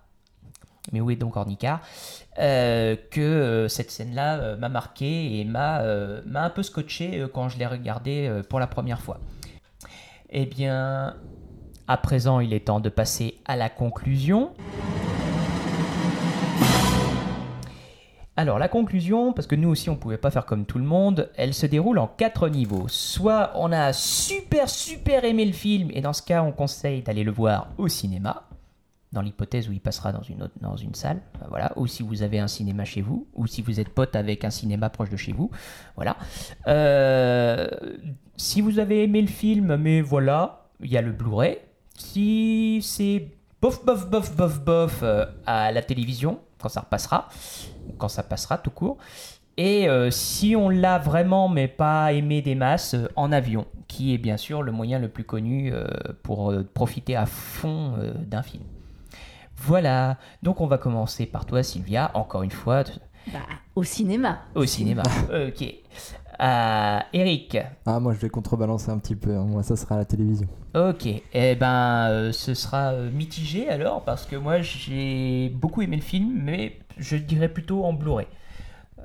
mais 0.93 1.01
où 1.01 1.11
est 1.11 1.17
donc 1.17 1.35
Ornicard 1.35 1.81
que 2.37 3.67
cette 3.69 3.91
scène-là 3.91 4.37
euh, 4.37 4.55
m'a 4.57 4.69
marqué 4.69 5.39
et 5.39 5.43
m'a 5.43 5.81
un 5.81 6.49
peu 6.49 6.63
scotché 6.63 7.25
quand 7.33 7.49
je 7.49 7.57
l'ai 7.57 7.65
regardé 7.67 8.27
euh, 8.27 8.41
pour 8.41 8.59
la 8.59 8.67
première 8.67 9.01
fois. 9.01 9.19
Eh 10.29 10.45
bien, 10.45 11.15
à 11.87 11.97
présent, 11.97 12.39
il 12.41 12.53
est 12.53 12.65
temps 12.65 12.79
de 12.79 12.89
passer 12.89 13.39
à 13.45 13.55
la 13.55 13.69
conclusion. 13.69 14.51
Alors 18.35 18.59
la 18.59 18.67
conclusion, 18.67 19.33
parce 19.33 19.47
que 19.47 19.55
nous 19.55 19.69
aussi 19.69 19.89
on 19.89 19.95
pouvait 19.95 20.17
pas 20.17 20.29
faire 20.29 20.45
comme 20.45 20.65
tout 20.65 20.77
le 20.77 20.83
monde, 20.83 21.31
elle 21.37 21.55
se 21.55 21.65
déroule 21.65 21.97
en 21.97 22.07
quatre 22.07 22.49
niveaux. 22.49 22.87
Soit 22.87 23.51
on 23.55 23.71
a 23.71 23.93
super 23.93 24.69
super 24.69 25.25
aimé 25.25 25.43
le 25.43 25.53
film 25.53 25.89
et 25.91 26.01
dans 26.01 26.13
ce 26.13 26.21
cas 26.21 26.43
on 26.43 26.51
conseille 26.51 27.01
d'aller 27.01 27.23
le 27.23 27.31
voir 27.31 27.69
au 27.79 27.87
cinéma, 27.87 28.43
dans 29.11 29.21
l'hypothèse 29.21 29.67
où 29.69 29.71
il 29.71 29.79
passera 29.79 30.11
dans 30.11 30.21
une 30.21 30.49
dans 30.61 30.75
une 30.75 30.93
salle, 30.93 31.19
voilà. 31.49 31.71
Ou 31.77 31.87
si 31.87 32.03
vous 32.03 32.21
avez 32.21 32.37
un 32.37 32.47
cinéma 32.47 32.85
chez 32.85 33.01
vous, 33.01 33.25
ou 33.33 33.47
si 33.47 33.63
vous 33.63 33.79
êtes 33.79 33.89
pote 33.89 34.15
avec 34.15 34.45
un 34.45 34.51
cinéma 34.51 34.91
proche 34.91 35.09
de 35.09 35.17
chez 35.17 35.31
vous, 35.31 35.49
voilà. 35.95 36.15
Euh, 36.67 37.67
si 38.35 38.61
vous 38.61 38.77
avez 38.77 39.03
aimé 39.03 39.21
le 39.21 39.27
film, 39.27 39.77
mais 39.77 40.01
voilà, 40.01 40.67
il 40.79 40.91
y 40.91 40.97
a 40.97 41.01
le 41.01 41.11
Blu-ray. 41.11 41.57
Si 41.97 42.79
c'est 42.83 43.27
bof 43.61 43.83
bof 43.83 44.07
bof 44.09 44.35
bof 44.35 44.59
bof 44.61 44.99
euh, 45.03 45.25
à 45.45 45.71
la 45.71 45.81
télévision 45.81 46.39
quand 46.59 46.69
ça 46.69 46.81
repassera, 46.81 47.27
ou 47.89 47.93
quand 47.97 48.07
ça 48.07 48.23
passera 48.23 48.57
tout 48.57 48.71
court. 48.71 48.97
Et 49.57 49.89
euh, 49.89 50.11
si 50.11 50.55
on 50.55 50.69
l'a 50.69 50.99
vraiment 50.99 51.49
mais 51.49 51.67
pas 51.67 52.13
aimé 52.13 52.41
des 52.43 52.53
masses, 52.55 52.93
euh, 52.93 53.07
en 53.15 53.31
avion, 53.31 53.65
qui 53.87 54.13
est 54.13 54.17
bien 54.19 54.37
sûr 54.37 54.61
le 54.61 54.71
moyen 54.71 54.99
le 54.99 55.09
plus 55.09 55.23
connu 55.23 55.73
pour 56.23 56.53
profiter 56.73 57.15
à 57.15 57.25
fond 57.25 57.93
d'un 58.19 58.43
film. 58.43 58.63
Voilà, 59.55 60.17
donc 60.43 60.61
on 60.61 60.67
va 60.67 60.77
commencer 60.77 61.25
par 61.25 61.45
toi 61.45 61.63
Sylvia, 61.63 62.11
encore 62.13 62.43
une 62.43 62.51
fois, 62.51 62.83
Bah, 63.33 63.39
au 63.75 63.83
cinéma. 63.83 64.41
au 64.53 64.65
cinéma. 64.65 65.01
ok. 65.47 65.73
Euh, 66.39 66.99
Eric, 67.13 67.57
Ah, 67.85 67.99
moi 67.99 68.13
je 68.13 68.19
vais 68.19 68.29
contrebalancer 68.29 68.91
un 68.91 68.99
petit 68.99 69.15
peu. 69.15 69.35
hein. 69.35 69.45
Moi, 69.45 69.63
ça 69.63 69.75
sera 69.75 69.95
à 69.95 69.97
la 69.99 70.05
télévision. 70.05 70.47
ok. 70.75 71.07
Eh 71.33 71.55
ben, 71.55 72.09
euh, 72.09 72.31
ce 72.31 72.53
sera 72.53 72.91
euh, 72.93 73.09
mitigé 73.11 73.69
alors, 73.69 74.03
parce 74.03 74.25
que 74.25 74.35
moi 74.35 74.61
j'ai 74.61 75.49
beaucoup 75.49 75.81
aimé 75.81 75.95
le 75.95 76.01
film, 76.03 76.39
mais 76.43 76.77
je 76.97 77.15
dirais 77.17 77.49
plutôt 77.49 77.83
en 77.85 77.93
Blu-ray. 77.93 78.27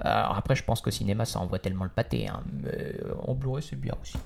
Alors 0.00 0.36
après, 0.36 0.56
je 0.56 0.64
pense 0.64 0.80
qu'au 0.80 0.90
cinéma, 0.90 1.24
ça 1.24 1.38
envoie 1.40 1.58
tellement 1.58 1.84
le 1.84 1.90
pâté, 1.90 2.26
hein, 2.28 2.42
mais 2.62 2.70
euh, 2.72 3.14
en 3.26 3.34
Blu-ray, 3.34 3.62
c'est 3.62 3.80
bien 3.80 3.94
aussi. 4.02 4.18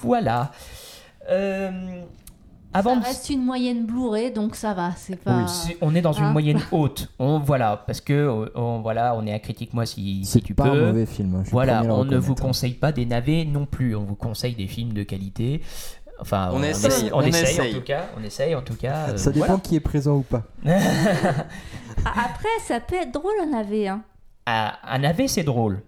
Voilà. 0.00 0.50
Avant 2.76 2.94
Ça 2.94 3.00
de- 3.00 3.04
reste 3.06 3.30
une 3.30 3.44
moyenne 3.44 3.86
Blu-ray, 3.86 4.32
donc 4.32 4.56
ça 4.56 4.74
va. 4.74 4.90
C'est 4.96 5.16
pas. 5.16 5.46
C'est- 5.46 5.76
on 5.80 5.94
est 5.94 6.00
dans 6.02 6.12
une 6.12 6.24
Hein 6.24 6.32
moyenne 6.32 6.60
haute. 6.72 7.08
On, 7.20 7.38
voilà, 7.38 7.82
parce 7.86 8.00
que 8.00 8.12
euh, 8.12 8.50
on, 8.56 8.80
voilà, 8.80 9.14
on 9.16 9.24
est 9.26 9.32
à 9.32 9.38
critique-moi 9.38 9.86
si, 9.86 10.24
si 10.24 10.30
C'est 10.30 10.40
tu 10.40 10.54
pas 10.54 10.64
peux. 10.64 10.70
un 10.82 10.86
mauvais 10.88 11.06
film. 11.06 11.36
hein, 11.36 11.42
je 11.44 11.50
Voilà, 11.50 11.82
on 11.84 12.04
ne 12.04 12.16
vous 12.18 12.34
conseille 12.34 12.74
pas 12.74 12.90
des 12.92 13.06
navets 13.06 13.44
non 13.44 13.64
plus. 13.64 13.94
On 13.94 14.02
vous 14.04 14.16
conseille 14.16 14.54
des 14.56 14.66
films 14.66 14.92
de 14.92 15.04
qualité. 15.04 15.62
Enfin, 16.20 16.50
On 16.52 16.62
essaye, 16.62 17.10
on, 17.12 17.18
on 17.18 17.22
essaye, 17.22 17.42
essaye. 17.44 17.74
en 17.74 17.78
tout 17.78 17.84
cas. 17.84 18.04
On 18.18 18.22
essaye 18.24 18.54
en 18.54 18.62
tout 18.62 18.74
cas. 18.76 19.08
euh, 19.10 19.16
Ça 19.16 19.30
dépend 19.32 19.46
voilà. 19.46 19.60
qui 19.62 19.76
est 19.76 19.80
présent 19.80 20.16
ou 20.16 20.22
pas. 20.22 20.42
Ah, 22.06 22.26
Après, 22.26 22.48
ça 22.66 22.80
peut 22.80 22.96
être 22.96 23.12
drôle 23.12 23.32
un 23.42 23.46
navet. 23.50 23.88
Hein. 23.88 24.02
Ah, 24.46 24.78
un 24.84 24.98
navet, 24.98 25.26
c'est 25.28 25.42
drôle. 25.42 25.80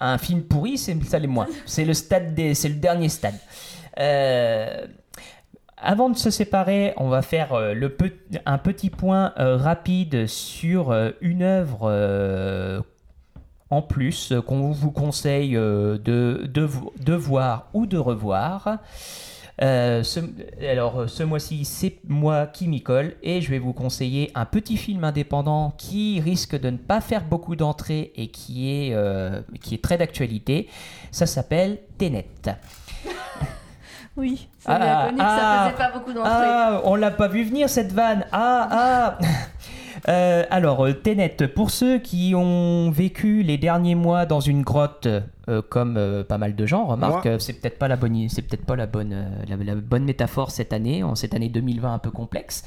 Un 0.00 0.18
film 0.18 0.42
pourri, 0.42 0.76
c'est 0.76 1.00
ça 1.04 1.18
les 1.18 1.26
moins. 1.28 1.46
C'est 1.66 1.84
le 1.84 1.94
stade 1.94 2.34
des, 2.34 2.54
c'est 2.54 2.68
le 2.68 2.74
dernier 2.74 3.08
stade. 3.08 3.36
Euh, 3.98 4.86
avant 5.76 6.10
de 6.10 6.16
se 6.16 6.30
séparer, 6.30 6.94
on 6.96 7.08
va 7.08 7.22
faire 7.22 7.52
euh, 7.52 7.74
un 8.46 8.58
petit 8.58 8.90
point 8.90 9.32
euh, 9.38 9.56
rapide 9.56 10.26
sur 10.26 10.90
euh, 10.90 11.10
une 11.20 11.42
œuvre 11.42 12.82
en 13.70 13.82
plus 13.82 14.32
qu'on 14.46 14.70
vous 14.70 14.90
conseille 14.92 15.52
de, 15.52 15.98
de, 15.98 16.62
vo- 16.62 16.92
de 17.00 17.14
voir 17.14 17.66
ou 17.74 17.86
de 17.86 17.98
revoir. 17.98 18.78
Ce, 19.60 20.20
alors, 20.70 21.08
ce 21.08 21.22
mois-ci, 21.22 21.64
c'est 21.64 21.96
moi 22.06 22.46
qui 22.46 22.68
m'y 22.68 22.82
colle 22.82 23.14
et 23.22 23.40
je 23.40 23.50
vais 23.50 23.58
vous 23.58 23.72
conseiller 23.72 24.30
un 24.34 24.44
petit 24.44 24.76
film 24.76 25.02
indépendant 25.02 25.72
qui 25.78 26.20
risque 26.20 26.60
de 26.60 26.70
ne 26.70 26.76
pas 26.76 27.00
faire 27.00 27.24
beaucoup 27.24 27.56
d'entrées 27.56 28.12
et 28.16 28.28
qui 28.28 28.70
est, 28.70 28.96
qui 29.62 29.74
est 29.74 29.82
très 29.82 29.96
d'actualité. 29.98 30.68
Ça 31.10 31.26
s'appelle 31.26 31.78
Tenet. 31.98 32.28
Oui, 34.16 34.48
c'est 34.58 34.70
Ah, 34.70 34.78
bien 34.78 35.04
connu 35.06 35.18
que 35.18 35.22
ah, 35.24 35.38
ça 35.38 35.70
faisait 35.74 35.90
pas 35.90 35.98
beaucoup 35.98 36.12
d'entrées. 36.12 36.30
Ah, 36.32 36.80
on 36.84 36.94
l'a 36.94 37.10
pas 37.10 37.28
vu 37.28 37.44
venir 37.44 37.68
cette 37.68 37.92
vanne. 37.92 38.24
Ah, 38.32 38.68
ah. 38.70 39.18
Euh, 40.08 40.44
alors, 40.50 40.86
euh, 40.86 40.92
Tenet, 40.92 41.36
pour 41.52 41.70
ceux 41.70 41.98
qui 41.98 42.34
ont 42.36 42.90
vécu 42.90 43.42
les 43.42 43.58
derniers 43.58 43.96
mois 43.96 44.24
dans 44.24 44.38
une 44.38 44.62
grotte, 44.62 45.08
euh, 45.48 45.62
comme 45.68 45.96
euh, 45.96 46.22
pas 46.22 46.38
mal 46.38 46.54
de 46.54 46.64
gens, 46.66 46.86
remarque, 46.86 47.28
c'est 47.40 47.54
peut-être 47.54 47.78
pas 47.78 47.88
la 47.88 47.96
bonne, 47.96 48.28
c'est 48.28 48.42
peut-être 48.42 48.64
pas 48.64 48.76
la 48.76 48.86
bonne, 48.86 49.12
euh, 49.12 49.24
la, 49.48 49.56
la 49.56 49.74
bonne 49.74 50.04
métaphore 50.04 50.52
cette 50.52 50.72
année, 50.72 51.02
en 51.02 51.16
cette 51.16 51.34
année 51.34 51.48
2020 51.48 51.94
un 51.94 51.98
peu 51.98 52.10
complexe. 52.12 52.62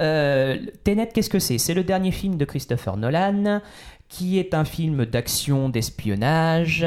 Euh, 0.00 0.56
Tenet, 0.82 1.10
qu'est-ce 1.14 1.30
que 1.30 1.38
c'est? 1.38 1.58
C'est 1.58 1.74
le 1.74 1.84
dernier 1.84 2.10
film 2.10 2.36
de 2.36 2.44
Christopher 2.44 2.96
Nolan, 2.96 3.60
qui 4.08 4.40
est 4.40 4.52
un 4.54 4.64
film 4.64 5.04
d'action, 5.04 5.68
d'espionnage. 5.68 6.84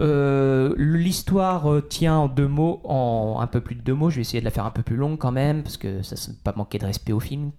Euh, 0.00 0.74
L'histoire 0.76 1.70
euh, 1.72 1.80
tient 1.80 2.16
en 2.16 2.28
deux 2.28 2.46
mots, 2.46 2.80
en 2.84 3.38
un 3.40 3.46
peu 3.46 3.60
plus 3.60 3.74
de 3.74 3.80
deux 3.82 3.94
mots. 3.94 4.10
Je 4.10 4.16
vais 4.16 4.20
essayer 4.22 4.40
de 4.40 4.44
la 4.44 4.50
faire 4.50 4.64
un 4.66 4.70
peu 4.70 4.82
plus 4.82 4.96
longue 4.96 5.18
quand 5.18 5.32
même, 5.32 5.62
parce 5.62 5.76
que 5.76 6.02
ça 6.02 6.14
ne 6.30 6.36
pas 6.36 6.52
manquer 6.56 6.78
de 6.78 6.86
respect 6.86 7.12
au 7.12 7.20
film. 7.20 7.50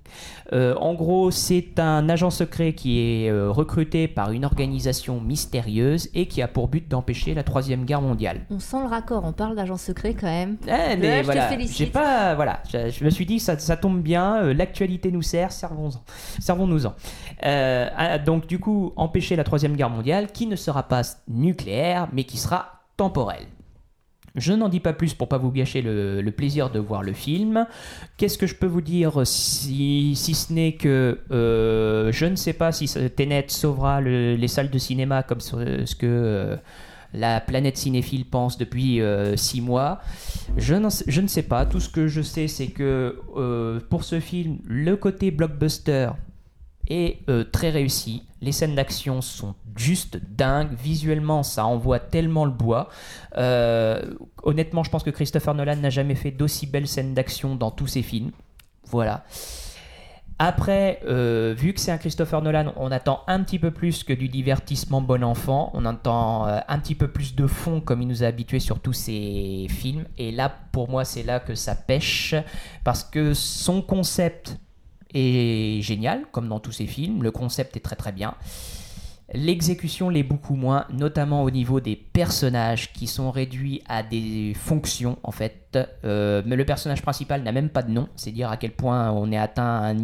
Euh, 0.53 0.75
en 0.75 0.93
gros, 0.93 1.31
c'est 1.31 1.79
un 1.79 2.07
agent 2.09 2.29
secret 2.29 2.73
qui 2.73 2.99
est 2.99 3.31
recruté 3.31 4.07
par 4.07 4.31
une 4.31 4.45
organisation 4.45 5.19
mystérieuse 5.21 6.09
et 6.13 6.27
qui 6.27 6.41
a 6.41 6.47
pour 6.47 6.67
but 6.67 6.87
d'empêcher 6.87 7.33
la 7.33 7.43
troisième 7.43 7.85
guerre 7.85 8.01
mondiale. 8.01 8.41
On 8.49 8.59
sent 8.59 8.77
le 8.81 8.87
raccord, 8.89 9.23
on 9.25 9.33
parle 9.33 9.55
d'agent 9.55 9.77
secret 9.77 10.13
quand 10.13 10.27
même. 10.27 10.57
Eh, 10.67 10.69
Ouais, 10.71 10.97
mais 10.97 11.23
je 11.23 11.31
te 11.31 11.37
félicite. 11.39 11.77
j'ai 11.77 11.85
pas, 11.87 12.35
voilà, 12.35 12.61
je, 12.71 12.89
je 12.89 13.03
me 13.03 13.09
suis 13.09 13.25
dit 13.25 13.39
ça, 13.39 13.57
ça 13.59 13.77
tombe 13.77 14.01
bien, 14.01 14.53
l'actualité 14.53 15.11
nous 15.11 15.21
sert, 15.21 15.51
servons-en, 15.51 16.01
servons-nous-en. 16.39 16.93
Ah, 17.43 18.17
donc 18.17 18.47
du 18.47 18.59
coup, 18.59 18.93
empêcher 18.95 19.35
la 19.35 19.43
troisième 19.43 19.75
guerre 19.75 19.89
mondiale, 19.89 20.31
qui 20.31 20.47
ne 20.47 20.55
sera 20.55 20.83
pas 20.83 21.01
nucléaire, 21.27 22.07
mais 22.13 22.23
qui 22.29 22.37
sera 22.37 22.83
temporelle. 22.95 23.47
Je 24.35 24.53
n'en 24.53 24.69
dis 24.69 24.79
pas 24.79 24.93
plus 24.93 25.15
pour 25.15 25.27
pas 25.27 25.39
vous 25.39 25.51
gâcher 25.51 25.81
le, 25.81 26.29
plaisir 26.29 26.69
de 26.69 26.79
voir 26.79 27.01
le 27.01 27.13
film. 27.13 27.65
Qu'est-ce 28.17 28.37
que 28.37 28.45
je 28.45 28.53
peux 28.53 28.67
vous 28.67 28.81
dire 28.81 29.25
si, 29.25 30.15
ce 30.15 30.53
n'est 30.53 30.73
que 30.73 31.19
euh, 31.31 32.11
je 32.11 32.25
ne 32.27 32.35
sais 32.35 32.53
pas 32.53 32.71
si 32.71 32.85
Tenet 33.15 33.45
sauvera 33.47 33.99
le- 34.01 34.35
les 34.35 34.47
salles 34.47 34.69
de 34.69 34.77
cinéma 34.77 35.23
comme 35.23 35.41
ce, 35.41 35.95
que 35.95 36.05
euh, 36.05 36.55
la 37.11 37.41
planète 37.41 37.77
cinéphile 37.77 38.23
pense 38.25 38.59
depuis 38.59 39.01
euh, 39.01 39.35
six 39.35 39.61
mois. 39.61 39.99
Je, 40.57 40.75
je 41.07 41.21
ne 41.21 41.27
sais 41.27 41.43
pas. 41.43 41.65
Tout 41.65 41.79
ce 41.79 41.89
que 41.89 42.07
je 42.07 42.21
sais, 42.21 42.47
c'est 42.47 42.67
que 42.67 43.19
euh, 43.35 43.79
pour 43.89 44.03
ce 44.03 44.19
film, 44.19 44.59
le 44.65 44.95
côté 44.95 45.31
blockbuster 45.31 46.11
est 46.89 47.19
euh, 47.29 47.43
très 47.43 47.69
réussi. 47.69 48.23
Les 48.41 48.51
scènes 48.51 48.75
d'action 48.75 49.21
sont 49.21 49.55
juste 49.75 50.17
dingues. 50.17 50.73
Visuellement, 50.73 51.43
ça 51.43 51.65
envoie 51.65 51.99
tellement 51.99 52.45
le 52.45 52.51
bois. 52.51 52.89
Euh, 53.37 54.01
honnêtement, 54.43 54.83
je 54.83 54.89
pense 54.89 55.03
que 55.03 55.09
Christopher 55.09 55.53
Nolan 55.53 55.77
n'a 55.77 55.89
jamais 55.89 56.15
fait 56.15 56.31
d'aussi 56.31 56.67
belles 56.67 56.87
scènes 56.87 57.13
d'action 57.13 57.55
dans 57.55 57.71
tous 57.71 57.87
ses 57.87 58.01
films. 58.01 58.31
Voilà. 58.85 59.23
Après, 60.41 61.01
euh, 61.05 61.53
vu 61.55 61.73
que 61.73 61.81
c'est 61.81 61.91
un 61.91 61.97
Christopher 61.97 62.41
Nolan, 62.41 62.71
on 62.77 62.91
attend 62.91 63.23
un 63.27 63.43
petit 63.43 63.59
peu 63.59 63.71
plus 63.71 64.05
que 64.05 64.13
du 64.13 64.29
divertissement 64.29 65.01
bon 65.01 65.21
enfant. 65.21 65.69
On 65.73 65.85
attend 65.85 66.45
un 66.45 66.79
petit 66.79 66.95
peu 66.95 67.09
plus 67.09 67.35
de 67.35 67.45
fond 67.45 67.81
comme 67.81 68.01
il 68.01 68.07
nous 68.07 68.23
a 68.23 68.27
habitués 68.27 68.61
sur 68.61 68.79
tous 68.79 68.93
ses 68.93 69.67
films. 69.69 70.05
Et 70.17 70.31
là, 70.31 70.49
pour 70.71 70.89
moi, 70.89 71.03
c'est 71.03 71.23
là 71.23 71.41
que 71.41 71.55
ça 71.55 71.75
pêche. 71.75 72.35
Parce 72.85 73.03
que 73.03 73.33
son 73.33 73.81
concept 73.81 74.57
est 75.13 75.81
génial, 75.81 76.25
comme 76.31 76.47
dans 76.47 76.59
tous 76.59 76.71
ses 76.71 76.87
films. 76.87 77.23
Le 77.23 77.31
concept 77.31 77.75
est 77.77 77.81
très 77.81 77.95
très 77.95 78.11
bien. 78.11 78.35
L'exécution 79.33 80.09
l'est 80.09 80.23
beaucoup 80.23 80.55
moins, 80.55 80.85
notamment 80.91 81.43
au 81.43 81.51
niveau 81.51 81.79
des 81.79 81.95
personnages 81.95 82.91
qui 82.93 83.05
sont 83.05 83.29
réduits 83.29 83.83
à 83.87 84.01
des 84.01 84.53
fonctions 84.55 85.19
en 85.21 85.31
fait. 85.31 85.77
Euh, 86.03 86.41
mais 86.47 86.55
le 86.55 86.65
personnage 86.65 87.03
principal 87.03 87.43
n'a 87.43 87.51
même 87.51 87.69
pas 87.69 87.83
de 87.83 87.91
nom, 87.91 88.07
c'est 88.15 88.31
dire 88.31 88.49
à 88.49 88.57
quel 88.57 88.71
point 88.71 89.11
on 89.11 89.31
est 89.31 89.37
atteint 89.37 89.95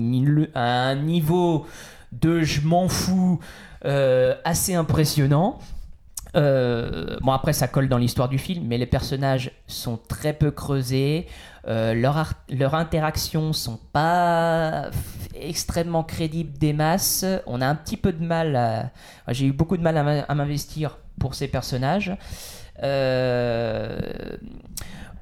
un 0.54 0.96
niveau 0.96 1.66
de 2.12 2.42
je 2.42 2.62
m'en 2.62 2.88
fous 2.88 3.40
euh, 3.86 4.36
assez 4.44 4.76
impressionnant. 4.76 5.58
Euh, 6.36 7.16
bon 7.22 7.32
après 7.32 7.54
ça 7.54 7.68
colle 7.68 7.88
dans 7.88 7.98
l'histoire 7.98 8.30
du 8.30 8.38
film, 8.38 8.66
mais 8.68 8.78
les 8.78 8.86
personnages 8.86 9.52
sont 9.68 9.98
très 9.98 10.34
peu 10.34 10.52
creusés, 10.52 11.28
euh, 11.68 11.94
leurs 11.94 12.18
ar- 12.18 12.34
leurs 12.50 12.76
interactions 12.76 13.54
sont 13.54 13.80
pas 13.92 14.90
extrêmement 15.34 16.04
crédibles 16.04 16.58
des 16.58 16.74
masses. 16.74 17.26
On 17.48 17.62
a 17.62 17.68
un 17.68 17.76
petit 17.76 17.98
peu 17.98 18.14
de 18.14 18.24
mal, 18.24 18.92
j'ai 19.30 19.48
eu 19.48 19.52
beaucoup 19.52 19.78
de 19.78 19.84
mal 19.84 19.98
à 20.28 20.36
m'investir 20.36 20.98
pour 21.20 21.34
ces 21.36 21.48
personnages. 21.48 22.16
Euh, 22.84 23.98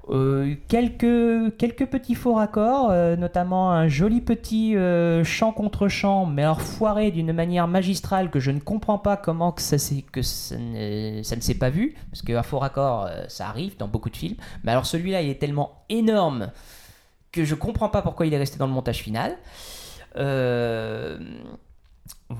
euh, 0.09 0.55
quelques, 0.67 1.85
petits 1.85 2.15
faux 2.15 2.33
raccords, 2.33 2.89
euh, 2.91 3.15
notamment 3.15 3.71
un 3.71 3.87
joli 3.87 4.19
petit 4.19 4.75
euh, 4.75 5.23
chant 5.23 5.53
contre 5.53 5.87
chant, 5.87 6.25
mais 6.25 6.41
alors 6.43 6.61
foiré 6.61 7.09
d'une 7.09 7.31
manière 7.31 7.69
magistrale 7.69 8.29
que 8.29 8.39
je 8.39 8.51
ne 8.51 8.59
comprends 8.59 8.97
pas 8.97 9.15
comment 9.15 9.55
ça, 9.57 9.77
ne, 9.77 11.17
ne 11.17 11.23
s'est 11.23 11.53
pas 11.53 11.69
vu, 11.69 11.95
parce 12.11 12.21
qu'un 12.21 12.43
faux 12.43 12.59
raccord, 12.59 13.09
ça 13.29 13.47
arrive 13.47 13.77
dans 13.77 13.87
beaucoup 13.87 14.09
de 14.09 14.17
films. 14.17 14.35
Mais 14.63 14.71
alors 14.71 14.85
celui-là, 14.85 15.21
il 15.21 15.29
est 15.29 15.39
tellement 15.39 15.85
énorme 15.89 16.51
que 17.31 17.45
je 17.45 17.55
comprends 17.55 17.89
pas 17.89 18.01
pourquoi 18.01 18.25
il 18.25 18.33
est 18.33 18.37
resté 18.37 18.57
dans 18.57 18.67
le 18.67 18.73
montage 18.73 18.99
final. 18.99 19.37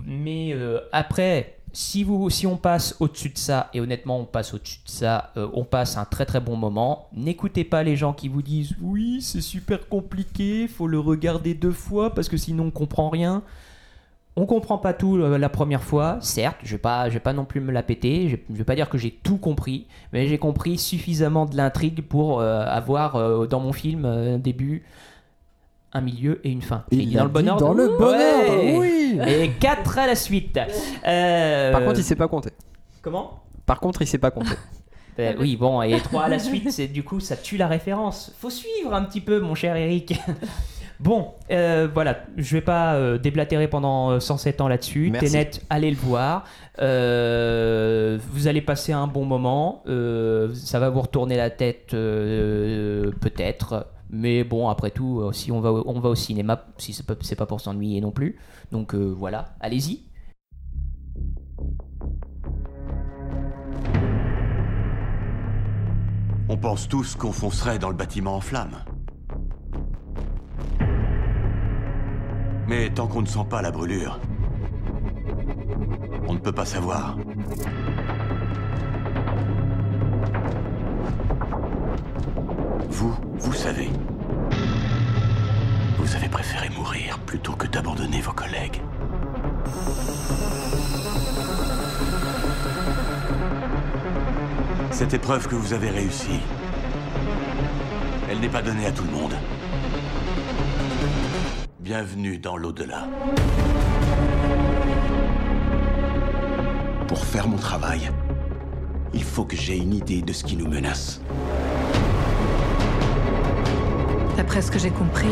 Mais 0.06 0.56
après, 0.92 1.60
si, 1.74 2.04
vous, 2.04 2.30
si 2.30 2.46
on 2.46 2.56
passe 2.56 2.96
au-dessus 3.00 3.30
de 3.30 3.38
ça, 3.38 3.70
et 3.74 3.82
honnêtement 3.82 4.20
on 4.20 4.26
passe 4.26 4.54
au-dessus 4.54 4.80
de 4.86 4.90
ça, 4.90 5.32
euh, 5.38 5.50
on 5.54 5.66
passe 5.66 5.98
un 5.98 6.06
très 6.06 6.26
très 6.26 6.40
bon 6.40 6.56
moment. 6.56 7.08
N'écoutez 7.14 7.64
pas 7.64 7.82
les 7.82 7.96
gens 7.96 8.14
qui 8.14 8.30
vous 8.30 8.44
disent 8.44 8.76
oui 8.80 9.22
c'est 9.22 9.42
super 9.42 9.90
compliqué, 9.90 10.68
faut 10.68 10.88
le 10.88 11.00
regarder 11.00 11.56
deux 11.56 11.72
fois 11.72 12.14
parce 12.14 12.30
que 12.30 12.38
sinon 12.38 12.66
on 12.66 12.72
comprend 12.72 13.10
rien. 13.10 13.42
On 14.36 14.48
comprend 14.48 14.80
pas 14.80 14.94
tout 14.94 15.18
euh, 15.18 15.38
la 15.38 15.50
première 15.50 15.84
fois, 15.84 16.18
certes, 16.22 16.58
je 16.64 16.72
vais 16.72 16.80
pas, 16.80 17.08
je 17.10 17.16
vais 17.16 17.20
pas 17.20 17.34
non 17.34 17.46
plus 17.46 17.62
me 17.62 17.72
la 17.72 17.84
péter, 17.84 18.30
je, 18.30 18.38
je 18.50 18.58
vais 18.58 18.64
pas 18.64 18.76
dire 18.76 18.90
que 18.90 18.98
j'ai 18.98 19.12
tout 19.12 19.38
compris, 19.38 19.86
mais 20.12 20.28
j'ai 20.28 20.40
compris 20.40 20.80
suffisamment 20.80 21.46
de 21.46 21.56
l'intrigue 21.56 22.02
pour 22.02 22.40
euh, 22.40 22.66
avoir 22.66 23.48
dans 23.48 23.60
mon 23.60 23.74
film 23.74 24.06
un 24.06 24.40
début, 24.40 24.86
un 25.94 26.02
milieu 26.02 26.46
et 26.46 26.50
une 26.52 26.62
fin. 26.62 26.84
Il 26.92 27.08
dit 27.08 27.14
l'a 27.16 27.22
dans 27.22 27.26
le 27.26 27.32
bon 27.32 27.50
ordre. 27.50 27.66
dans 27.68 27.74
le 27.74 27.88
bon 27.90 28.12
Ouais. 28.12 28.78
oui. 28.80 29.20
Et 29.28 29.52
4 29.60 29.98
à 30.00 30.08
la 30.08 30.16
suite. 30.16 30.60
Euh, 31.06 31.72
Par 31.72 31.84
contre, 31.84 32.00
il 32.00 32.04
sait 32.04 32.16
pas 32.16 32.28
compter. 32.28 32.50
Comment? 33.02 33.44
Par 33.66 33.80
contre, 33.80 34.02
il 34.02 34.08
sait 34.08 34.18
pas 34.18 34.32
compter. 34.32 34.56
Ben 35.16 35.36
oui, 35.40 35.56
bon, 35.56 35.80
et 35.84 36.00
3 36.00 36.24
à 36.24 36.28
la 36.28 36.40
suite, 36.40 36.72
c'est 36.72 36.88
du 36.88 37.04
coup, 37.04 37.20
ça 37.20 37.36
tue 37.38 37.56
la 37.56 37.68
référence. 37.68 38.34
Faut 38.40 38.50
suivre 38.50 38.96
un 38.96 39.04
petit 39.04 39.22
peu, 39.22 39.40
mon 39.40 39.54
cher 39.54 39.76
Eric. 39.76 40.20
Bon, 41.00 41.32
euh, 41.52 41.90
voilà, 41.94 42.20
je 42.38 42.56
vais 42.56 42.62
pas 42.62 42.94
euh, 42.94 43.18
déblatérer 43.18 43.68
pendant 43.68 44.12
euh, 44.12 44.20
107 44.22 44.62
ans 44.62 44.70
là-dessus. 44.70 45.12
Ténet, 45.20 45.52
allez 45.70 45.90
le 45.92 45.98
voir. 45.98 46.46
Euh, 46.80 48.18
vous 48.32 48.48
allez 48.48 48.62
passer 48.62 48.94
un 48.94 49.08
bon 49.08 49.26
moment. 49.26 49.84
Ça 50.54 50.80
va 50.80 50.90
vous 50.90 51.02
retourner 51.02 51.36
la 51.36 51.50
tête, 51.50 51.88
peut-être. 51.90 53.88
Mais 54.16 54.44
bon, 54.44 54.70
après 54.70 54.92
tout, 54.92 55.22
euh, 55.22 55.32
si 55.32 55.52
on 55.52 55.60
va, 55.60 55.72
au 55.72 56.14
cinéma, 56.14 56.68
si 56.78 56.94
c'est 56.94 57.04
pas, 57.04 57.16
pas 57.16 57.46
pour 57.48 57.60
s'ennuyer 57.60 58.00
non 58.00 58.12
plus. 58.12 58.38
Donc 58.72 58.94
euh, 58.94 59.12
voilà, 59.12 59.56
allez-y. 59.60 60.04
On 66.48 66.58
pense 66.58 66.88
tous 66.88 67.16
qu'on 67.16 67.32
foncerait 67.32 67.80
dans 67.80 67.90
le 67.90 67.96
bâtiment 67.96 68.36
en 68.36 68.42
flammes. 68.42 68.86
Mais 72.68 72.92
tant 72.94 73.08
qu'on 73.08 73.24
ne 73.24 73.28
sent 73.28 73.48
pas 73.50 73.64
la 73.64 73.72
brûlure, 73.72 74.20
on 76.28 76.34
ne 76.34 76.40
peut 76.40 76.52
pas 76.52 76.66
savoir. 76.66 77.18
Vous, 82.94 83.16
vous 83.40 83.54
savez. 83.54 83.90
Vous 85.98 86.16
avez 86.16 86.30
préféré 86.30 86.70
mourir 86.70 87.18
plutôt 87.26 87.54
que 87.54 87.66
d'abandonner 87.66 88.22
vos 88.22 88.34
collègues. 88.34 88.80
Cette 94.92 95.16
épreuve 95.16 95.48
que 95.48 95.56
vous 95.56 95.74
avez 95.74 95.90
réussie, 95.90 96.40
elle 98.30 98.40
n'est 98.40 98.48
pas 98.48 98.62
donnée 98.62 98.86
à 98.86 98.92
tout 98.92 99.06
le 99.06 99.12
monde. 99.12 99.34
Bienvenue 101.80 102.38
dans 102.38 102.58
l'au-delà. 102.58 103.08
Pour 107.08 107.26
faire 107.26 107.48
mon 107.48 107.58
travail, 107.58 108.12
il 109.16 109.24
faut 109.24 109.46
que 109.46 109.56
j'ai 109.56 109.78
une 109.78 109.96
idée 109.96 110.22
de 110.22 110.32
ce 110.32 110.44
qui 110.44 110.56
nous 110.56 110.68
menace. 110.68 111.22
D'après 114.54 114.68
ce 114.68 114.72
que 114.72 114.78
j'ai 114.78 114.92
compris, 114.92 115.32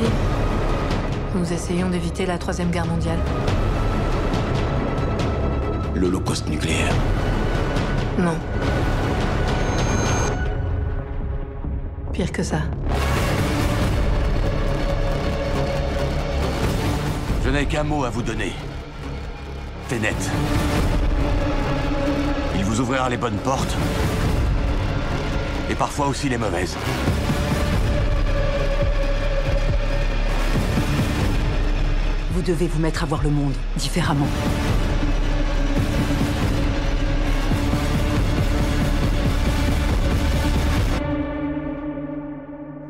nous 1.36 1.54
essayons 1.54 1.90
d'éviter 1.92 2.26
la 2.26 2.40
Troisième 2.40 2.72
Guerre 2.72 2.88
mondiale. 2.88 3.20
L'Holocauste 5.94 6.50
nucléaire. 6.50 6.92
Non. 8.18 8.34
Pire 12.12 12.32
que 12.32 12.42
ça. 12.42 12.62
Je 17.46 17.50
n'ai 17.52 17.68
qu'un 17.68 17.84
mot 17.84 18.04
à 18.04 18.10
vous 18.10 18.24
donner. 18.24 18.54
Ténet. 19.88 20.16
Il 22.56 22.64
vous 22.64 22.82
ouvrira 22.82 23.08
les 23.08 23.18
bonnes 23.18 23.38
portes. 23.38 23.78
Et 25.70 25.76
parfois 25.76 26.08
aussi 26.08 26.28
les 26.28 26.40
mauvaises. 26.40 26.76
Vous 32.34 32.42
devez 32.42 32.68
vous 32.68 32.80
mettre 32.80 33.04
à 33.04 33.06
voir 33.06 33.24
le 33.24 33.30
monde 33.30 33.54
différemment. 33.76 34.28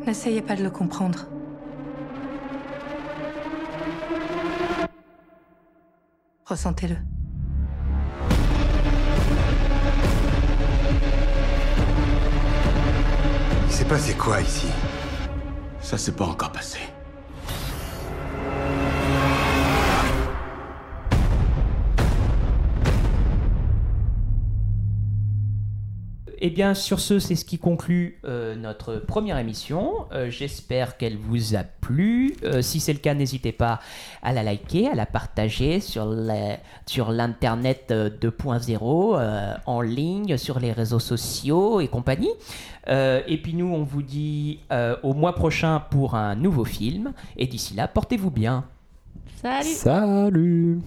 N'essayez 0.06 0.42
pas 0.42 0.56
de 0.56 0.64
le 0.64 0.70
comprendre. 0.70 1.26
Ressentez-le. 6.46 6.98
Il 13.66 13.72
s'est 13.72 13.86
passé 13.86 14.14
quoi 14.14 14.40
ici? 14.42 14.68
Ça 15.82 15.98
s'est 15.98 16.12
pas 16.12 16.26
encore 16.26 16.52
passé. 16.52 16.80
Et 26.44 26.50
bien 26.50 26.74
sur 26.74 27.00
ce, 27.00 27.20
c'est 27.20 27.36
ce 27.36 27.46
qui 27.46 27.60
conclut 27.60 28.20
euh, 28.26 28.56
notre 28.56 28.96
première 28.96 29.38
émission. 29.38 30.08
Euh, 30.12 30.32
J'espère 30.32 30.98
qu'elle 30.98 31.16
vous 31.16 31.56
a 31.56 31.64
plu. 31.64 32.36
Euh, 32.44 32.64
si 32.64 32.80
c'est 32.80 32.94
le 32.94 33.00
cas, 33.00 33.14
n'hésitez 33.14 33.52
pas 33.52 33.80
à 34.24 34.34
la 34.34 34.42
liker, 34.42 34.88
à 34.88 34.96
la 34.96 35.06
partager 35.06 35.80
sur 35.80 36.08
l'internet 37.12 37.90
euh, 37.92 38.10
2.0, 38.10 39.20
euh, 39.20 39.54
en 39.68 39.82
ligne, 39.82 40.36
sur 40.38 40.60
les 40.60 40.72
réseaux 40.72 40.98
sociaux 40.98 41.80
et 41.80 41.88
compagnie. 41.88 42.32
Euh, 42.88 43.22
et 43.28 43.38
puis 43.38 43.54
nous, 43.54 43.68
on 43.72 43.84
vous 43.84 44.02
dit 44.02 44.62
euh, 44.72 44.96
au 45.04 45.14
mois 45.14 45.36
prochain 45.36 45.84
pour 45.92 46.16
un 46.16 46.34
nouveau 46.34 46.66
film. 46.66 47.14
Et 47.38 47.46
d'ici 47.46 47.76
là, 47.76 47.88
portez-vous 47.88 48.32
bien. 48.32 48.66
Salut 49.44 49.70
Salut 49.70 50.82